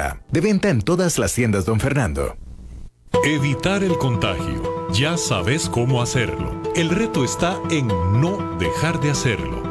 De 0.29 0.41
venta 0.41 0.69
en 0.69 0.81
todas 0.81 1.17
las 1.19 1.33
tiendas, 1.33 1.65
don 1.65 1.79
Fernando. 1.79 2.35
Evitar 3.23 3.83
el 3.83 3.97
contagio. 3.97 4.87
Ya 4.91 5.17
sabes 5.17 5.69
cómo 5.69 6.01
hacerlo. 6.01 6.61
El 6.75 6.89
reto 6.89 7.23
está 7.23 7.57
en 7.69 7.87
no 7.87 8.57
dejar 8.57 8.99
de 8.99 9.11
hacerlo. 9.11 9.70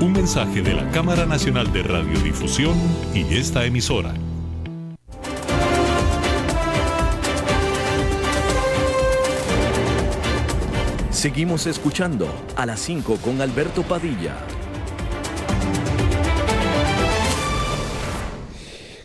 Un 0.00 0.14
mensaje 0.14 0.62
de 0.62 0.72
la 0.72 0.90
Cámara 0.92 1.26
Nacional 1.26 1.70
de 1.74 1.82
Radiodifusión 1.82 2.74
y 3.12 3.34
esta 3.34 3.66
emisora. 3.66 4.14
Seguimos 11.10 11.66
escuchando 11.66 12.34
a 12.56 12.64
las 12.64 12.80
5 12.80 13.18
con 13.18 13.42
Alberto 13.42 13.82
Padilla. 13.82 14.38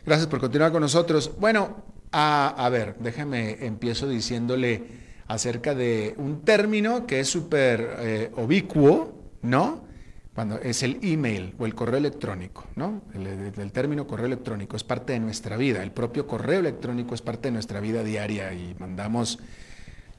Gracias 0.06 0.28
por 0.28 0.40
continuar 0.40 0.72
con 0.72 0.80
nosotros. 0.80 1.30
Bueno, 1.38 1.84
a, 2.14 2.70
ver, 2.72 2.96
déjeme, 3.00 3.66
empiezo 3.66 4.08
diciéndole 4.08 4.86
acerca 5.28 5.76
de 5.76 6.16
un 6.18 6.46
término 6.46 7.06
que 7.06 7.20
es 7.20 7.28
súper 7.28 7.98
eh, 8.00 8.32
obicuo, 8.38 9.14
¿no? 9.42 9.85
Cuando 10.36 10.60
es 10.60 10.84
el 10.84 11.00
email 11.02 11.56
o 11.58 11.66
el 11.66 11.74
correo 11.74 11.98
electrónico, 11.98 12.66
¿no? 12.76 13.04
El, 13.14 13.72
término 13.72 14.06
correo 14.06 14.26
electrónico 14.26 14.76
es 14.76 14.84
parte 14.84 15.14
de 15.14 15.22
nuestra 15.22 15.56
vida. 15.56 15.82
El 15.82 15.92
propio 15.92 16.28
correo 16.28 16.60
electrónico 16.60 17.16
es 17.16 17.22
parte 17.22 17.48
de 17.48 17.54
nuestra 17.54 17.80
vida 17.80 18.04
diaria 18.04 18.52
y 18.54 18.76
mandamos 18.78 19.40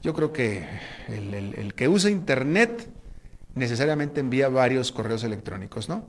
yo 0.01 0.15
creo 0.15 0.33
que 0.33 0.65
el, 1.07 1.73
que 1.75 1.87
usa 1.87 2.09
Internet 2.09 2.89
necesariamente 3.53 4.19
envía 4.19 4.49
varios 4.49 4.91
correos 4.91 5.23
electrónicos, 5.23 5.87
¿no? 5.87 6.05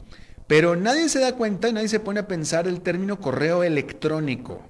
Pero 0.46 0.74
nadie 0.74 1.10
se 1.10 1.20
da 1.20 1.34
cuenta 1.34 1.68
y 1.68 1.74
nadie 1.74 1.88
se 1.88 2.00
pone 2.00 2.20
a 2.20 2.28
pensar 2.28 2.66
el 2.66 2.80
término 2.80 3.20
correo 3.20 3.62
electrónico. 3.62 4.62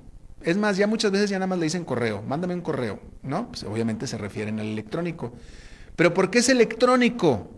Es 0.43 0.57
más, 0.57 0.77
ya 0.77 0.89
muchas 0.89 1.13
veces 1.13 1.31
ya 1.31 1.39
nada 1.39 1.47
más 1.47 1.61
le 1.61 1.67
dicen 1.67 1.85
correo, 1.85 2.23
mándame 2.23 2.55
un 2.55 2.61
correo, 2.61 2.99
¿no? 3.23 3.49
Pues 3.49 3.63
obviamente 3.63 4.09
se 4.09 4.19
refieren 4.19 4.59
al 4.59 4.67
electrónico. 4.67 5.33
Pero 5.95 6.13
¿por 6.13 6.31
qué 6.31 6.39
es 6.39 6.49
electrónico? 6.49 7.58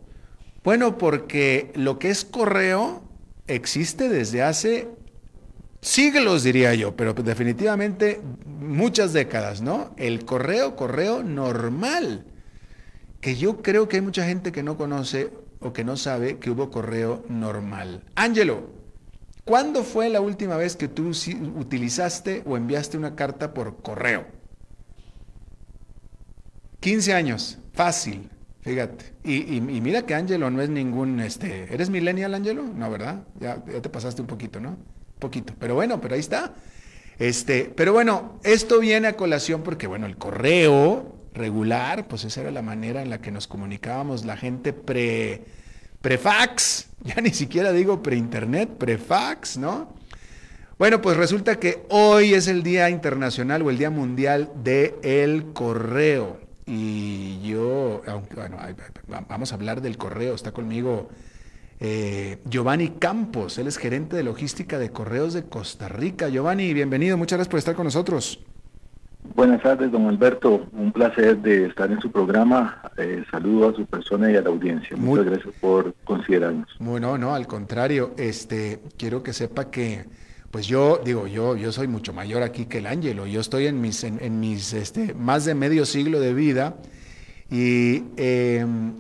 Bueno, 0.63 0.99
porque 0.99 1.73
lo 1.75 1.99
que 1.99 2.11
es 2.11 2.25
correo 2.25 3.03
existe 3.47 4.09
desde 4.09 4.43
hace 4.43 4.89
siglos, 5.81 6.43
diría 6.43 6.75
yo, 6.75 6.95
pero 6.97 7.15
definitivamente 7.15 8.21
muchas 8.47 9.13
décadas, 9.15 9.63
¿no? 9.63 9.95
El 9.97 10.25
correo, 10.27 10.77
correo 10.77 11.23
normal, 11.23 12.27
que 13.21 13.37
yo 13.37 13.63
creo 13.63 13.89
que 13.89 13.97
hay 13.97 14.03
mucha 14.03 14.27
gente 14.27 14.53
que 14.53 14.63
no 14.63 14.77
conoce 14.77 15.31
o 15.61 15.73
que 15.73 15.85
no 15.85 15.97
sabe 15.97 16.39
que 16.39 16.51
hubo 16.51 16.71
correo 16.71 17.25
normal. 17.29 18.05
Ángelo, 18.15 18.71
¿cuándo 19.45 19.83
fue 19.83 20.11
la 20.11 20.21
última 20.21 20.57
vez 20.57 20.77
que 20.77 20.89
tú 20.89 21.13
utilizaste 21.57 22.43
o 22.45 22.59
enviaste 22.59 22.99
una 22.99 23.17
carta 23.17 23.55
por 23.55 23.81
correo? 23.83 24.27
15 26.81 27.15
años, 27.15 27.59
fácil, 27.73 28.31
fíjate. 28.61 29.15
Y, 29.25 29.61
mira 29.61 30.07
que 30.07 30.15
Ángelo 30.15 30.51
no 30.51 30.63
es 30.63 30.71
ningún, 30.71 31.21
este, 31.21 31.73
¿eres 31.73 31.91
millennial, 31.91 32.35
Ángelo? 32.35 32.65
No, 32.65 32.91
¿verdad? 32.91 33.25
Ya, 33.39 33.63
te 33.63 33.89
pasaste 33.89 34.23
un 34.23 34.29
poquito, 34.29 34.61
¿no? 34.61 34.77
poquito. 35.21 35.55
Pero 35.61 35.77
bueno, 35.77 36.01
pero 36.01 36.15
ahí 36.15 36.21
está. 36.21 36.55
Este, 37.21 37.71
pero 37.77 37.93
bueno, 37.93 38.41
esto 38.43 38.81
viene 38.81 39.07
a 39.07 39.17
colación 39.17 39.63
porque, 39.63 39.87
bueno, 39.87 40.07
el 40.07 40.17
correo 40.17 41.15
regular, 41.35 42.09
pues 42.09 42.25
esa 42.25 42.41
era 42.41 42.51
la 42.51 42.63
manera 42.63 43.03
en 43.03 43.11
la 43.11 43.21
que 43.21 43.31
nos 43.31 43.47
comunicábamos 43.47 44.25
la 44.25 44.37
gente 44.37 44.73
pre, 44.73 45.45
prefax, 46.01 46.89
ya 47.05 47.21
ni 47.21 47.31
siquiera 47.31 47.73
digo 47.73 48.03
pre-internet, 48.03 48.71
prefax, 48.79 49.59
¿no? 49.59 49.95
Bueno, 50.79 51.03
pues 51.03 51.19
resulta 51.19 51.61
que 51.61 51.85
hoy 51.91 52.33
es 52.33 52.49
el 52.49 52.63
Día 52.63 52.89
Internacional 52.89 53.61
o 53.61 53.69
el 53.69 53.77
Día 53.77 53.91
Mundial 53.91 54.51
del 54.65 54.95
el 55.03 55.53
Correo. 55.53 56.41
Y 56.73 57.41
yo, 57.43 58.01
bueno, 58.37 58.57
vamos 59.29 59.51
a 59.51 59.57
hablar 59.57 59.81
del 59.81 59.97
correo, 59.97 60.37
está 60.37 60.53
conmigo 60.53 61.09
eh, 61.81 62.39
Giovanni 62.45 62.91
Campos, 62.91 63.59
él 63.59 63.67
es 63.67 63.77
gerente 63.77 64.15
de 64.15 64.23
logística 64.23 64.79
de 64.79 64.91
Correos 64.91 65.35
de 65.35 65.43
Costa 65.43 65.89
Rica. 65.89 66.29
Giovanni, 66.29 66.73
bienvenido, 66.73 67.17
muchas 67.17 67.39
gracias 67.39 67.51
por 67.51 67.59
estar 67.59 67.75
con 67.75 67.87
nosotros. 67.87 68.39
Buenas 69.35 69.61
tardes, 69.63 69.91
don 69.91 70.07
Alberto. 70.07 70.69
Un 70.73 70.93
placer 70.93 71.39
de 71.39 71.67
estar 71.67 71.91
en 71.91 72.01
su 72.01 72.13
programa. 72.13 72.81
Eh, 72.97 73.25
saludo 73.33 73.71
a 73.71 73.75
su 73.75 73.85
persona 73.87 74.31
y 74.31 74.37
a 74.37 74.41
la 74.41 74.51
audiencia. 74.51 74.97
Muchas 74.97 75.25
gracias 75.25 75.53
por 75.61 75.93
considerarnos. 76.05 76.69
Bueno, 76.79 77.19
no, 77.19 77.35
al 77.35 77.49
contrario. 77.49 78.13
Este, 78.17 78.81
quiero 78.97 79.25
que 79.25 79.33
sepa 79.33 79.73
que, 79.73 80.05
pues 80.51 80.67
yo 80.67 81.01
digo, 81.05 81.29
yo, 81.29 81.57
yo 81.57 81.71
soy 81.71 81.87
mucho 81.87 82.13
mayor 82.13 82.43
aquí 82.43 82.67
que 82.67 82.79
el 82.79 82.87
Ángelo. 82.87 83.27
Yo 83.27 83.41
estoy 83.41 83.67
en 83.67 83.81
mis, 83.81 84.03
en, 84.03 84.41
mis, 84.41 84.73
este, 84.73 85.15
más 85.15 85.45
de 85.45 85.55
medio 85.55 85.87
siglo 85.87 86.19
de 86.19 86.35
vida 86.35 86.77
y 87.51 88.03
em, 88.17 88.95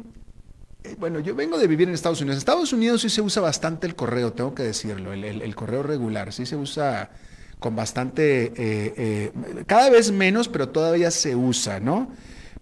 eh, 0.84 0.96
bueno, 0.98 1.18
yo 1.18 1.34
vengo 1.34 1.58
de 1.58 1.66
vivir 1.66 1.88
en 1.88 1.94
Estados 1.94 2.20
Unidos. 2.20 2.36
En 2.36 2.38
Estados 2.38 2.72
Unidos 2.72 3.02
sí 3.02 3.10
se 3.10 3.20
usa 3.20 3.42
bastante 3.42 3.88
el 3.88 3.96
correo, 3.96 4.32
tengo 4.32 4.54
que 4.54 4.62
decirlo, 4.62 5.12
el, 5.12 5.54
correo 5.56 5.82
regular, 5.82 6.32
sí 6.32 6.46
se 6.46 6.54
usa 6.54 7.10
con 7.58 7.74
bastante, 7.74 8.44
eh, 8.44 8.52
eh, 8.96 9.32
cada 9.66 9.90
vez 9.90 10.12
menos, 10.12 10.48
pero 10.48 10.68
todavía 10.68 11.10
se 11.10 11.34
usa, 11.34 11.80
¿no? 11.80 12.10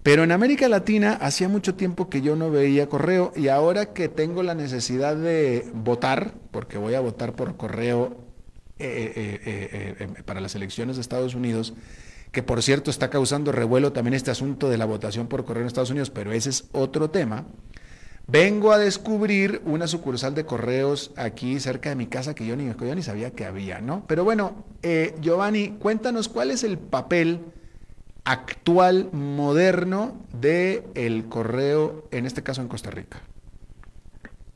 Pero 0.03 0.25
en 0.25 0.33
América 0.33 0.69
Latina 0.69 1.19
hacía 1.21 1.49
mucho 1.49 1.75
tiempo 1.75 2.09
que 2.09 2.23
yo 2.23 2.37
no 2.37 2.51
veía 2.51 2.89
correo 2.89 3.33
y 3.37 3.49
ahora 3.49 3.93
que 3.93 4.09
tengo 4.09 4.43
la 4.43 4.55
necesidad 4.55 5.15
de 5.15 5.69
votar, 5.75 6.33
porque 6.51 6.79
voy 6.79 6.95
a 6.95 7.01
votar 7.01 7.35
por 7.35 7.57
correo 7.57 8.28
para 10.25 10.41
las 10.41 10.55
elecciones 10.55 10.97
de 10.97 11.03
Estados 11.03 11.35
Unidos, 11.35 11.75
que 12.33 12.43
por 12.43 12.63
cierto 12.63 12.91
está 12.91 13.11
causando 13.11 13.53
revuelo 13.53 13.93
también 13.93 14.15
este 14.15 14.31
asunto 14.31 14.69
de 14.69 14.79
la 14.79 14.85
votación 14.85 15.27
por 15.27 15.45
correo 15.45 15.63
en 15.63 15.67
Estados 15.67 15.91
Unidos, 15.91 16.11
pero 16.11 16.33
ese 16.33 16.51
es 16.51 16.69
otro 16.73 17.11
tema. 17.11 17.47
Vengo 18.31 18.73
a 18.73 18.79
descubrir 18.79 19.63
una 19.65 19.87
sucursal 19.87 20.35
de 20.35 20.45
correos 20.45 21.13
aquí 21.17 21.59
cerca 21.61 21.89
de 21.89 21.97
mi 21.97 22.09
casa 22.09 22.35
que 22.35 22.47
yo 22.47 22.57
ni, 22.57 22.67
yo 22.67 22.95
ni 22.95 23.03
sabía 23.03 23.31
que 23.31 23.47
había, 23.47 23.81
¿no? 23.81 24.05
Pero 24.07 24.23
bueno, 24.23 24.67
eh, 24.83 25.15
Giovanni, 25.23 25.77
cuéntanos 25.79 26.29
cuál 26.29 26.51
es 26.51 26.63
el 26.63 26.77
papel 26.77 27.41
actual, 28.25 29.09
moderno, 29.13 30.21
de 30.39 30.85
el 30.95 31.25
correo, 31.31 32.07
en 32.11 32.27
este 32.27 32.43
caso 32.43 32.61
en 32.61 32.69
Costa 32.69 32.91
Rica. 32.91 33.23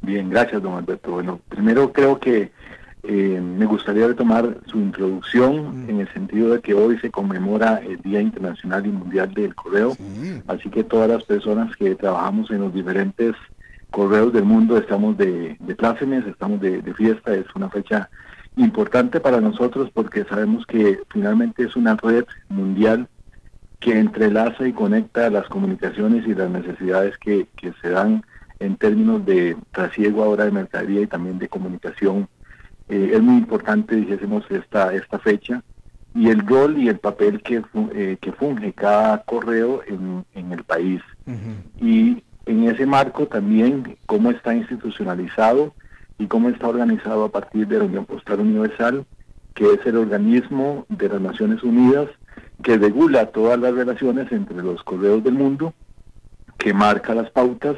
Bien, 0.02 0.28
gracias, 0.28 0.62
don 0.62 0.74
Alberto. 0.74 1.12
Bueno, 1.12 1.40
primero 1.48 1.94
creo 1.94 2.20
que 2.20 2.52
eh, 3.04 3.40
me 3.40 3.66
gustaría 3.66 4.06
retomar 4.06 4.58
su 4.66 4.78
introducción 4.78 5.86
mm. 5.86 5.90
en 5.90 6.00
el 6.00 6.12
sentido 6.12 6.54
de 6.54 6.60
que 6.60 6.74
hoy 6.74 6.98
se 6.98 7.10
conmemora 7.10 7.80
el 7.84 8.00
Día 8.00 8.20
Internacional 8.20 8.86
y 8.86 8.90
Mundial 8.90 9.34
del 9.34 9.54
Correo, 9.54 9.96
así 10.46 10.70
que 10.70 10.84
todas 10.84 11.08
las 11.08 11.24
personas 11.24 11.74
que 11.76 11.94
trabajamos 11.96 12.50
en 12.50 12.60
los 12.60 12.72
diferentes 12.72 13.34
correos 13.90 14.32
del 14.32 14.44
mundo, 14.44 14.76
estamos 14.76 15.16
de, 15.18 15.56
de 15.60 15.74
plácemes, 15.76 16.26
estamos 16.26 16.60
de, 16.60 16.82
fiesta, 16.94 17.34
es 17.34 17.46
una 17.54 17.68
fecha 17.70 18.08
importante 18.56 19.20
para 19.20 19.40
nosotros 19.40 19.90
porque 19.92 20.24
sabemos 20.24 20.66
que 20.66 21.00
finalmente 21.10 21.64
es 21.64 21.76
una 21.76 21.96
red 21.96 22.24
mundial 22.48 23.08
que 23.80 23.98
entrelaza 23.98 24.66
y 24.66 24.72
conecta 24.72 25.30
las 25.30 25.46
comunicaciones 25.48 26.26
y 26.26 26.34
las 26.34 26.50
necesidades 26.50 27.16
que, 27.18 27.46
que 27.56 27.72
se 27.82 27.90
dan 27.90 28.24
en 28.60 28.76
términos 28.76 29.24
de 29.26 29.56
trasiego 29.72 30.22
ahora 30.22 30.44
de 30.44 30.52
mercadería 30.52 31.02
y 31.02 31.06
también 31.06 31.38
de 31.38 31.48
comunicación. 31.48 32.28
Eh, 32.88 33.10
es 33.14 33.22
muy 33.22 33.36
importante, 33.36 33.96
dijésemos, 33.96 34.44
esta, 34.50 34.94
esta 34.94 35.18
fecha 35.18 35.62
y 36.14 36.28
el 36.28 36.46
rol 36.46 36.78
y 36.78 36.88
el 36.88 36.98
papel 36.98 37.42
que, 37.42 37.62
eh, 37.94 38.16
que 38.20 38.32
funge 38.32 38.72
cada 38.72 39.22
correo 39.22 39.82
en, 39.86 40.24
en 40.34 40.52
el 40.52 40.64
país. 40.64 41.00
Y 41.80 42.22
en 42.46 42.68
ese 42.68 42.84
marco 42.84 43.26
también 43.26 43.96
cómo 44.06 44.30
está 44.30 44.54
institucionalizado 44.54 45.74
y 46.18 46.26
cómo 46.26 46.48
está 46.48 46.68
organizado 46.68 47.24
a 47.24 47.30
partir 47.30 47.66
de 47.68 47.78
la 47.78 47.84
Unión 47.84 48.04
Postal 48.04 48.40
Universal, 48.40 49.06
que 49.54 49.72
es 49.72 49.86
el 49.86 49.96
organismo 49.96 50.84
de 50.88 51.08
las 51.08 51.20
Naciones 51.20 51.62
Unidas 51.62 52.08
que 52.62 52.78
regula 52.78 53.26
todas 53.26 53.58
las 53.58 53.74
relaciones 53.74 54.30
entre 54.30 54.62
los 54.62 54.82
correos 54.84 55.22
del 55.24 55.34
mundo, 55.34 55.74
que 56.58 56.72
marca 56.72 57.14
las 57.14 57.30
pautas, 57.30 57.76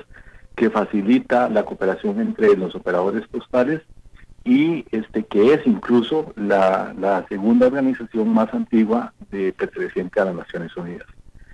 que 0.55 0.71
facilita 0.71 1.49
la 1.49 1.65
cooperación 1.65 2.21
entre 2.21 2.57
los 2.57 2.75
operadores 2.75 3.27
postales 3.29 3.81
y 4.45 4.85
este 4.91 5.25
que 5.25 5.55
es 5.55 5.67
incluso 5.67 6.33
la, 6.37 6.95
la 6.99 7.27
segunda 7.29 7.67
organización 7.67 8.29
más 8.29 8.53
antigua 8.53 9.13
de 9.31 9.53
perteneciente 9.53 10.21
a 10.21 10.27
las 10.27 10.35
Naciones 10.35 10.77
Unidas. 10.77 11.07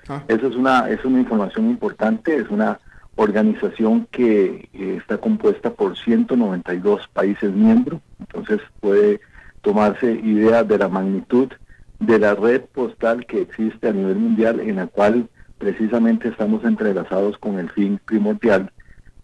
Ah. 0.08 0.22
Esa 0.26 0.48
es 0.48 0.56
una 0.56 0.90
es 0.90 1.04
una 1.04 1.20
información 1.20 1.70
importante, 1.70 2.36
es 2.36 2.48
una 2.48 2.80
organización 3.14 4.08
que 4.10 4.68
eh, 4.72 4.96
está 4.98 5.18
compuesta 5.18 5.70
por 5.70 5.96
192 5.96 7.08
países 7.12 7.52
miembros, 7.52 8.00
entonces 8.18 8.60
puede 8.80 9.20
tomarse 9.62 10.12
idea 10.12 10.64
de 10.64 10.78
la 10.78 10.88
magnitud 10.88 11.48
de 11.98 12.18
la 12.18 12.34
red 12.34 12.62
postal 12.72 13.26
que 13.26 13.42
existe 13.42 13.88
a 13.88 13.92
nivel 13.92 14.16
mundial 14.16 14.58
en 14.60 14.76
la 14.76 14.86
cual 14.86 15.28
precisamente 15.58 16.28
estamos 16.28 16.64
entrelazados 16.64 17.36
con 17.38 17.58
el 17.58 17.68
fin 17.70 18.00
primordial 18.04 18.72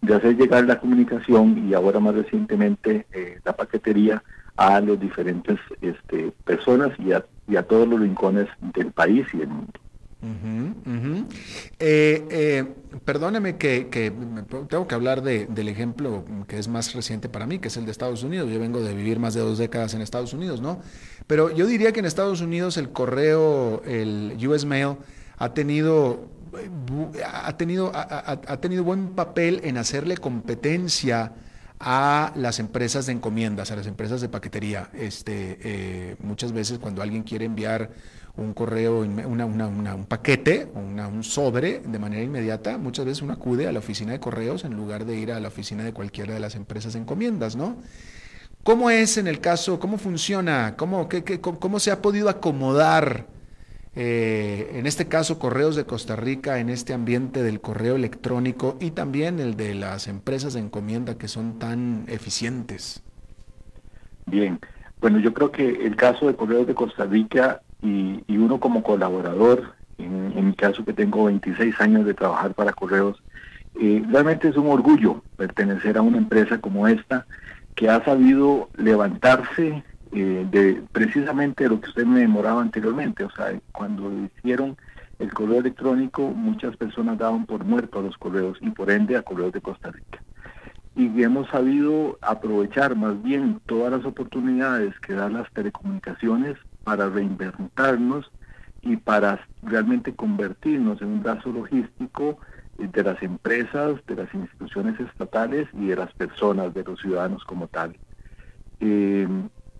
de 0.01 0.15
hacer 0.15 0.37
llegar 0.37 0.65
la 0.65 0.79
comunicación 0.79 1.67
y 1.67 1.73
ahora 1.73 1.99
más 1.99 2.15
recientemente 2.15 3.05
eh, 3.13 3.39
la 3.43 3.55
paquetería 3.55 4.23
a 4.55 4.79
los 4.81 4.99
diferentes 4.99 5.59
este, 5.81 6.31
personas 6.43 6.91
y 6.99 7.11
a, 7.11 7.23
y 7.47 7.55
a 7.55 7.63
todos 7.63 7.87
los 7.87 7.99
rincones 7.99 8.47
del 8.73 8.91
país 8.91 9.25
y 9.33 9.37
del 9.37 9.49
mundo. 9.49 9.73
Eh, 11.79 12.65
perdóneme 13.05 13.57
que, 13.57 14.11
tengo 14.67 14.87
que 14.87 14.95
hablar 14.95 15.21
del 15.21 15.67
ejemplo 15.69 16.25
que 16.47 16.57
es 16.57 16.67
más 16.67 16.93
reciente 16.93 17.29
para 17.29 17.45
mí, 17.45 17.59
que 17.59 17.67
es 17.67 17.77
el 17.77 17.85
de 17.85 17.91
Estados 17.91 18.23
Unidos. 18.23 18.49
Yo 18.51 18.59
vengo 18.59 18.81
de 18.81 18.93
vivir 18.93 19.19
más 19.19 19.33
de 19.35 19.41
dos 19.41 19.57
décadas 19.57 19.93
en 19.93 20.01
Estados 20.01 20.33
Unidos, 20.33 20.61
¿no? 20.61 20.81
Pero 21.27 21.53
yo 21.53 21.67
diría 21.67 21.91
que 21.91 21.99
en 21.99 22.05
Estados 22.05 22.41
Unidos 22.41 22.77
el 22.77 22.89
correo, 22.89 23.83
el 23.85 24.35
US 24.47 24.65
Mail, 24.65 24.95
ha 25.37 25.53
tenido, 25.53 26.25
ha 27.25 27.57
tenido, 27.57 27.91
ha, 27.93 28.57
tenido 28.57 28.83
buen 28.83 29.09
papel 29.09 29.61
en 29.63 29.77
hacerle 29.77 30.17
competencia 30.17 31.33
a 31.79 32.31
las 32.35 32.59
empresas 32.59 33.05
de 33.05 33.13
encomiendas, 33.13 33.71
a 33.71 33.75
las 33.75 33.87
empresas 33.87 34.21
de 34.21 34.29
paquetería. 34.29 34.89
Este, 34.93 35.59
eh, 35.63 36.15
muchas 36.21 36.51
veces 36.51 36.79
cuando 36.79 37.01
alguien 37.01 37.23
quiere 37.23 37.45
enviar 37.45 37.91
un 38.37 38.53
correo, 38.53 38.99
un 38.99 40.05
paquete, 40.07 40.69
un 40.75 41.23
sobre 41.23 41.79
de 41.79 41.99
manera 41.99 42.23
inmediata, 42.23 42.77
muchas 42.77 43.05
veces 43.05 43.23
uno 43.23 43.33
acude 43.33 43.67
a 43.67 43.71
la 43.71 43.79
oficina 43.79 44.11
de 44.11 44.19
correos 44.19 44.63
en 44.63 44.75
lugar 44.75 45.05
de 45.05 45.15
ir 45.15 45.31
a 45.31 45.39
la 45.39 45.47
oficina 45.47 45.83
de 45.83 45.91
cualquiera 45.91 46.33
de 46.33 46.39
las 46.39 46.55
empresas 46.55 46.93
de 46.93 46.99
encomiendas, 46.99 47.55
¿no? 47.55 47.77
¿Cómo 48.63 48.89
es 48.89 49.17
en 49.17 49.27
el 49.27 49.39
caso, 49.39 49.79
cómo 49.79 49.97
funciona, 49.97 50.75
cómo, 50.77 51.07
qué, 51.09 51.39
cómo, 51.39 51.79
se 51.79 51.89
ha 51.89 52.01
podido 52.01 52.29
acomodar, 52.29 53.25
eh, 53.99 54.73
en 54.75 54.85
este 54.85 55.07
caso, 55.07 55.39
Correos 55.39 55.75
de 55.75 55.85
Costa 55.85 56.15
Rica, 56.15 56.59
en 56.59 56.69
este 56.69 56.93
ambiente 56.93 57.41
del 57.41 57.61
correo 57.61 57.95
electrónico 57.95 58.77
y 58.79 58.91
también 58.91 59.39
el 59.39 59.57
de 59.57 59.73
las 59.73 60.07
empresas 60.07 60.53
de 60.53 60.59
encomienda 60.59 61.17
que 61.17 61.27
son 61.27 61.57
tan 61.57 62.05
eficientes? 62.07 63.01
Bien, 64.27 64.59
bueno, 65.01 65.17
yo 65.17 65.33
creo 65.33 65.51
que 65.51 65.87
el 65.87 65.95
caso 65.95 66.27
de 66.27 66.35
Correos 66.35 66.67
de 66.67 66.75
Costa 66.75 67.05
Rica 67.05 67.61
y, 67.81 68.21
uno 68.37 68.59
como 68.59 68.83
colaborador, 68.83 69.73
en, 69.97 70.45
mi 70.45 70.53
caso 70.53 70.85
que 70.85 70.93
tengo 70.93 71.25
26 71.25 71.81
años 71.81 72.05
de 72.05 72.13
trabajar 72.13 72.53
para 72.53 72.73
Correos, 72.73 73.23
eh, 73.81 74.03
realmente 74.11 74.49
es 74.49 74.57
un 74.57 74.67
orgullo 74.67 75.23
pertenecer 75.37 75.97
a 75.97 76.03
una 76.03 76.19
empresa 76.19 76.61
como 76.61 76.87
esta 76.87 77.25
que 77.73 77.89
ha 77.89 78.05
sabido 78.05 78.69
levantarse 78.77 79.83
eh, 80.19 80.47
de 80.49 80.81
precisamente 80.91 81.69
lo 81.69 81.79
que 81.79 81.89
usted 81.89 82.03
me 82.03 82.21
demoraba 82.21 82.59
anteriormente, 82.59 83.23
o 83.23 83.29
sea, 83.29 83.53
cuando 83.71 84.11
hicieron 84.11 84.75
el 85.19 85.31
correo 85.31 85.59
electrónico, 85.59 86.29
muchas 86.29 86.75
personas 86.75 87.19
daban 87.19 87.45
por 87.45 87.63
muerto 87.63 87.99
a 87.99 88.01
los 88.01 88.17
correos 88.17 88.57
y 88.59 88.71
por 88.71 88.89
ende 88.89 89.15
a 89.15 89.21
correos 89.21 89.53
de 89.53 89.61
Costa 89.61 89.91
Rica. 89.91 90.23
y 90.95 91.21
hemos 91.21 91.47
sabido 91.49 92.17
aprovechar 92.21 92.95
más 92.95 93.21
bien 93.21 93.61
todas 93.67 93.91
las 93.91 94.05
oportunidades 94.05 94.99
que 95.01 95.13
dan 95.13 95.33
las 95.33 95.51
telecomunicaciones 95.53 96.55
para 96.83 97.07
reinventarnos 97.09 98.31
y 98.81 98.97
para 98.97 99.45
realmente 99.61 100.15
convertirnos 100.15 100.99
en 101.03 101.09
un 101.09 101.21
brazo 101.21 101.51
logístico 101.51 102.39
de 102.79 103.03
las 103.03 103.21
empresas, 103.21 104.03
de 104.07 104.15
las 104.15 104.33
instituciones 104.33 104.99
estatales 104.99 105.67
y 105.73 105.85
de 105.85 105.95
las 105.95 106.11
personas, 106.13 106.73
de 106.73 106.83
los 106.83 106.99
ciudadanos 106.99 107.43
como 107.43 107.67
tal. 107.67 107.95
Eh, 108.79 109.27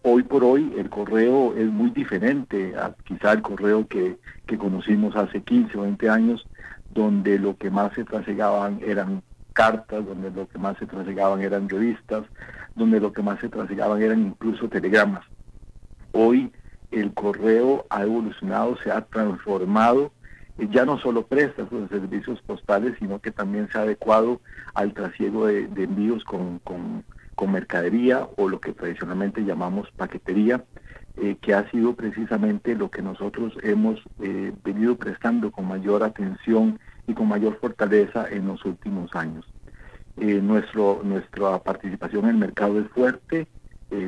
hoy 0.10 0.24
por 0.24 0.44
hoy 0.44 0.74
el 0.78 0.90
correo 0.90 1.54
es 1.56 1.68
muy 1.68 1.90
diferente 1.90 2.76
a 2.76 2.96
quizá 3.04 3.34
el 3.34 3.42
correo 3.42 3.88
que, 3.88 4.18
que 4.46 4.58
conocimos 4.58 5.16
hace 5.16 5.42
15 5.42 5.78
o 5.78 5.82
20 5.82 6.10
años, 6.10 6.48
donde 6.94 7.38
lo 7.38 7.58
que 7.58 7.70
más 7.70 7.94
se 7.94 8.06
trasegaban 8.06 8.80
eran 8.86 9.22
cartas, 9.54 10.06
donde 10.06 10.32
lo 10.32 10.48
que 10.48 10.58
más 10.58 10.78
se 10.78 10.86
trasegaban 10.86 11.42
eran 11.42 11.68
revistas, 11.68 12.24
donde 12.76 13.00
lo 13.00 13.12
que 13.12 13.22
más 13.22 13.40
se 13.40 13.50
trasegaban 13.50 14.02
eran 14.02 14.22
incluso 14.28 14.70
telegramas. 14.70 15.26
Hoy 16.14 16.52
el 16.92 17.14
correo 17.14 17.86
ha 17.90 18.04
evolucionado, 18.04 18.78
se 18.84 18.92
ha 18.92 19.02
transformado 19.02 20.12
ya 20.72 20.86
no 20.86 20.98
solo 21.00 21.26
presta 21.28 21.68
sus 21.70 21.88
servicios 21.90 22.42
postales, 22.42 22.96
sino 23.00 23.20
que 23.20 23.32
también 23.32 23.70
se 23.72 23.78
ha 23.78 23.82
adecuado 23.82 24.42
al 24.74 24.94
trasiego 24.94 25.46
de, 25.48 25.66
envíos 25.76 26.24
con, 26.24 26.60
con, 26.60 27.04
mercadería 27.46 28.28
o 28.38 28.50
lo 28.50 28.60
que 28.60 28.74
tradicionalmente 28.74 29.42
llamamos 29.42 29.92
paquetería, 29.92 30.64
eh, 31.18 31.36
que 31.42 31.54
ha 31.54 31.70
sido 31.70 31.96
precisamente 31.96 32.76
lo 32.76 32.90
que 32.90 33.02
nosotros 33.02 33.54
hemos 33.64 34.00
eh, 34.22 34.54
venido 34.64 34.96
prestando 34.98 35.52
con 35.52 35.68
mayor 35.68 36.04
atención 36.04 36.80
y 37.06 37.14
con 37.14 37.28
mayor 37.28 37.60
fortaleza 37.60 38.28
en 38.30 38.48
los 38.48 38.64
últimos 38.66 39.14
años. 39.16 39.46
Eh, 40.18 40.42
nuestra 40.42 41.60
participación 41.60 42.26
en 42.26 42.30
el 42.32 42.38
mercado 42.38 42.80
es 42.80 42.88
fuerte, 42.90 43.48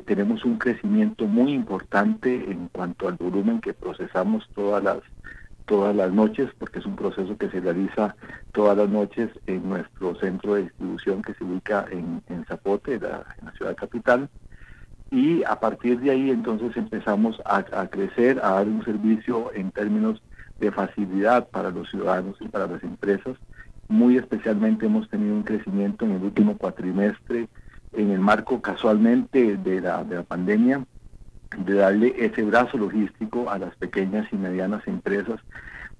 tenemos 0.05 0.43
un 0.43 0.57
crecimiento 0.57 1.25
muy 1.25 1.53
importante 1.53 2.51
en 2.51 2.67
cuanto 2.67 3.07
al 3.07 3.15
volumen 3.15 3.61
que 3.61 3.73
procesamos 3.73 4.45
todas 4.53 4.83
las 4.83 4.97
todas 5.69 5.95
las 5.95 6.11
noches, 6.11 6.49
porque 6.57 6.79
es 6.79 6.85
un 6.87 6.95
proceso 6.95 7.37
que 7.37 7.47
se 7.51 7.59
realiza 7.59 8.15
todas 8.53 8.75
las 8.75 8.89
noches 8.89 9.29
en 9.45 9.69
nuestro 9.69 10.15
centro 10.15 10.55
de 10.55 10.63
distribución 10.63 11.21
que 11.21 11.35
se 11.35 11.43
ubica 11.43 11.85
en, 11.91 12.23
Zapote, 12.47 12.95
en 12.95 13.01
la 13.03 13.53
ciudad 13.55 13.75
capital. 13.75 14.27
Y 15.11 15.43
a 15.43 15.59
partir 15.59 15.99
de 15.99 16.09
ahí 16.09 16.31
entonces 16.31 16.75
empezamos 16.75 17.39
a, 17.45 17.87
crecer, 17.87 18.39
a 18.43 18.53
dar 18.53 18.67
un 18.67 18.83
servicio 18.83 19.51
en 19.53 19.69
términos 19.69 20.23
de 20.59 20.71
facilidad 20.71 21.47
para 21.49 21.69
los 21.69 21.87
ciudadanos 21.91 22.35
y 22.39 22.47
para 22.47 22.65
las 22.65 22.81
empresas. 22.83 23.37
Muy 23.87 24.17
especialmente 24.17 24.87
hemos 24.87 25.07
tenido 25.07 25.35
un 25.35 25.43
crecimiento 25.43 26.03
en 26.03 26.13
el 26.13 26.23
último 26.23 26.57
cuatrimestre 26.57 27.47
en 27.93 28.09
el 28.09 28.19
marco 28.19 28.59
casualmente 28.59 29.55
de 29.57 29.81
la, 29.81 30.03
de 30.03 30.15
la 30.15 30.23
pandemia 30.23 30.83
de 31.57 31.73
darle 31.73 32.13
ese 32.17 32.43
brazo 32.43 32.77
logístico 32.77 33.49
a 33.49 33.57
las 33.57 33.75
pequeñas 33.75 34.27
y 34.31 34.35
medianas 34.35 34.87
empresas, 34.87 35.39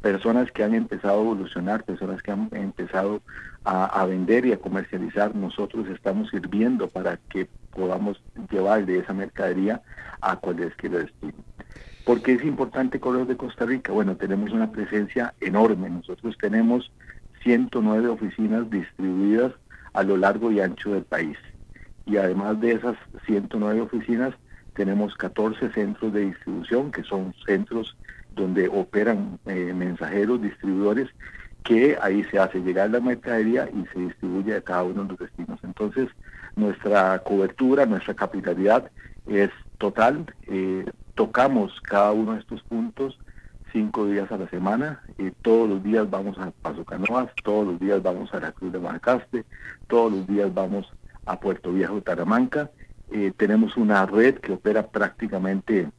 personas 0.02 0.52
que 0.52 0.64
han 0.64 0.74
empezado 0.74 1.20
a 1.20 1.24
evolucionar, 1.24 1.84
personas 1.84 2.22
que 2.22 2.32
han 2.32 2.50
empezado 2.52 3.22
a, 3.66 4.06
vender 4.06 4.46
y 4.46 4.54
a 4.54 4.58
comercializar. 4.58 5.36
Nosotros 5.36 5.88
estamos 5.90 6.30
sirviendo 6.30 6.88
para 6.88 7.18
que 7.30 7.48
podamos 7.72 8.22
llevar 8.50 8.86
de 8.86 9.00
esa 9.00 9.14
mercadería 9.14 9.82
a 10.22 10.38
cualquier 10.38 10.74
destino. 10.92 11.34
¿Por 12.06 12.22
qué 12.22 12.34
es 12.34 12.44
importante 12.44 13.00
Correos 13.00 13.28
de 13.28 13.38
Costa 13.38 13.66
Rica? 13.66 13.92
Bueno, 13.92 14.16
tenemos 14.16 14.52
una 14.52 14.72
presencia 14.72 15.34
enorme. 15.42 15.90
Nosotros 15.90 16.38
tenemos 16.40 16.92
109 17.44 18.08
oficinas 18.08 18.70
distribuidas 18.70 19.54
a 19.94 20.04
lo 20.04 20.18
largo 20.18 20.52
y 20.52 20.60
ancho 20.60 20.94
del 20.94 21.04
país. 21.04 21.38
Y 22.06 22.18
además 22.18 22.60
de 22.60 22.72
esas 22.72 22.96
109 23.26 23.82
oficinas, 23.82 24.34
tenemos 24.74 25.16
14 25.16 25.72
centros 25.72 26.14
de 26.14 26.22
distribución, 26.22 26.92
que 26.92 27.04
son 27.04 27.34
centros 27.46 27.96
donde 28.36 28.68
operan 28.68 29.40
eh, 29.46 29.74
mensajeros, 29.74 30.42
distribuidores, 30.42 31.10
que 31.64 31.98
ahí 32.02 32.24
se 32.26 32.40
hace 32.40 32.60
llegar 32.60 32.90
la 32.90 33.00
mercadería 33.00 33.70
y 33.70 33.86
se 33.94 34.00
distribuye 34.00 34.56
a 34.56 34.62
cada 34.62 34.84
uno 34.84 35.04
de 35.04 35.10
los 35.10 35.20
destinos. 35.20 35.60
Entonces, 35.64 36.08
nuestra 36.56 37.20
cobertura, 37.20 37.86
nuestra 37.86 38.14
capitalidad 38.14 38.90
es 39.28 39.52
total. 39.78 40.26
Eh, 40.48 40.86
tocamos 41.16 41.80
cada 41.82 42.12
uno 42.12 42.34
de 42.34 42.40
estos 42.40 42.62
puntos 42.64 43.20
cinco 43.72 44.08
días 44.08 44.32
a 44.32 44.38
la 44.38 44.50
semana. 44.50 45.02
Eh, 45.18 45.32
todos 45.42 45.70
los 45.70 45.84
días 45.84 46.10
vamos 46.10 46.38
a 46.40 46.52
Paso 46.52 46.84
Canoas, 46.86 47.30
todos 47.44 47.68
los 47.68 47.80
días 47.80 48.02
vamos 48.02 48.34
a 48.34 48.40
la 48.40 48.52
Cruz 48.52 48.72
de 48.72 48.80
Guanacaste, 48.80 49.46
todos 49.88 50.12
los 50.12 50.28
días 50.28 50.54
vamos 50.54 50.92
a 51.26 51.40
Puerto 51.40 51.72
Viejo, 51.72 52.02
Taramanca 52.02 52.72
eh, 53.12 53.32
tenemos 53.36 53.76
una 53.78 54.06
red 54.06 54.36
que 54.36 54.54
opera 54.54 54.88
prácticamente 54.88 55.90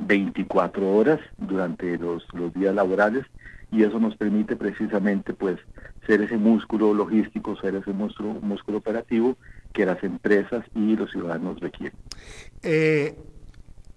24 0.00 0.94
horas 0.94 1.20
durante 1.38 1.96
los, 1.98 2.26
los 2.34 2.52
días 2.52 2.74
laborales 2.74 3.24
y 3.70 3.82
eso 3.82 3.98
nos 3.98 4.16
permite 4.16 4.56
precisamente 4.56 5.32
pues 5.32 5.58
ser 6.06 6.20
ese 6.22 6.36
músculo 6.36 6.94
logístico, 6.94 7.56
ser 7.56 7.74
ese 7.76 7.92
músculo, 7.92 8.34
músculo 8.34 8.78
operativo 8.78 9.36
que 9.72 9.86
las 9.86 10.02
empresas 10.04 10.64
y 10.74 10.96
los 10.96 11.10
ciudadanos 11.10 11.58
requieren. 11.60 11.98
Eh, 12.62 13.16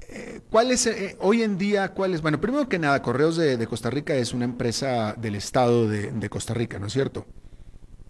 eh 0.09 0.41
¿Cuál 0.49 0.71
es, 0.71 0.89
hoy 1.19 1.43
en 1.43 1.57
día, 1.57 1.89
cuál 1.89 2.13
es? 2.13 2.21
Bueno, 2.21 2.39
primero 2.39 2.69
que 2.69 2.79
nada, 2.79 3.01
Correos 3.01 3.37
de, 3.37 3.67
Costa 3.67 3.89
Rica 3.89 4.15
es 4.15 4.33
una 4.33 4.45
empresa 4.45 5.13
del 5.13 5.35
Estado 5.35 5.87
de, 5.87 6.11
de 6.11 6.29
Costa 6.29 6.53
Rica, 6.53 6.79
¿no 6.79 6.87
es 6.87 6.93
cierto? 6.93 7.25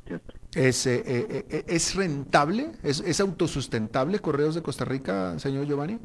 Cierto. 0.05 0.36
¿Es, 0.55 0.87
eh, 0.87 1.03
eh, 1.05 1.45
eh, 1.49 1.63
¿Es, 1.67 1.95
rentable? 1.95 2.71
¿Es, 2.83 3.19
autosustentable 3.19 4.19
Correos 4.19 4.55
de 4.55 4.61
Costa 4.61 4.85
Rica, 4.85 5.37
señor 5.39 5.65
Giovanni? 5.65 5.99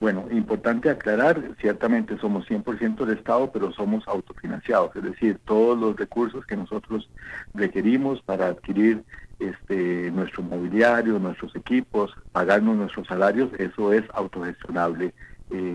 Bueno, 0.00 0.26
importante 0.30 0.88
aclarar, 0.88 1.42
ciertamente 1.60 2.18
somos 2.18 2.46
100% 2.48 3.04
del 3.04 3.18
Estado, 3.18 3.50
pero 3.52 3.70
somos 3.72 4.06
autofinanciados, 4.08 4.96
es 4.96 5.02
decir, 5.02 5.38
todos 5.44 5.78
los 5.78 5.94
recursos 5.94 6.44
que 6.46 6.56
nosotros 6.56 7.10
requerimos 7.52 8.22
para 8.22 8.46
adquirir 8.46 9.04
este, 9.38 10.10
nuestro 10.10 10.42
mobiliario, 10.42 11.18
nuestros 11.18 11.54
equipos, 11.54 12.12
pagarnos 12.32 12.76
nuestros 12.76 13.06
salarios, 13.06 13.50
eso 13.58 13.92
es 13.92 14.04
autogestionable 14.14 15.14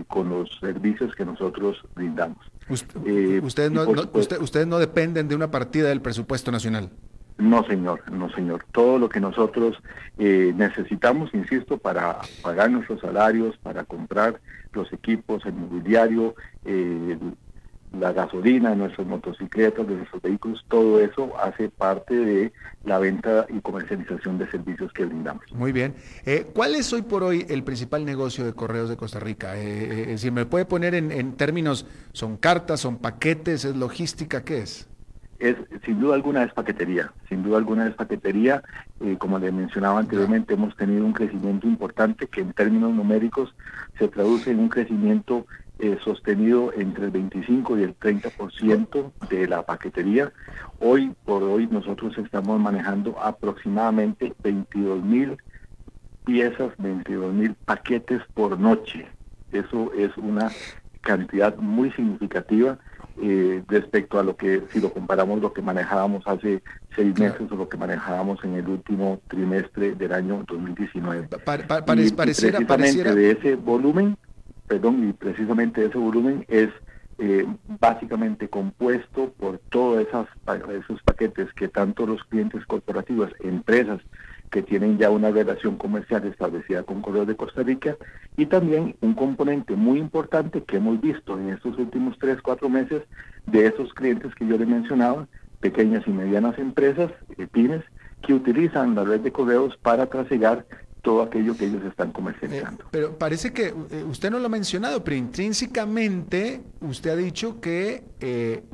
con 0.08 0.30
los 0.30 0.48
servicios 0.58 1.14
que 1.14 1.24
nosotros 1.24 1.76
brindamos. 1.94 2.38
ustedes, 2.68 3.70
no, 3.70 3.84
ustedes 4.14 4.66
no 4.66 4.78
dependen 4.78 5.28
de 5.28 5.36
una 5.36 5.50
partida 5.50 5.90
del 5.90 6.00
presupuesto 6.00 6.50
nacional. 6.50 6.90
No, 7.38 7.64
señor, 7.66 8.10
no, 8.10 8.30
señor. 8.30 8.64
Todo 8.72 8.98
lo 8.98 9.08
que 9.08 9.20
nosotros 9.20 9.76
eh, 10.18 10.54
necesitamos, 10.56 11.32
insisto, 11.34 11.76
para 11.76 12.18
pagar 12.42 12.70
nuestros 12.70 13.00
salarios, 13.00 13.56
para 13.58 13.84
comprar 13.84 14.40
los 14.72 14.90
equipos, 14.92 15.44
el 15.44 15.52
mobiliario, 15.52 16.34
eh, 16.64 17.18
la 17.98 18.12
gasolina 18.12 18.74
nuestras 18.74 19.06
motocicletas, 19.06 19.86
de 19.86 19.94
nuestros 19.96 20.20
vehículos, 20.20 20.64
todo 20.68 21.00
eso 21.00 21.32
hace 21.38 21.68
parte 21.68 22.14
de 22.14 22.52
la 22.84 22.98
venta 22.98 23.46
y 23.48 23.60
comercialización 23.60 24.38
de 24.38 24.50
servicios 24.50 24.92
que 24.92 25.04
brindamos. 25.04 25.44
Muy 25.52 25.72
bien. 25.72 25.94
Eh, 26.24 26.46
¿Cuál 26.54 26.74
es 26.74 26.92
hoy 26.92 27.02
por 27.02 27.22
hoy 27.22 27.46
el 27.48 27.64
principal 27.64 28.04
negocio 28.04 28.44
de 28.44 28.54
Correos 28.54 28.88
de 28.88 28.96
Costa 28.96 29.20
Rica? 29.20 29.54
si 30.16 30.30
me 30.30 30.46
puede 30.46 30.64
poner 30.64 30.94
en, 30.94 31.12
en 31.12 31.36
términos, 31.36 31.86
¿son 32.12 32.36
cartas, 32.36 32.80
son 32.80 32.96
paquetes, 32.96 33.64
es 33.64 33.76
logística, 33.76 34.42
qué 34.42 34.58
es? 34.58 34.88
Es 35.38 35.56
sin 35.84 36.00
duda 36.00 36.14
alguna 36.14 36.42
es 36.42 36.52
paquetería, 36.52 37.12
sin 37.28 37.42
duda 37.42 37.58
alguna 37.58 37.86
es 37.86 37.94
paquetería, 37.94 38.62
eh, 39.00 39.16
como 39.18 39.38
le 39.38 39.52
mencionaba 39.52 40.00
anteriormente, 40.00 40.54
hemos 40.54 40.76
tenido 40.76 41.04
un 41.04 41.12
crecimiento 41.12 41.66
importante 41.66 42.26
que 42.26 42.40
en 42.40 42.52
términos 42.52 42.94
numéricos 42.94 43.54
se 43.98 44.08
traduce 44.08 44.50
en 44.50 44.60
un 44.60 44.68
crecimiento 44.68 45.46
eh, 45.78 45.98
sostenido 46.02 46.72
entre 46.74 47.04
el 47.04 47.10
25 47.10 47.78
y 47.78 47.82
el 47.82 47.98
30% 47.98 49.12
de 49.28 49.46
la 49.46 49.62
paquetería. 49.62 50.32
Hoy 50.80 51.14
por 51.24 51.42
hoy 51.42 51.66
nosotros 51.66 52.16
estamos 52.16 52.58
manejando 52.58 53.20
aproximadamente 53.20 54.34
22 54.42 55.04
mil 55.04 55.36
piezas, 56.24 56.72
22 56.78 57.34
mil 57.34 57.54
paquetes 57.54 58.22
por 58.32 58.58
noche. 58.58 59.06
Eso 59.52 59.92
es 59.92 60.16
una 60.16 60.50
cantidad 61.02 61.56
muy 61.56 61.90
significativa 61.92 62.78
eh, 63.22 63.62
respecto 63.68 64.18
a 64.18 64.22
lo 64.22 64.36
que, 64.36 64.62
si 64.72 64.80
lo 64.80 64.92
comparamos 64.92 65.40
lo 65.40 65.52
que 65.52 65.62
manejábamos 65.62 66.26
hace 66.26 66.62
seis 66.94 67.18
meses 67.18 67.50
o 67.50 67.56
lo 67.56 67.68
que 67.68 67.76
manejábamos 67.76 68.42
en 68.44 68.54
el 68.54 68.68
último 68.68 69.20
trimestre 69.28 69.94
del 69.94 70.12
año 70.12 70.44
2019. 70.46 71.28
y, 71.96 72.10
precisamente 72.10 73.14
de 73.14 73.30
ese 73.30 73.54
volumen, 73.56 74.16
perdón, 74.66 75.08
y 75.08 75.12
precisamente 75.12 75.84
ese 75.84 75.98
volumen 75.98 76.44
es 76.48 76.68
eh, 77.18 77.46
básicamente 77.80 78.48
compuesto 78.48 79.32
por 79.38 79.58
todos 79.70 80.06
esos 80.06 81.02
paquetes 81.02 81.50
que 81.54 81.68
tanto 81.68 82.06
los 82.06 82.22
clientes 82.24 82.66
corporativos, 82.66 83.30
empresas, 83.40 84.02
que 84.50 84.62
tienen 84.62 84.98
ya 84.98 85.10
una 85.10 85.30
relación 85.30 85.76
comercial 85.76 86.24
establecida 86.26 86.82
con 86.82 87.02
Correos 87.02 87.26
de 87.26 87.36
Costa 87.36 87.62
Rica 87.62 87.96
y 88.36 88.46
también 88.46 88.96
un 89.00 89.14
componente 89.14 89.76
muy 89.76 89.98
importante 89.98 90.62
que 90.62 90.76
hemos 90.76 91.00
visto 91.00 91.38
en 91.38 91.50
estos 91.50 91.78
últimos 91.78 92.16
tres, 92.18 92.40
cuatro 92.42 92.68
meses 92.68 93.02
de 93.46 93.66
esos 93.66 93.92
clientes 93.94 94.34
que 94.34 94.46
yo 94.46 94.56
le 94.56 94.66
mencionaba, 94.66 95.26
pequeñas 95.60 96.06
y 96.06 96.10
medianas 96.10 96.58
empresas, 96.58 97.10
eh, 97.38 97.46
pymes, 97.46 97.82
que 98.22 98.34
utilizan 98.34 98.94
la 98.94 99.04
red 99.04 99.20
de 99.20 99.32
correos 99.32 99.76
para 99.82 100.06
trasegar 100.06 100.66
todo 101.06 101.22
aquello 101.22 101.56
que 101.56 101.66
ellos 101.66 101.84
están 101.84 102.10
comercializando. 102.10 102.82
Eh, 102.82 102.88
pero 102.90 103.16
parece 103.16 103.52
que 103.52 103.68
eh, 103.68 104.04
usted 104.10 104.28
no 104.28 104.40
lo 104.40 104.46
ha 104.46 104.48
mencionado, 104.48 105.04
pero 105.04 105.16
intrínsecamente 105.16 106.62
usted 106.80 107.10
ha 107.10 107.16
dicho 107.16 107.60
que 107.60 108.02
eh, 108.18 108.64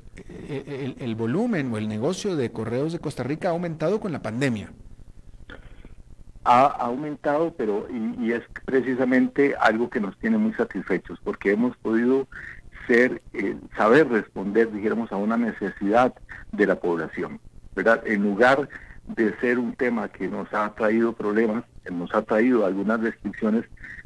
el, 0.98 1.14
volumen 1.14 1.70
o 1.74 1.76
el 1.76 1.88
negocio 1.88 2.34
de 2.34 2.50
correos 2.50 2.94
de 2.94 3.00
Costa 3.00 3.22
Rica 3.22 3.48
ha 3.48 3.50
aumentado 3.50 4.00
con 4.00 4.12
la 4.12 4.22
pandemia. 4.22 4.72
Ha, 6.44 6.66
aumentado, 6.66 7.54
pero 7.56 7.86
y, 7.90 8.32
es 8.32 8.42
precisamente 8.64 9.54
algo 9.60 9.88
que 9.88 10.00
nos 10.00 10.16
tiene 10.18 10.38
muy 10.38 10.52
satisfechos, 10.54 11.18
porque 11.22 11.52
hemos 11.52 11.76
podido 11.76 12.26
ser, 12.86 13.22
saber 13.76 14.08
responder, 14.08 14.72
dijéramos, 14.72 15.12
a 15.12 15.16
una 15.16 15.36
necesidad 15.36 16.12
de 16.50 16.66
la 16.66 16.76
población, 16.76 17.40
¿verdad? 17.76 18.02
En 18.06 18.22
lugar 18.22 18.68
de 19.06 19.36
ser 19.38 19.58
un 19.58 19.74
tema 19.74 20.08
que 20.08 20.28
nos 20.28 20.52
ha 20.52 20.74
traído 20.74 21.12
problemas, 21.12 21.64
nos 21.90 22.14
ha 22.14 22.22
traído 22.22 22.66
algunas 22.66 23.00
restricciones, 23.00 23.64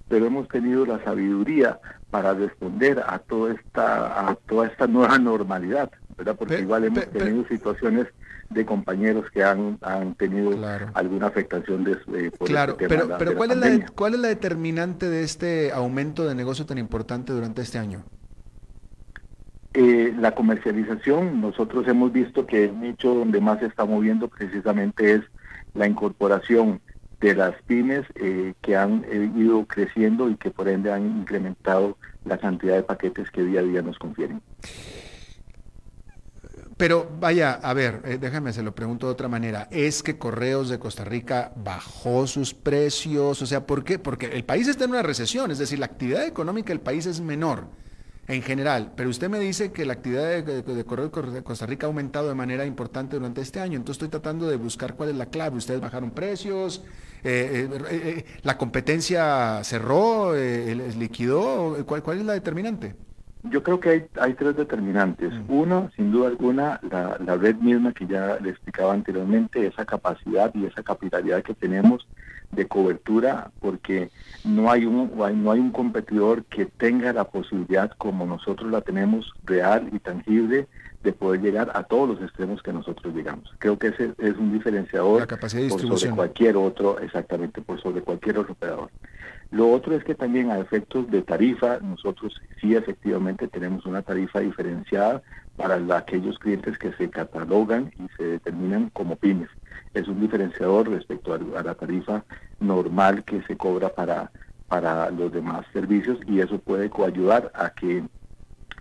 pero 0.08 0.26
hemos 0.26 0.48
tenido 0.48 0.86
la 0.86 1.02
sabiduría 1.04 1.78
para 2.10 2.34
responder 2.34 3.02
a 3.06 3.18
toda 3.18 3.54
esta 3.54 4.28
a 4.30 4.34
toda 4.34 4.68
esta 4.68 4.86
nueva 4.86 5.18
normalidad, 5.18 5.90
¿verdad? 6.16 6.36
Porque 6.36 6.60
igual 6.60 6.84
hemos 6.84 7.06
tenido 7.10 7.46
situaciones 7.48 8.06
de 8.50 8.64
compañeros 8.64 9.30
que 9.30 9.42
han, 9.42 9.78
han 9.82 10.14
tenido 10.14 10.50
alguna 10.94 11.26
afectación 11.26 11.84
de, 11.84 11.92
eh, 11.92 12.30
por 12.36 12.48
claro, 12.48 12.72
este 12.72 12.88
pero, 12.88 13.18
pero 13.18 13.34
¿cuál, 13.36 13.50
es 13.50 13.56
la, 13.56 13.86
¿cuál 13.94 14.14
es 14.14 14.20
la 14.20 14.28
determinante 14.28 15.08
de 15.08 15.22
este 15.22 15.72
aumento 15.72 16.26
de 16.26 16.34
negocio 16.34 16.64
tan 16.64 16.78
importante 16.78 17.32
durante 17.32 17.62
este 17.62 17.78
año? 17.78 18.04
Eh, 19.78 20.14
la 20.18 20.34
comercialización, 20.34 21.42
nosotros 21.42 21.86
hemos 21.86 22.10
visto 22.10 22.46
que 22.46 22.64
el 22.64 22.80
nicho 22.80 23.14
donde 23.14 23.42
más 23.42 23.58
se 23.58 23.66
está 23.66 23.84
moviendo 23.84 24.28
precisamente 24.28 25.12
es 25.12 25.20
la 25.74 25.86
incorporación 25.86 26.80
de 27.20 27.34
las 27.34 27.60
pymes 27.66 28.06
eh, 28.14 28.54
que 28.62 28.74
han 28.74 29.04
eh, 29.06 29.30
ido 29.36 29.66
creciendo 29.66 30.30
y 30.30 30.36
que 30.36 30.50
por 30.50 30.68
ende 30.68 30.92
han 30.92 31.04
incrementado 31.18 31.98
la 32.24 32.38
cantidad 32.38 32.74
de 32.74 32.84
paquetes 32.84 33.30
que 33.30 33.42
día 33.42 33.60
a 33.60 33.64
día 33.64 33.82
nos 33.82 33.98
confieren. 33.98 34.40
Pero 36.76 37.10
vaya, 37.18 37.52
a 37.54 37.72
ver, 37.72 38.20
déjame 38.20 38.52
se 38.52 38.62
lo 38.62 38.74
pregunto 38.74 39.06
de 39.06 39.12
otra 39.12 39.28
manera. 39.28 39.66
¿Es 39.70 40.02
que 40.02 40.18
Correos 40.18 40.68
de 40.68 40.78
Costa 40.78 41.04
Rica 41.04 41.52
bajó 41.56 42.26
sus 42.26 42.52
precios? 42.52 43.40
O 43.40 43.46
sea, 43.46 43.66
¿por 43.66 43.82
qué? 43.82 43.98
Porque 43.98 44.26
el 44.26 44.44
país 44.44 44.68
está 44.68 44.84
en 44.84 44.90
una 44.90 45.02
recesión, 45.02 45.50
es 45.50 45.58
decir, 45.58 45.78
la 45.78 45.86
actividad 45.86 46.26
económica 46.26 46.68
del 46.68 46.80
país 46.80 47.06
es 47.06 47.20
menor 47.20 47.68
en 48.28 48.42
general, 48.42 48.92
pero 48.96 49.08
usted 49.08 49.28
me 49.28 49.38
dice 49.38 49.70
que 49.70 49.84
la 49.84 49.92
actividad 49.92 50.42
de, 50.42 50.62
de, 50.62 50.84
Correo 50.84 51.10
de 51.10 51.42
Costa 51.42 51.64
Rica 51.64 51.86
ha 51.86 51.88
aumentado 51.88 52.28
de 52.28 52.34
manera 52.34 52.66
importante 52.66 53.16
durante 53.16 53.40
este 53.40 53.60
año, 53.60 53.76
entonces 53.76 54.02
estoy 54.02 54.08
tratando 54.08 54.48
de 54.48 54.56
buscar 54.56 54.96
cuál 54.96 55.10
es 55.10 55.16
la 55.16 55.26
clave. 55.26 55.56
¿Ustedes 55.56 55.80
bajaron 55.80 56.10
precios? 56.10 56.82
Eh, 57.22 57.68
eh, 57.70 57.84
eh, 57.90 58.24
¿La 58.42 58.58
competencia 58.58 59.62
cerró? 59.62 60.34
liquidó? 60.34 61.84
¿Cuál, 61.86 62.02
¿Cuál, 62.02 62.18
es 62.18 62.24
la 62.24 62.32
determinante? 62.32 62.96
Yo 63.50 63.62
creo 63.62 63.80
que 63.80 63.88
hay, 63.88 64.06
hay 64.20 64.34
tres 64.34 64.56
determinantes. 64.56 65.32
Mm. 65.32 65.44
Uno, 65.50 65.90
sin 65.96 66.12
duda 66.12 66.28
alguna, 66.28 66.80
la, 66.90 67.18
la 67.24 67.36
red 67.36 67.56
misma 67.56 67.92
que 67.92 68.06
ya 68.06 68.38
le 68.40 68.50
explicaba 68.50 68.92
anteriormente, 68.92 69.66
esa 69.66 69.84
capacidad 69.84 70.52
y 70.54 70.66
esa 70.66 70.82
capitalidad 70.82 71.42
que 71.42 71.54
tenemos 71.54 72.06
de 72.52 72.66
cobertura 72.66 73.50
porque 73.60 74.10
no 74.44 74.70
hay 74.70 74.86
un 74.86 75.10
no 75.16 75.50
hay 75.50 75.60
un 75.60 75.72
competidor 75.72 76.44
que 76.44 76.66
tenga 76.66 77.12
la 77.12 77.24
posibilidad 77.24 77.90
como 77.98 78.24
nosotros 78.24 78.70
la 78.70 78.80
tenemos 78.80 79.32
real 79.44 79.88
y 79.92 79.98
tangible 79.98 80.68
de 81.02 81.12
poder 81.12 81.40
llegar 81.40 81.70
a 81.74 81.84
todos 81.84 82.08
los 82.08 82.22
extremos 82.22 82.60
que 82.62 82.72
nosotros 82.72 83.14
llegamos. 83.14 83.52
Creo 83.58 83.78
que 83.78 83.88
ese 83.88 84.12
es 84.18 84.36
un 84.36 84.52
diferenciador 84.52 85.26
por 85.28 85.48
sobre 85.98 86.10
cualquier 86.10 86.56
otro, 86.56 86.98
exactamente 86.98 87.62
por 87.62 87.80
sobre 87.80 88.02
cualquier 88.02 88.38
otro 88.38 88.54
operador. 88.54 88.90
Lo 89.50 89.70
otro 89.70 89.94
es 89.94 90.04
que 90.04 90.14
también 90.14 90.50
a 90.50 90.58
efectos 90.58 91.10
de 91.10 91.22
tarifa, 91.22 91.78
nosotros 91.80 92.40
sí 92.60 92.74
efectivamente 92.74 93.48
tenemos 93.48 93.86
una 93.86 94.02
tarifa 94.02 94.40
diferenciada 94.40 95.22
para 95.56 95.76
aquellos 95.96 96.38
clientes 96.38 96.76
que 96.78 96.92
se 96.94 97.08
catalogan 97.08 97.92
y 97.98 98.08
se 98.16 98.24
determinan 98.24 98.90
como 98.90 99.16
pymes 99.16 99.48
es 99.96 100.08
un 100.08 100.20
diferenciador 100.20 100.90
respecto 100.90 101.34
a, 101.34 101.62
la 101.62 101.74
tarifa 101.74 102.24
normal 102.60 103.24
que 103.24 103.42
se 103.42 103.56
cobra 103.56 103.88
para, 103.88 104.30
para 104.68 105.10
los 105.10 105.32
demás 105.32 105.66
servicios 105.72 106.18
y 106.26 106.40
eso 106.40 106.58
puede 106.58 106.90
coayudar 106.90 107.50
a 107.54 107.70
que 107.70 108.04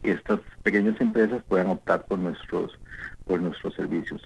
estas 0.04 0.40
pequeñas 0.64 1.00
empresas 1.00 1.42
puedan 1.48 1.68
optar 1.68 2.06
por 2.06 2.20
nuestros, 2.20 2.78
por 3.26 3.42
nuestros 3.42 3.74
servicios. 3.76 4.22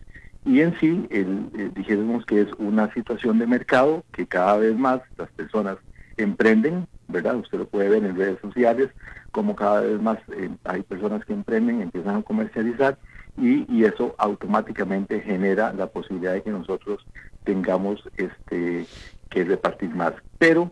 Y 0.46 0.62
en 0.62 0.78
sí, 0.80 1.08
el, 1.12 1.50
eh, 1.58 1.70
dijéramos 1.76 2.26
que 2.26 2.42
es 2.42 2.48
una 2.58 2.92
situación 2.94 3.40
de 3.40 3.48
mercado 3.48 4.04
que 4.12 4.26
cada 4.26 4.58
vez 4.58 4.76
más 4.76 5.02
las 5.18 5.30
personas 5.32 5.78
emprenden, 6.24 6.88
¿verdad? 7.08 7.36
Usted 7.36 7.58
lo 7.58 7.68
puede 7.68 7.90
ver 7.90 8.04
en 8.04 8.18
redes 8.18 8.40
sociales, 8.42 8.90
como 9.32 9.56
cada 9.56 9.82
vez 9.82 10.02
más 10.02 10.18
eh, 10.36 10.50
hay 10.64 10.84
personas 10.84 11.26
que 11.26 11.34
emprenden, 11.34 11.82
empiezan 11.82 12.18
a 12.18 12.24
comercializar 12.24 12.98
y, 13.38 13.84
eso 13.84 14.16
automáticamente 14.18 15.22
genera 15.22 15.72
la 15.74 15.88
posibilidad 15.88 16.34
de 16.34 16.44
que 16.44 16.50
nosotros 16.52 17.06
tengamos 17.46 18.04
este 18.18 18.86
que 19.30 19.44
repartir 19.44 19.96
más. 19.96 20.14
Pero 20.38 20.72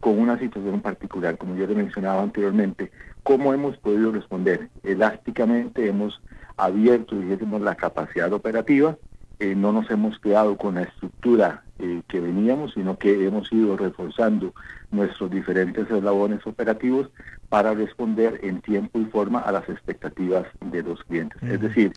con 0.00 0.18
una 0.18 0.38
situación 0.38 0.80
particular, 0.80 1.38
como 1.38 1.56
yo 1.56 1.66
le 1.66 1.74
mencionaba 1.74 2.22
anteriormente, 2.22 2.90
¿cómo 3.22 3.54
hemos 3.54 3.76
podido 3.78 4.12
responder? 4.12 4.68
Elásticamente 4.82 5.88
hemos 5.88 6.20
abierto, 6.56 7.16
digamos, 7.16 7.62
la 7.62 7.74
capacidad 7.74 8.32
operativa, 8.32 8.96
eh, 9.38 9.54
no 9.54 9.72
nos 9.72 9.90
hemos 9.90 10.18
quedado 10.18 10.56
con 10.56 10.76
la 10.76 10.82
estructura 10.82 11.62
eh, 11.78 12.02
que 12.08 12.20
veníamos, 12.20 12.72
sino 12.72 12.96
que 12.98 13.26
hemos 13.26 13.52
ido 13.52 13.76
reforzando 13.76 14.54
nuestros 14.90 15.30
diferentes 15.30 15.90
eslabones 15.90 16.46
operativos 16.46 17.10
para 17.48 17.74
responder 17.74 18.40
en 18.42 18.62
tiempo 18.62 18.98
y 18.98 19.04
forma 19.04 19.40
a 19.40 19.52
las 19.52 19.68
expectativas 19.68 20.46
de 20.60 20.82
los 20.82 21.02
clientes. 21.04 21.42
Es 21.42 21.60
decir, 21.60 21.92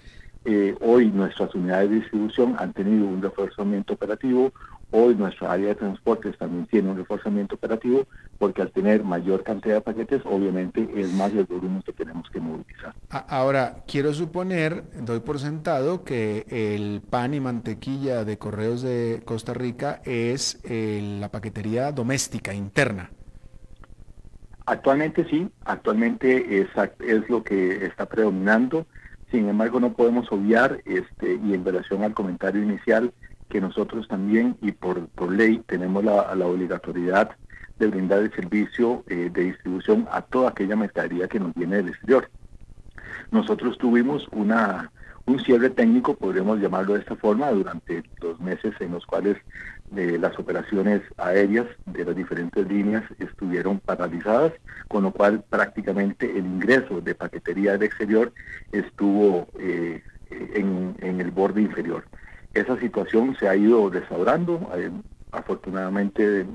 eh, 0.46 0.76
hoy 0.82 1.12
nuestras 1.12 1.54
unidades 1.56 1.90
de 1.90 1.96
distribución 1.98 2.56
han 2.60 2.74
tenido 2.74 3.06
un 3.08 3.22
reforzamiento 3.22 3.94
operativo, 3.94 4.52
hoy 4.92 5.16
nuestra 5.16 5.52
área 5.52 5.68
de 5.68 5.76
transportes 5.76 6.38
también 6.38 6.66
tiene 6.68 6.90
un 6.90 6.98
reforzamiento 6.98 7.56
operativo, 7.56 8.08
porque 8.38 8.62
al 8.62 8.72
tener 8.72 9.04
mayor 9.04 9.44
cantidad 9.44 9.76
de 9.76 9.82
paquetes, 9.82 10.22
obviamente 10.26 10.88
es 10.96 11.12
más 11.14 11.32
el 11.34 11.46
volumen 11.46 11.82
que 11.84 11.94
tenemos 11.94 12.30
que 12.30 12.40
movilizar. 12.40 12.94
Ahora, 13.10 13.84
quiero 13.88 14.14
suponer, 14.14 14.84
doy 15.02 15.20
por 15.20 15.40
sentado, 15.40 16.04
que 16.04 16.46
el 16.50 17.02
pan 17.02 17.34
y 17.34 17.40
mantequilla 17.40 18.26
de 18.26 18.38
Correos 18.38 18.82
de 18.82 19.22
Costa 19.26 19.54
Rica 19.54 20.02
es 20.06 20.60
eh, 20.64 21.18
la 21.20 21.30
paquetería 21.30 21.92
doméstica, 21.92 22.54
interna. 22.54 23.12
Actualmente 24.66 25.26
sí, 25.30 25.50
actualmente 25.66 26.62
es, 26.62 26.68
es 27.00 27.30
lo 27.30 27.44
que 27.44 27.86
está 27.86 28.06
predominando. 28.06 28.86
Sin 29.32 29.50
embargo, 29.50 29.80
no 29.80 29.94
podemos 29.94 30.32
obviar, 30.32 30.82
este, 30.86 31.40
y 31.44 31.54
en 31.54 31.66
relación 31.66 32.04
al 32.04 32.14
comentario 32.14 32.64
inicial, 32.64 33.12
que 33.50 33.62
nosotros 33.62 34.08
también, 34.08 34.58
y 34.62 34.72
por, 34.72 35.08
por 35.10 35.32
ley, 35.32 35.62
tenemos 35.68 36.04
la, 36.04 36.32
obligatoriedad 36.46 37.32
de 37.78 37.88
brindar 37.88 38.20
el 38.20 38.34
servicio 38.34 39.04
eh, 39.08 39.30
de 39.32 39.44
distribución 39.44 40.08
a 40.12 40.22
toda 40.22 40.50
aquella 40.50 40.76
mercadería 40.76 41.28
que 41.28 41.40
nos 41.40 41.54
viene 41.54 41.78
del 41.78 41.90
exterior. 41.90 42.30
Nosotros 43.32 43.78
tuvimos 43.78 44.28
una, 44.32 44.92
un 45.26 45.40
cierre 45.40 45.70
técnico, 45.70 46.16
podríamos 46.16 46.60
llamarlo 46.60 46.94
de 46.94 47.00
esta 47.00 47.16
forma, 47.16 47.52
durante 47.52 48.04
los 48.22 48.40
meses 48.40 48.74
en 48.80 48.92
los 48.92 49.06
cuales 49.06 49.38
eh, 49.96 50.18
las 50.20 50.38
operaciones 50.38 51.02
aéreas 51.18 51.66
de 51.86 52.06
las 52.06 52.16
diferentes 52.16 52.68
líneas 52.68 53.04
estuvieron 53.18 53.80
paralizadas, 53.80 54.54
con 54.88 55.04
lo 55.04 55.12
cual 55.12 55.44
prácticamente 55.50 56.30
el 56.30 56.46
ingreso 56.46 57.02
de 57.02 57.16
paquetería 57.16 57.72
del 57.74 57.84
exterior 57.84 58.32
estuvo 58.72 59.48
eh, 59.58 60.04
en, 60.30 60.96
el 61.20 61.32
borde 61.32 61.62
inferior. 61.62 62.04
Esa 62.54 62.80
situación 62.80 63.36
se 63.40 63.48
ha 63.48 63.56
ido 63.56 63.90
restaurando. 63.90 64.70
Eh, 64.76 64.92
afortunadamente, 65.32 66.46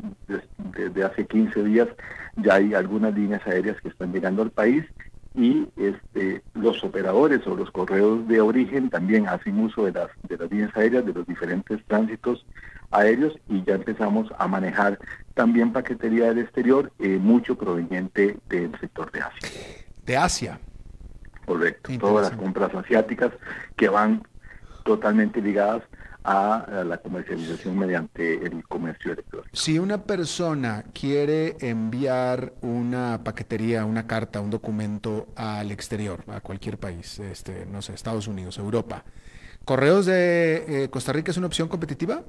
desde 0.77 1.05
hace 1.05 1.27
15 1.27 1.63
días 1.65 1.89
ya 2.37 2.55
hay 2.55 2.75
algunas 2.75 3.15
líneas 3.15 3.47
aéreas 3.47 3.81
que 3.81 3.89
están 3.89 4.13
llegando 4.13 4.43
al 4.43 4.51
país 4.51 4.85
y 5.35 5.67
este, 5.77 6.43
los 6.55 6.83
operadores 6.85 7.47
o 7.47 7.57
los 7.57 7.71
correos 7.71 8.27
de 8.29 8.41
origen 8.41 8.89
también 8.89 9.29
hacen 9.29 9.59
uso 9.59 9.85
de 9.85 9.93
las, 9.93 10.09
de 10.29 10.37
las 10.37 10.51
líneas 10.51 10.77
aéreas, 10.77 11.05
de 11.05 11.13
los 11.13 11.27
diferentes 11.27 11.81
tránsitos 11.87 12.47
aéreos 12.91 13.37
y 13.49 13.65
ya 13.65 13.75
empezamos 13.75 14.29
a 14.39 14.47
manejar 14.47 14.99
también 15.35 15.73
paquetería 15.73 16.27
del 16.27 16.39
exterior, 16.39 16.93
eh, 17.01 17.19
mucho 17.21 17.57
proveniente 17.57 18.37
del 18.49 18.79
sector 18.79 19.11
de 19.11 19.23
Asia. 19.23 19.51
De 20.07 20.17
Asia. 20.17 20.61
Correcto, 21.45 21.91
todas 21.99 22.31
las 22.31 22.39
compras 22.39 22.75
asiáticas 22.75 23.33
que 23.77 23.89
van 23.89 24.23
totalmente 24.85 25.41
ligadas 25.41 25.83
a 26.23 26.85
la 26.87 26.97
comercialización 26.99 27.79
mediante 27.79 28.47
el 28.47 28.67
comercio 28.67 29.13
electrónico. 29.13 29.51
Si 29.53 29.79
una 29.79 30.05
persona 30.05 30.85
quiere 30.95 31.57
enviar 31.61 32.55
una 32.63 33.21
paquetería, 33.23 33.85
una 33.85 34.07
carta, 34.07 34.41
un 34.41 34.49
documento 34.49 35.27
al 35.37 35.71
exterior, 35.71 36.25
a 36.29 36.41
cualquier 36.41 36.79
país, 36.79 37.19
este, 37.19 37.67
no 37.67 37.83
sé, 37.83 37.93
Estados 37.93 38.27
Unidos, 38.27 38.57
Europa, 38.57 39.05
¿Correos 39.65 40.05
de 40.05 40.85
eh, 40.85 40.91
Costa 40.91 41.13
Rica 41.13 41.31
es 41.31 41.39
una 41.39 41.47
opción 41.47 41.69
competitiva? 41.69 42.23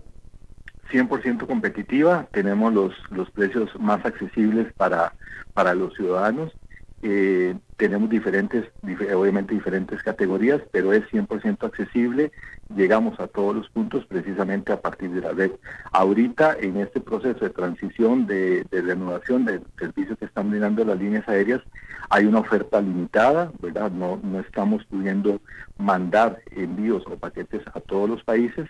100% 0.89 1.45
competitiva, 1.47 2.28
tenemos 2.32 2.74
los, 2.74 2.93
los 3.10 3.30
precios 3.32 3.70
más 3.78 4.06
accesibles 4.06 4.72
para, 4.74 5.14
para 5.53 5.74
los 5.74 5.93
ciudadanos. 5.95 6.53
Eh, 7.02 7.56
tenemos 7.78 8.10
diferentes, 8.10 8.66
obviamente 9.14 9.54
diferentes 9.54 10.02
categorías, 10.02 10.62
pero 10.72 10.93
es 10.93 11.04
100% 11.12 11.64
accesible. 11.66 12.32
Llegamos 12.76 13.20
a 13.20 13.28
todos 13.28 13.56
los 13.56 13.70
puntos 13.70 14.06
precisamente 14.06 14.72
a 14.72 14.82
partir 14.82 15.12
de 15.12 15.22
la 15.22 15.32
red. 15.32 15.52
Ahorita, 15.91 16.56
en 16.60 16.78
este 16.78 17.02
proceso 17.02 17.43
de 17.46 17.50
transición, 17.50 18.26
de, 18.28 18.66
renovación 18.72 19.46
del 19.46 19.62
servicio 19.78 20.16
que 20.16 20.26
están 20.26 20.50
brindando 20.50 20.86
las 20.86 20.98
líneas 20.98 21.28
aéreas, 21.28 21.62
hay 22.10 22.26
una 22.26 22.39
oferta 22.39 22.82
limitada, 22.82 23.52
¿verdad? 23.62 23.91
No, 23.91 24.20
no 24.24 24.39
estamos 24.39 24.86
pudiendo 24.86 25.41
mandar 25.78 26.39
envíos 26.52 27.04
o 27.08 27.18
paquetes 27.18 27.62
a 27.74 27.82
todos 27.82 28.10
los 28.10 28.24
países, 28.24 28.70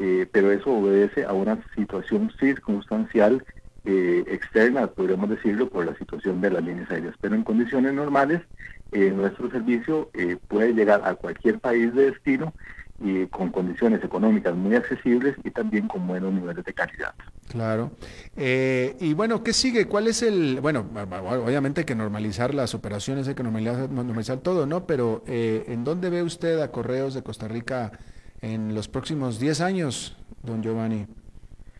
eh, 0.00 0.26
pero 0.32 0.50
eso 0.50 0.70
obedece 0.72 1.24
a 1.24 1.32
una 1.32 1.58
situación 1.74 2.32
circunstancial 2.38 3.44
eh, 3.88 4.24
externa, 4.26 4.88
podríamos 4.88 5.30
decirlo, 5.30 5.68
por 5.68 5.86
la 5.86 5.96
situación 5.96 6.40
de 6.40 6.50
las 6.50 6.64
líneas 6.64 6.90
aéreas. 6.90 7.14
Pero 7.20 7.36
en 7.36 7.44
condiciones 7.44 7.94
normales, 7.94 8.42
eh, 8.90 9.12
nuestro 9.14 9.48
servicio 9.48 10.10
puede 10.48 10.72
llegar 10.72 11.02
a 11.04 11.14
cualquier 11.14 11.60
país 11.60 11.94
de 11.94 12.10
destino 12.10 12.52
y 12.98 13.26
con 13.26 13.50
condiciones 13.50 14.02
económicas 14.02 14.56
muy 14.56 14.74
accesibles 14.74 15.36
y 15.44 15.50
también 15.50 15.86
con 15.86 16.04
buenos 16.04 16.32
niveles 16.32 16.64
de 16.64 16.72
calidad. 16.72 17.14
Claro. 17.48 17.92
y 18.36 19.14
bueno, 19.14 19.44
¿qué 19.44 19.52
sigue? 19.52 19.86
¿Cuál 19.86 20.08
es 20.08 20.22
el...? 20.22 20.60
Bueno, 20.60 20.84
obviamente 21.44 21.82
hay 21.82 21.84
que 21.84 21.94
normalizar 21.94 22.54
las 22.54 22.74
operaciones, 22.74 23.28
hay 23.28 23.36
que 23.36 23.44
normalizar, 23.44 23.88
normalizar 23.88 24.38
todo, 24.38 24.66
¿no? 24.66 24.84
Pero 24.84 25.22
¿en 25.26 25.84
dónde 25.84 26.10
ve 26.10 26.24
usted 26.24 26.60
a 26.60 26.72
Correos 26.72 27.14
de 27.14 27.22
Costa 27.22 27.46
Rica 27.46 27.92
en 28.40 28.74
los 28.74 28.88
próximos 28.88 29.38
10 29.38 29.60
años, 29.60 30.16
don 30.42 30.62
Giovanni? 30.62 31.06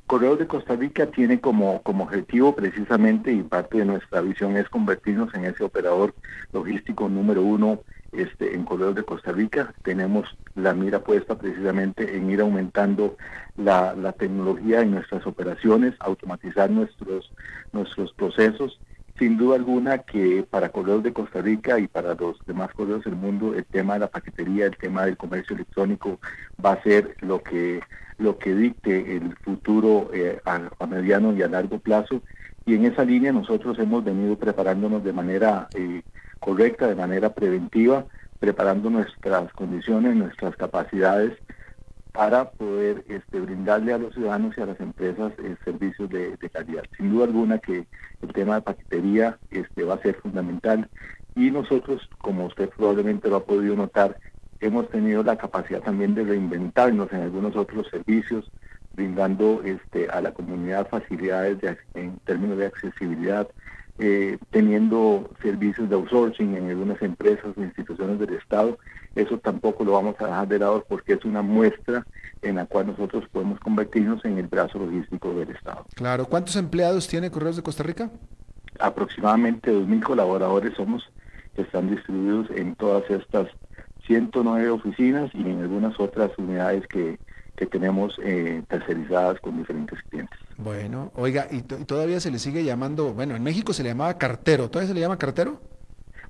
Correos 0.07 0.38
de 0.38 0.46
Costa 0.46 0.76
Rica 0.76 1.07
tiene 1.07 1.40
como, 1.40 1.82
como 1.82 2.04
objetivo 2.04 2.54
precisamente 2.54 3.32
y 3.32 3.42
parte 3.42 3.78
de 3.78 3.84
nuestra 3.84 4.20
visión 4.20 4.57
es 4.57 4.68
convertirnos 4.68 5.34
en 5.34 5.46
ese 5.46 5.64
operador 5.64 6.14
logístico 6.52 7.09
número 7.09 7.42
uno 7.42 7.80
este, 8.12 8.54
en 8.54 8.64
Correos 8.64 8.94
de 8.94 9.02
Costa 9.02 9.32
Rica. 9.32 9.74
Tenemos 9.82 10.36
la 10.54 10.74
mira 10.74 11.00
puesta 11.00 11.36
precisamente 11.36 12.16
en 12.16 12.30
ir 12.30 12.40
aumentando 12.40 13.16
la, 13.57 13.94
la 13.94 14.12
tecnología 14.12 14.80
en 14.80 14.92
nuestras 14.92 15.26
operaciones, 15.26 15.94
automatizar 15.98 16.70
nuestros, 16.70 17.32
nuestros 17.72 18.12
procesos 18.12 18.78
sin 19.18 19.36
duda 19.36 19.56
alguna 19.56 19.98
que 19.98 20.46
para 20.48 20.68
Correos 20.68 21.02
de 21.02 21.12
Costa 21.12 21.40
Rica 21.40 21.78
y 21.78 21.88
para 21.88 22.14
los 22.14 22.38
demás 22.46 22.72
correos 22.74 23.04
del 23.04 23.16
mundo 23.16 23.54
el 23.54 23.64
tema 23.64 23.94
de 23.94 24.00
la 24.00 24.08
paquetería, 24.08 24.66
el 24.66 24.76
tema 24.76 25.04
del 25.04 25.16
comercio 25.16 25.54
electrónico 25.54 26.18
va 26.64 26.72
a 26.72 26.82
ser 26.82 27.16
lo 27.20 27.42
que 27.42 27.80
lo 28.18 28.38
que 28.38 28.54
dicte 28.54 29.16
el 29.16 29.36
futuro 29.36 30.10
eh, 30.12 30.40
a, 30.46 30.86
mediano 30.86 31.34
y 31.34 31.42
a 31.42 31.48
largo 31.48 31.78
plazo. 31.78 32.22
Y 32.64 32.74
en 32.74 32.86
esa 32.86 33.04
línea 33.04 33.30
nosotros 33.32 33.78
hemos 33.78 34.04
venido 34.04 34.36
preparándonos 34.36 35.04
de 35.04 35.12
manera 35.12 35.68
eh, 35.74 36.02
correcta, 36.40 36.88
de 36.88 36.94
manera 36.94 37.34
preventiva, 37.34 38.06
preparando 38.38 38.88
nuestras 38.88 39.52
condiciones, 39.52 40.16
nuestras 40.16 40.56
capacidades 40.56 41.36
para 42.16 42.50
poder 42.50 43.04
este, 43.08 43.40
brindarle 43.40 43.92
a 43.92 43.98
los 43.98 44.14
ciudadanos 44.14 44.56
y 44.56 44.62
a 44.62 44.66
las 44.66 44.80
empresas 44.80 45.32
eh, 45.38 45.54
servicios 45.64 46.08
de, 46.08 46.36
calidad. 46.50 46.84
Sin 46.96 47.10
duda 47.10 47.26
alguna 47.26 47.58
que 47.58 47.86
el 48.22 48.32
tema 48.32 48.56
de 48.56 48.62
paquetería 48.62 49.38
este, 49.50 49.84
va 49.84 49.94
a 49.94 50.02
ser 50.02 50.14
fundamental 50.16 50.88
y 51.34 51.50
nosotros, 51.50 52.08
como 52.18 52.46
usted 52.46 52.70
probablemente 52.70 53.28
lo 53.28 53.36
ha 53.36 53.44
podido 53.44 53.76
notar, 53.76 54.16
hemos 54.60 54.88
tenido 54.88 55.22
la 55.22 55.36
capacidad 55.36 55.82
también 55.82 56.14
de 56.14 56.24
reinventarnos 56.24 57.12
en 57.12 57.20
algunos 57.20 57.54
otros 57.54 57.86
servicios, 57.88 58.50
brindando 58.94 59.60
este, 59.62 60.08
a 60.08 60.22
la 60.22 60.32
comunidad 60.32 60.88
facilidades 60.88 61.58
en 61.92 62.16
términos 62.20 62.56
de 62.56 62.66
accesibilidad, 62.66 63.46
eh, 63.99 64.38
teniendo 64.51 65.30
servicios 65.42 65.88
de 65.88 65.94
outsourcing 65.94 66.55
en 66.55 66.68
algunas 66.68 67.01
empresas 67.01 67.57
o 67.57 67.62
instituciones 67.62 68.18
del 68.18 68.34
Estado. 68.34 68.78
Eso 69.14 69.38
tampoco 69.38 69.84
lo 69.84 69.92
vamos 69.92 70.16
a 70.20 70.26
dejar 70.26 70.49
de 70.49 70.59
lado 70.59 70.84
porque 70.86 71.14
es 71.14 71.24
una 71.24 71.42
muestra 71.42 72.07
en 72.42 72.57
la 72.57 72.66
cual 72.66 72.88
nosotros 72.88 73.24
podemos 73.32 73.59
convertirnos 73.61 74.24
en 74.24 74.38
el 74.38 74.47
brazo 74.49 74.78
logístico 74.78 75.32
del 75.34 75.51
Estado. 75.51 75.86
Claro. 75.94 76.26
¿Cuántos 76.26 76.57
empleados 76.57 77.09
tiene 77.09 77.30
Correos 77.30 77.57
de 77.57 77.62
Costa 77.62 77.82
Rica? 77.82 78.11
Aproximadamente 78.78 79.72
2.000 79.72 80.03
colaboradores 80.03 80.74
somos 80.74 81.03
que 81.55 81.62
están 81.62 81.90
distribuidos 81.90 82.51
en 82.51 82.74
todas 82.74 83.11
estas 83.11 83.49
109 84.07 84.68
oficinas 84.70 85.30
y 85.34 85.40
en 85.40 85.62
algunas 85.62 85.99
otras 85.99 86.30
unidades 86.36 86.86
que, 86.86 87.18
que 87.57 87.66
tenemos 87.66 88.18
eh, 88.22 88.62
tercerizadas 88.68 89.40
con 89.40 89.59
diferentes 89.59 89.98
clientes. 90.11 90.38
Bueno, 90.59 91.11
oiga, 91.14 91.46
¿y, 91.50 91.62
todavía 91.62 92.20
se 92.20 92.30
le 92.30 92.38
sigue 92.38 92.64
llamando, 92.64 93.12
bueno, 93.12 93.34
en 93.34 93.42
México 93.42 93.72
se 93.72 93.82
le 93.82 93.90
llamaba 93.90 94.18
cartero, 94.18 94.68
¿todavía 94.70 94.88
se 94.88 94.94
le 94.94 95.00
llama 95.00 95.18
cartero? 95.18 95.61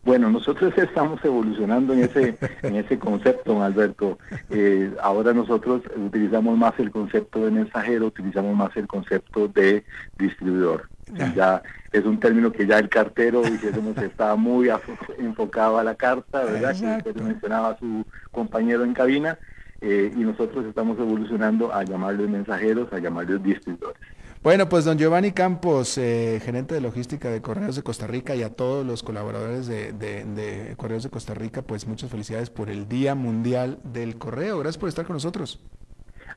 Bueno, 0.05 0.31
nosotros 0.31 0.73
estamos 0.79 1.23
evolucionando 1.25 1.93
en 1.93 2.05
ese 2.05 2.39
en 2.63 2.77
ese 2.77 2.99
concepto, 2.99 3.61
Alberto. 3.61 4.19
Eh, 4.51 4.93
ahora 5.03 5.35
nosotros 5.35 5.83
utilizamos 5.97 6.57
más 6.57 6.79
el 6.79 6.91
concepto 6.93 7.45
de 7.45 7.51
mensajero, 7.51 8.07
utilizamos 8.07 8.57
más 8.57 8.75
el 8.77 8.87
concepto 8.87 9.49
de 9.49 9.85
distribuidor. 10.17 10.89
Ya 11.35 11.63
es 11.93 12.05
un 12.05 12.19
término 12.19 12.53
que 12.53 12.67
ya 12.67 12.79
el 12.79 12.89
cartero, 12.89 13.43
dijésemos, 13.43 13.97
estaba 14.03 14.37
muy 14.37 14.71
enfocado 15.19 15.79
a 15.79 15.85
la 15.85 15.97
carta, 15.97 16.45
¿verdad? 16.45 17.03
Que 17.03 17.13
mencionaba 17.23 17.77
su 17.79 18.05
compañero 18.31 18.85
en 18.85 18.95
cabina 18.95 19.39
eh, 19.81 20.13
y 20.15 20.21
nosotros 20.21 20.65
estamos 20.67 20.99
evolucionando 20.99 21.73
a 21.73 21.85
llamarles 21.85 22.29
mensajeros, 22.29 22.93
a 22.93 22.99
llamarles 22.99 23.43
distribuidores. 23.43 24.01
Bueno, 24.43 24.69
pues 24.69 24.85
don 24.85 24.97
Giovanni 24.97 25.33
Campos, 25.33 25.99
eh, 25.99 26.41
gerente 26.45 26.75
de 26.75 26.81
logística 26.81 27.31
de 27.31 27.43
Correos 27.43 27.75
de 27.75 27.83
Costa 27.83 28.07
Rica 28.07 28.37
y 28.37 28.43
a 28.43 28.51
todos 28.51 28.87
los 28.87 29.03
colaboradores 29.03 29.67
de, 29.67 29.93
de, 29.93 30.75
Correos 30.77 31.03
de 31.03 31.11
Costa 31.11 31.35
Rica, 31.35 31.63
pues 31.63 31.87
muchas 31.89 32.11
felicidades 32.11 32.49
por 32.49 32.71
el 32.71 32.89
Día 32.89 33.15
Mundial 33.17 33.81
del 33.83 34.19
Correo. 34.19 34.59
Gracias 34.61 34.79
por 34.79 34.89
estar 34.89 35.05
con 35.05 35.15
nosotros. 35.15 35.61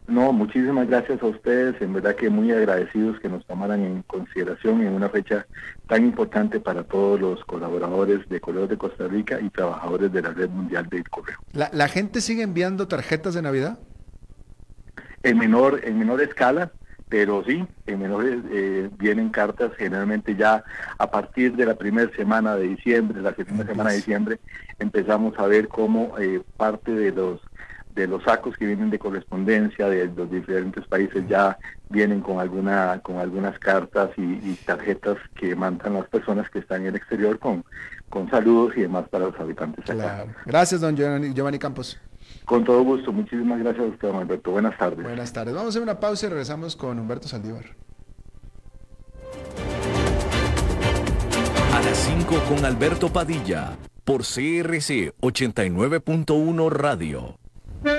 No, 0.10 0.34
muchísimas 0.34 0.88
gracias 0.88 1.22
a 1.22 1.28
ustedes, 1.28 1.80
en 1.82 1.94
verdad 1.94 2.16
que 2.16 2.32
muy 2.32 2.52
agradecidos 2.52 3.20
que 3.20 3.30
nos 3.30 3.46
tomaran 3.46 3.84
en 3.84 4.02
consideración 4.02 4.82
en 4.82 4.94
una 4.94 5.08
fecha 5.08 5.46
tan 5.88 6.04
importante 6.04 6.60
para 6.60 6.84
todos 6.84 7.22
los 7.22 7.46
colaboradores 7.46 8.28
de 8.28 8.42
Correos 8.42 8.70
de 8.70 8.78
Costa 8.78 9.08
Rica 9.08 9.40
y 9.40 9.52
trabajadores 9.52 10.12
de 10.12 10.24
la 10.24 10.32
Red 10.32 10.50
Mundial 10.50 10.90
del 10.90 11.08
Correo. 11.08 11.38
¿La, 11.54 11.88
gente 11.88 12.22
sigue 12.22 12.42
enviando 12.42 12.88
tarjetas 12.88 13.36
de 13.36 13.44
Navidad? 13.44 13.78
En 15.22 15.38
menor, 15.38 15.80
en 15.84 16.00
menor 16.00 16.22
escala, 16.22 16.72
pero 17.08 17.44
sí, 17.46 17.64
en 17.86 18.00
menores 18.00 18.40
eh, 18.52 18.90
vienen 18.98 19.30
cartas 19.30 19.72
generalmente 19.78 20.36
ya 20.36 20.64
a 20.98 21.12
partir 21.12 21.56
de 21.56 21.68
la 21.68 21.76
primera 21.76 22.12
semana 22.16 22.56
de 22.56 22.70
diciembre, 22.70 23.22
la 23.22 23.36
segunda 23.36 23.64
semana 23.64 23.92
de 23.92 23.98
diciembre, 23.98 24.40
empezamos 24.80 25.38
a 25.38 25.46
ver 25.46 25.68
cómo 25.68 26.18
eh, 26.18 26.42
parte 26.58 26.92
de 26.92 27.12
los 27.12 27.42
de 27.96 28.08
los 28.08 28.24
sacos 28.24 28.56
que 28.58 28.66
vienen 28.66 28.90
de 28.90 29.00
correspondencia 29.00 29.90
de 29.90 30.08
los 30.08 30.30
diferentes 30.30 30.86
países 30.88 31.28
ya 31.28 31.58
vienen 31.90 32.22
con 32.22 32.40
alguna 32.40 33.00
con 33.02 33.18
algunas 33.18 33.58
cartas 33.60 34.12
y, 34.18 34.54
tarjetas 34.66 35.18
que 35.36 35.56
mandan 35.56 35.96
las 35.96 36.08
personas 36.08 36.50
que 36.50 36.60
están 36.60 36.82
en 36.82 36.88
el 36.88 36.96
exterior 36.96 37.40
con, 37.40 37.66
con 38.10 38.30
saludos 38.30 38.74
y 38.78 38.82
demás 38.82 39.08
para 39.10 39.26
los 39.26 39.40
habitantes. 39.40 39.86
Gracias, 40.46 40.82
don 40.82 40.96
Giovanni, 40.96 41.60
Campos. 41.60 42.00
Con 42.46 42.64
todo 42.64 42.84
gusto. 42.84 43.12
Muchísimas 43.12 43.60
gracias 43.60 43.86
a 43.86 43.88
usted, 43.88 44.08
don 44.08 44.18
Alberto. 44.18 44.52
Buenas 44.52 44.78
tardes. 44.78 45.04
Buenas 45.04 45.34
tardes. 45.34 45.54
Vamos 45.54 45.68
a 45.68 45.70
hacer 45.70 45.82
una 45.82 46.00
pausa 46.00 46.28
y 46.28 46.30
regresamos 46.30 46.76
con 46.76 47.00
Humberto 47.00 47.28
Saldívar. 47.28 47.66
A 51.74 51.82
las 51.82 51.98
5 51.98 52.36
con 52.48 52.66
Alberto 52.66 53.10
Padilla 53.10 53.78
por 54.04 54.22
CRC 54.22 55.14
89.1 55.22 56.70
Radio. 56.72 57.39
Bye. 57.82 57.96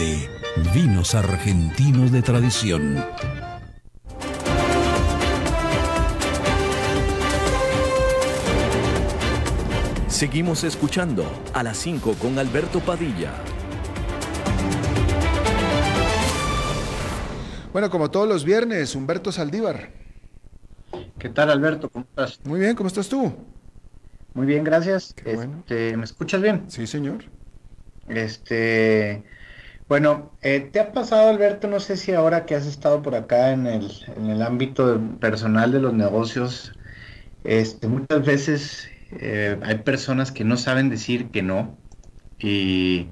vinos 0.73 1.15
argentinos 1.15 2.11
de 2.11 2.21
tradición. 2.21 3.03
Seguimos 10.07 10.63
escuchando 10.63 11.25
a 11.53 11.63
las 11.63 11.77
5 11.77 12.15
con 12.21 12.37
Alberto 12.37 12.79
Padilla. 12.79 13.31
Bueno, 17.71 17.89
como 17.89 18.11
todos 18.11 18.27
los 18.27 18.43
viernes, 18.43 18.95
Humberto 18.95 19.31
Saldívar. 19.31 19.89
¿Qué 21.17 21.29
tal, 21.29 21.49
Alberto? 21.49 21.89
¿Cómo 21.89 22.05
estás? 22.09 22.39
Muy 22.43 22.59
bien, 22.59 22.75
¿cómo 22.75 22.87
estás 22.87 23.07
tú? 23.07 23.33
Muy 24.33 24.45
bien, 24.45 24.63
gracias. 24.63 25.13
Qué 25.13 25.35
bueno. 25.35 25.59
Este, 25.59 25.95
¿Me 25.95 26.03
escuchas 26.03 26.41
bien? 26.41 26.65
Sí, 26.67 26.85
señor. 26.87 27.23
Este, 28.07 29.23
bueno, 29.91 30.37
eh, 30.41 30.61
¿te 30.71 30.79
ha 30.79 30.93
pasado, 30.93 31.29
Alberto? 31.29 31.67
No 31.67 31.79
sé 31.81 31.97
si 31.97 32.13
ahora 32.13 32.45
que 32.45 32.55
has 32.55 32.65
estado 32.65 33.01
por 33.01 33.13
acá 33.15 33.51
en 33.51 33.67
el, 33.67 33.91
en 34.15 34.27
el 34.29 34.41
ámbito 34.41 35.01
personal 35.19 35.71
de 35.73 35.81
los 35.81 35.93
negocios, 35.93 36.73
este, 37.43 37.87
muchas 37.89 38.25
veces 38.25 38.89
eh, 39.11 39.59
hay 39.63 39.79
personas 39.79 40.31
que 40.33 40.45
no 40.45 40.57
saben 40.57 40.89
decir 40.91 41.31
que 41.31 41.43
no 41.43 41.81
y, 42.39 43.09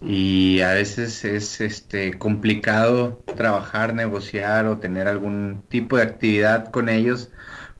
y 0.00 0.60
a 0.62 0.74
veces 0.74 1.24
es 1.26 1.60
este, 1.62 2.18
complicado 2.18 3.24
trabajar, 3.36 3.94
negociar 3.94 4.66
o 4.66 4.80
tener 4.80 5.08
algún 5.08 5.64
tipo 5.68 5.96
de 5.98 6.04
actividad 6.04 6.70
con 6.72 6.88
ellos 6.90 7.32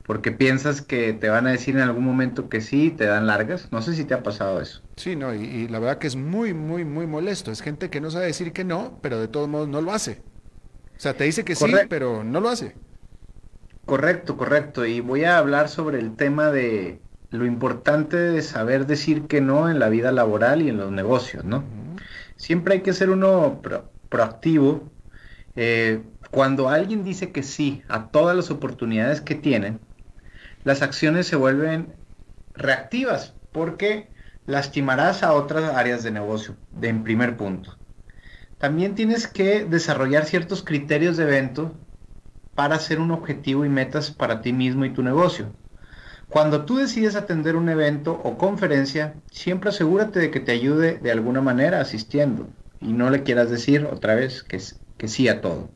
porque 0.03 0.31
piensas 0.33 0.81
que 0.83 1.13
te 1.13 1.29
van 1.29 1.47
a 1.47 1.51
decir 1.53 1.75
en 1.77 1.83
algún 1.83 2.05
momento 2.05 2.49
que 2.49 2.61
sí, 2.61 2.91
te 2.91 3.05
dan 3.07 3.27
largas. 3.27 3.71
No 3.73 3.81
sé 3.83 3.95
si 3.95 4.05
te 4.05 4.15
ha 4.15 4.23
pasado 4.23 4.61
eso. 4.61 4.84
Sí, 4.97 5.15
no, 5.15 5.33
y, 5.35 5.39
y, 5.43 5.67
la 5.67 5.79
verdad 5.79 5.99
que 5.99 6.07
es 6.07 6.15
muy, 6.15 6.53
muy, 6.53 6.85
muy 6.85 7.05
molesto. 7.07 7.51
Es 7.51 7.61
gente 7.61 7.89
que 7.89 7.99
no 8.01 8.11
sabe 8.11 8.27
decir 8.27 8.53
que 8.53 8.63
no, 8.63 8.99
pero 9.01 9.19
de 9.19 9.27
todos 9.27 9.49
modos 9.49 9.67
no 9.67 9.81
lo 9.81 9.91
hace. 9.91 10.23
O 10.97 11.01
sea, 11.01 11.17
te 11.17 11.25
dice 11.25 11.45
que 11.45 11.55
Correcto. 11.55 11.79
sí, 11.79 11.87
pero 11.89 12.23
no 12.23 12.41
lo 12.41 12.49
hace. 12.49 12.77
Correcto, 13.85 14.35
correcto. 14.37 14.85
Y 14.85 14.99
voy 15.01 15.23
a 15.25 15.37
hablar 15.37 15.69
sobre 15.69 15.99
el 15.99 16.15
tema 16.15 16.49
de 16.51 17.03
lo 17.29 17.45
importante 17.45 18.17
de 18.17 18.41
saber 18.41 18.87
decir 18.87 19.27
que 19.27 19.41
no 19.41 19.69
en 19.69 19.79
la 19.79 19.89
vida 19.89 20.11
laboral 20.11 20.61
y 20.61 20.69
en 20.69 20.77
los 20.77 20.91
negocios, 20.91 21.43
¿no? 21.45 21.71
Siempre 22.35 22.75
hay 22.75 22.81
que 22.83 22.93
ser 22.93 23.09
uno 23.11 23.61
pro- 23.61 23.93
proactivo. 24.09 24.91
Eh, 25.55 26.03
cuando 26.31 26.69
alguien 26.69 27.03
dice 27.03 27.31
que 27.33 27.43
sí 27.43 27.83
a 27.89 28.11
todas 28.11 28.35
las 28.35 28.51
oportunidades 28.51 29.21
que 29.21 29.35
tienen, 29.35 29.81
las 30.63 30.81
acciones 30.81 31.27
se 31.27 31.35
vuelven 31.37 31.95
reactivas 32.53 33.37
porque 33.51 34.11
lastimarás 34.45 35.23
a 35.23 35.33
otras 35.33 35.75
áreas 35.75 36.03
de 36.03 36.11
negocio, 36.11 36.55
de 36.71 36.89
en 36.89 37.03
primer 37.03 37.37
punto. 37.37 37.77
También 38.57 38.95
tienes 38.95 39.27
que 39.27 39.65
desarrollar 39.65 40.25
ciertos 40.25 40.63
criterios 40.63 41.17
de 41.17 41.23
evento 41.23 41.73
para 42.55 42.75
hacer 42.75 42.99
un 42.99 43.11
objetivo 43.11 43.65
y 43.65 43.69
metas 43.69 44.11
para 44.11 44.41
ti 44.41 44.53
mismo 44.53 44.85
y 44.85 44.93
tu 44.93 45.03
negocio. 45.03 45.53
Cuando 46.29 46.65
tú 46.65 46.77
decides 46.77 47.15
atender 47.15 47.55
un 47.55 47.69
evento 47.69 48.13
o 48.23 48.37
conferencia, 48.37 49.15
siempre 49.29 49.69
asegúrate 49.69 50.19
de 50.19 50.31
que 50.31 50.39
te 50.39 50.53
ayude 50.53 50.97
de 50.97 51.11
alguna 51.11 51.41
manera 51.41 51.81
asistiendo 51.81 52.49
y 52.81 52.93
no 52.93 53.09
le 53.09 53.23
quieras 53.23 53.49
decir 53.49 53.85
otra 53.91 54.15
vez 54.15 54.43
que, 54.43 54.59
que 54.97 55.07
sí 55.07 55.27
a 55.27 55.41
todo. 55.41 55.69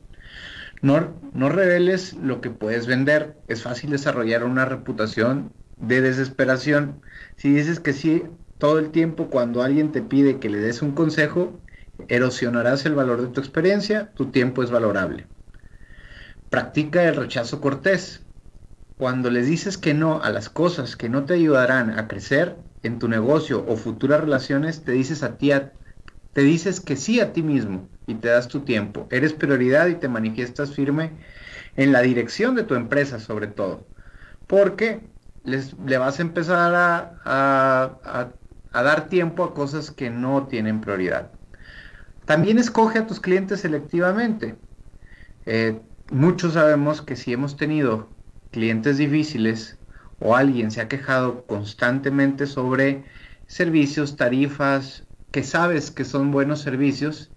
No, 0.82 1.14
no 1.34 1.48
reveles 1.50 2.14
lo 2.14 2.40
que 2.40 2.50
puedes 2.50 2.86
vender. 2.86 3.36
Es 3.48 3.62
fácil 3.62 3.90
desarrollar 3.90 4.44
una 4.44 4.64
reputación 4.64 5.52
de 5.76 6.00
desesperación. 6.00 7.02
Si 7.36 7.52
dices 7.52 7.80
que 7.80 7.92
sí 7.92 8.24
todo 8.60 8.78
el 8.80 8.92
tiempo 8.92 9.30
cuando 9.30 9.62
alguien 9.64 9.92
te 9.92 10.02
pide 10.02 10.40
que 10.40 10.50
le 10.50 10.60
des 10.60 10.82
un 10.82 10.92
consejo, 10.94 11.60
erosionarás 12.08 12.86
el 12.86 12.94
valor 12.96 13.22
de 13.22 13.28
tu 13.30 13.40
experiencia, 13.40 14.14
tu 14.14 14.30
tiempo 14.32 14.62
es 14.64 14.70
valorable. 14.72 15.28
Practica 16.48 17.04
el 17.08 17.16
rechazo 17.16 17.60
cortés. 17.60 18.26
Cuando 18.98 19.30
les 19.30 19.46
dices 19.48 19.78
que 19.78 19.94
no 19.94 20.22
a 20.22 20.30
las 20.30 20.50
cosas 20.50 20.96
que 20.96 21.08
no 21.08 21.24
te 21.26 21.34
ayudarán 21.34 21.98
a 21.98 22.08
crecer 22.08 22.58
en 22.82 22.98
tu 22.98 23.08
negocio 23.08 23.64
o 23.68 23.76
futuras 23.76 24.20
relaciones, 24.20 24.84
te 24.84 24.92
dices 24.92 25.22
a 25.24 25.38
ti 25.38 25.52
te 26.32 26.42
dices 26.42 26.80
que 26.80 26.96
sí 26.96 27.20
a 27.20 27.32
ti 27.32 27.42
mismo 27.42 27.90
y 28.06 28.16
te 28.16 28.28
das 28.28 28.48
tu 28.48 28.60
tiempo. 28.62 29.08
Eres 29.10 29.34
prioridad 29.34 29.88
y 29.88 29.96
te 29.96 30.08
manifiestas 30.08 30.74
firme 30.74 31.12
en 31.76 31.92
la 31.92 32.02
dirección 32.02 32.54
de 32.56 32.64
tu 32.64 32.74
empresa 32.76 33.20
sobre 33.20 33.48
todo. 33.48 33.88
Porque 34.46 35.10
les, 35.44 35.74
le 35.80 35.98
vas 35.98 36.18
a 36.20 36.22
empezar 36.22 36.74
a- 36.74 38.34
a 38.72 38.82
dar 38.82 39.08
tiempo 39.08 39.44
a 39.44 39.54
cosas 39.54 39.90
que 39.90 40.10
no 40.10 40.46
tienen 40.46 40.80
prioridad. 40.80 41.32
También 42.24 42.58
escoge 42.58 42.98
a 43.00 43.06
tus 43.06 43.20
clientes 43.20 43.60
selectivamente. 43.60 44.56
Eh, 45.46 45.80
muchos 46.10 46.54
sabemos 46.54 47.02
que 47.02 47.16
si 47.16 47.32
hemos 47.32 47.56
tenido 47.56 48.08
clientes 48.50 48.98
difíciles 48.98 49.78
o 50.20 50.36
alguien 50.36 50.70
se 50.70 50.80
ha 50.80 50.88
quejado 50.88 51.46
constantemente 51.46 52.46
sobre 52.46 53.04
servicios, 53.46 54.16
tarifas, 54.16 55.04
que 55.30 55.42
sabes 55.42 55.90
que 55.90 56.04
son 56.04 56.30
buenos 56.30 56.60
servicios, 56.60 57.32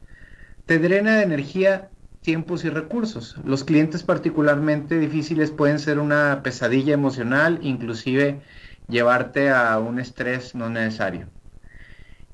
te 0.66 0.80
drena 0.80 1.18
de 1.18 1.24
energía, 1.24 1.92
tiempos 2.22 2.64
y 2.66 2.70
recursos. 2.70 3.38
Los 3.44 3.64
clientes 3.64 4.04
particularmente 4.04 4.98
difíciles 5.00 5.52
pueden 5.52 5.80
ser 5.80 6.00
una 6.00 6.42
pesadilla 6.44 6.94
emocional, 6.94 7.60
inclusive 7.62 8.42
llevarte 8.88 9.50
a 9.52 9.80
un 9.80 10.00
estrés 10.00 10.56
no 10.56 10.70
necesario. 10.70 11.30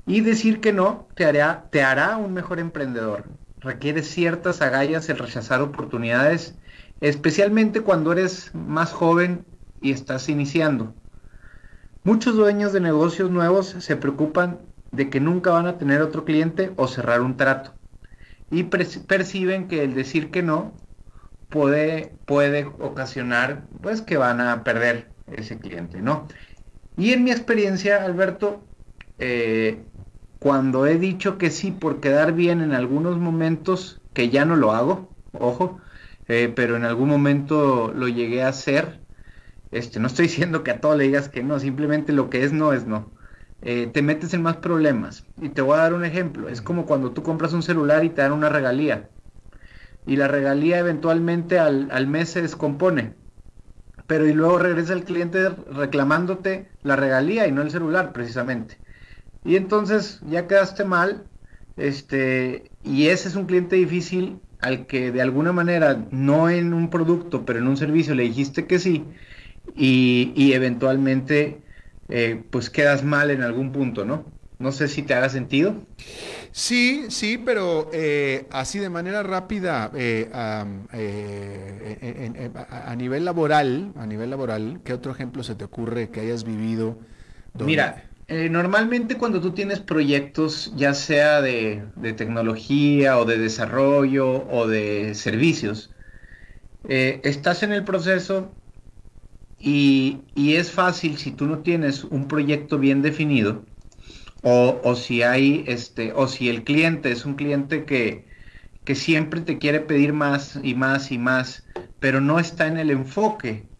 Y 0.06 0.20
decir 0.20 0.60
que 0.60 0.72
no 0.72 1.08
te 1.14 1.24
hará, 1.24 1.68
te 1.70 1.82
hará 1.82 2.16
un 2.16 2.32
mejor 2.34 2.58
emprendedor. 2.58 3.30
Requiere 3.60 4.02
ciertas 4.02 4.60
agallas 4.62 5.08
el 5.08 5.18
rechazar 5.18 5.60
oportunidades, 5.62 6.58
especialmente 7.00 7.80
cuando 7.82 8.12
eres 8.12 8.54
más 8.54 8.92
joven 8.92 9.46
y 9.80 9.92
estás 9.92 10.28
iniciando. 10.28 10.94
Muchos 12.04 12.34
dueños 12.36 12.72
de 12.72 12.80
negocios 12.80 13.30
nuevos 13.30 13.68
se 13.68 13.96
preocupan 13.96 14.60
de 14.90 15.10
que 15.10 15.20
nunca 15.20 15.50
van 15.50 15.66
a 15.66 15.78
tener 15.78 16.02
otro 16.02 16.24
cliente 16.24 16.72
o 16.76 16.88
cerrar 16.88 17.20
un 17.22 17.36
trato. 17.36 17.74
Y 18.50 18.64
perci- 18.64 19.06
perciben 19.06 19.68
que 19.68 19.84
el 19.84 19.94
decir 19.94 20.30
que 20.30 20.42
no 20.42 20.76
puede, 21.50 22.18
puede 22.26 22.66
ocasionar 22.66 23.68
pues 23.82 24.02
que 24.02 24.16
van 24.18 24.40
a 24.40 24.64
perder 24.64 25.12
ese 25.34 25.58
cliente, 25.60 26.00
¿no? 26.02 26.28
Y 26.96 27.12
en 27.12 27.24
mi 27.24 27.30
experiencia, 27.32 28.04
Alberto, 28.04 28.68
eh, 29.18 29.86
cuando 30.38 30.86
he 30.86 30.98
dicho 30.98 31.38
que 31.38 31.50
sí 31.50 31.72
por 31.72 32.00
quedar 32.00 32.32
bien 32.34 32.60
en 32.62 32.72
algunos 32.74 33.18
momentos, 33.18 34.02
que 34.12 34.30
ya 34.30 34.44
no 34.44 34.56
lo 34.56 34.72
hago, 34.72 35.16
ojo, 35.32 35.80
eh, 36.28 36.52
pero 36.54 36.76
en 36.76 36.84
algún 36.84 37.08
momento 37.08 37.92
lo 37.94 38.08
llegué 38.08 38.42
a 38.42 38.48
hacer, 38.48 39.04
este, 39.70 40.00
no 40.00 40.06
estoy 40.08 40.26
diciendo 40.28 40.62
que 40.64 40.70
a 40.72 40.80
todo 40.80 40.96
le 40.96 41.04
digas 41.04 41.28
que 41.28 41.42
no, 41.42 41.58
simplemente 41.60 42.12
lo 42.12 42.30
que 42.30 42.44
es 42.44 42.52
no 42.52 42.72
es 42.72 42.86
no. 42.86 43.14
Eh, 43.62 43.88
te 43.88 44.02
metes 44.02 44.34
en 44.34 44.42
más 44.42 44.56
problemas. 44.58 45.26
Y 45.36 45.50
te 45.50 45.62
voy 45.62 45.74
a 45.76 45.82
dar 45.82 45.94
un 45.94 46.04
ejemplo. 46.04 46.48
Es 46.48 46.62
como 46.62 46.86
cuando 46.86 47.12
tú 47.12 47.22
compras 47.22 47.52
un 47.52 47.62
celular 47.62 48.04
y 48.04 48.10
te 48.10 48.22
dan 48.22 48.32
una 48.32 48.48
regalía. 48.48 49.10
Y 50.06 50.16
la 50.16 50.28
regalía 50.28 50.78
eventualmente 50.80 51.58
al, 51.58 51.90
al 51.92 52.06
mes 52.08 52.30
se 52.30 52.42
descompone. 52.42 53.16
Pero 54.10 54.26
y 54.26 54.34
luego 54.34 54.58
regresa 54.58 54.92
el 54.94 55.04
cliente 55.04 55.50
reclamándote 55.50 56.68
la 56.82 56.96
regalía 56.96 57.46
y 57.46 57.52
no 57.52 57.62
el 57.62 57.70
celular 57.70 58.12
precisamente. 58.12 58.80
Y 59.44 59.56
entonces 59.56 60.20
ya 60.22 60.46
quedaste 60.48 60.84
mal. 60.84 61.28
Este, 61.76 62.72
y 62.82 63.08
ese 63.08 63.28
es 63.28 63.36
un 63.36 63.46
cliente 63.46 63.76
difícil 63.76 64.42
al 64.60 64.86
que 64.86 65.12
de 65.12 65.22
alguna 65.22 65.52
manera, 65.52 66.08
no 66.10 66.50
en 66.50 66.74
un 66.74 66.90
producto, 66.90 67.44
pero 67.46 67.60
en 67.60 67.68
un 67.68 67.76
servicio 67.78 68.14
le 68.14 68.24
dijiste 68.24 68.66
que 68.66 68.78
sí. 68.80 69.06
Y, 69.76 70.32
y 70.36 70.52
eventualmente 70.54 71.64
eh, 72.08 72.44
pues 72.50 72.70
quedas 72.70 73.04
mal 73.04 73.30
en 73.30 73.42
algún 73.42 73.72
punto, 73.72 74.04
¿no? 74.04 74.34
No 74.58 74.72
sé 74.72 74.88
si 74.88 75.02
te 75.04 75.14
haga 75.14 75.28
sentido. 75.30 75.86
Sí, 76.52 77.06
sí, 77.10 77.38
pero 77.38 77.90
eh, 77.92 78.48
así 78.50 78.78
de 78.80 78.90
manera 78.90 79.22
rápida, 79.22 79.90
eh, 79.94 80.28
eh, 80.92 81.98
en- 82.02 82.36
en- 82.36 82.36
en- 82.36 82.56
a 82.56 82.90
a 82.90 82.96
nivel 82.96 83.24
laboral, 83.24 83.92
a 83.96 84.06
nivel 84.06 84.30
laboral, 84.30 84.80
¿qué 84.84 84.92
otro 84.92 85.12
ejemplo 85.12 85.42
se 85.44 85.54
te 85.54 85.64
ocurre 85.64 86.10
que 86.10 86.20
hayas 86.20 86.42
vivido? 86.44 86.98
donde- 87.54 87.92
Mira, 87.92 88.10
eh, 88.28 88.48
normalmente 88.48 89.18
cuando 89.18 89.40
tú 89.40 89.52
tienes 89.52 89.80
proyectos, 89.80 90.72
ya 90.76 90.94
sea 90.94 91.40
de, 91.42 91.90
de 91.96 92.12
tecnología 92.14 93.18
o 93.18 93.24
de 93.24 93.38
desarrollo 93.38 94.46
o 94.48 94.66
de 94.66 95.14
servicios, 95.14 95.92
eh, 96.84 97.20
estás 97.24 97.62
en 97.62 97.72
el 97.72 97.84
proceso 97.84 98.56
y, 99.58 100.24
y 100.34 100.54
es 100.56 100.72
fácil 100.72 101.18
si 101.18 101.32
tú 101.32 101.46
no 101.46 101.62
tienes 101.62 102.04
un 102.04 102.28
proyecto 102.28 102.78
bien 102.78 103.02
definido 103.02 103.66
o, 104.42 104.80
o 104.84 104.94
si 104.96 105.22
hay 105.22 105.64
este 105.68 106.12
o 106.14 106.28
si 106.28 106.48
el 106.48 106.64
cliente 106.64 107.10
es 107.12 107.24
un 107.26 107.34
cliente 107.34 107.84
que, 107.84 108.26
que 108.84 108.94
siempre 108.94 109.40
te 109.42 109.58
quiere 109.58 109.80
pedir 109.80 110.12
más 110.12 110.58
y 110.62 110.74
más 110.74 111.12
y 111.12 111.18
más, 111.18 111.66
pero 112.00 112.20
no 112.20 112.38
está 112.40 112.66
en 112.68 112.78
el 112.78 112.90
enfoque 112.90 113.70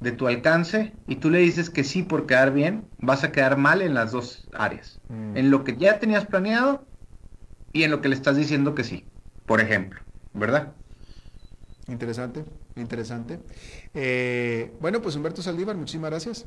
de 0.00 0.12
tu 0.12 0.28
alcance 0.28 0.98
y 1.06 1.16
tú 1.16 1.30
le 1.30 1.38
dices 1.40 1.70
que 1.70 1.84
sí 1.84 2.02
por 2.02 2.26
quedar 2.26 2.52
bien, 2.52 2.90
vas 2.98 3.24
a 3.24 3.32
quedar 3.32 3.56
mal 3.58 3.82
en 3.82 3.94
las 3.94 4.12
dos 4.12 4.48
áreas. 4.54 5.02
Mm. 5.10 5.36
En 5.36 5.50
lo 5.50 5.64
que 5.64 5.76
ya 5.76 5.98
tenías 6.00 6.26
planeado 6.26 6.88
y 7.72 7.84
en 7.84 7.90
lo 7.90 8.00
que 8.00 8.08
le 8.08 8.14
estás 8.16 8.36
diciendo 8.36 8.74
que 8.74 8.84
sí, 8.84 9.12
por 9.46 9.60
ejemplo, 9.60 10.00
¿verdad? 10.32 10.76
Interesante, 11.88 12.44
interesante. 12.76 13.40
Eh, 13.94 14.76
bueno, 14.80 15.02
pues 15.02 15.16
Humberto 15.16 15.42
Saldívar, 15.42 15.76
muchísimas 15.76 16.10
gracias. 16.10 16.46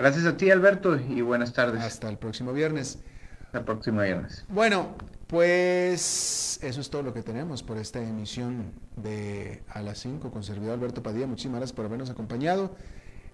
Gracias 0.00 0.24
a 0.24 0.34
ti, 0.38 0.50
Alberto, 0.50 0.96
y 0.96 1.20
buenas 1.20 1.52
tardes. 1.52 1.82
Hasta 1.82 2.08
el 2.08 2.16
próximo 2.16 2.54
viernes. 2.54 3.00
Hasta 3.44 3.58
el 3.58 3.64
próximo 3.66 4.00
viernes. 4.00 4.46
Bueno, 4.48 4.94
Pues 5.26 6.58
eso 6.62 6.80
es 6.80 6.88
todo 6.88 7.02
lo 7.02 7.12
que 7.12 7.22
tenemos 7.22 7.62
por 7.62 7.76
esta 7.76 8.00
emisión 8.00 8.72
de 8.96 9.62
A 9.68 9.82
las 9.82 9.98
5 9.98 10.30
con 10.30 10.42
servidor 10.42 10.72
Alberto 10.72 11.02
Padilla. 11.02 11.26
Muchísimas 11.26 11.58
gracias 11.58 11.76
por 11.76 11.84
habernos 11.84 12.08
acompañado. 12.08 12.74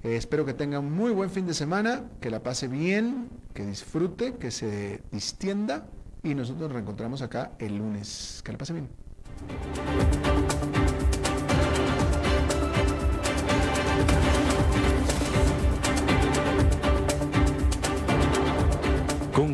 Eh, 0.03 0.17
espero 0.17 0.45
que 0.45 0.55
tenga 0.55 0.81
un 0.81 0.93
muy 0.93 1.13
buen 1.13 1.31
fin 1.31 1.47
de 1.47 1.55
semana, 1.55 2.03
que 2.21 2.31
la 2.31 2.43
pase 2.43 2.67
bien, 2.67 3.29
que 3.55 3.65
disfrute, 3.65 4.35
que 4.35 4.51
se 4.51 5.03
distienda 5.13 5.87
y 6.25 6.35
nosotros 6.35 6.63
nos 6.63 6.73
reencontramos 6.73 7.23
acá 7.23 7.53
el 7.61 7.79
lunes. 7.79 8.43
Que 8.45 8.51
la 8.51 8.59
pase 8.59 8.73
bien. 8.73 8.89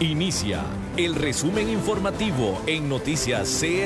Inicia 0.00 0.62
el 0.98 1.14
resumen 1.14 1.70
informativo 1.70 2.60
en 2.66 2.86
Noticias 2.86 3.48
C 3.48 3.82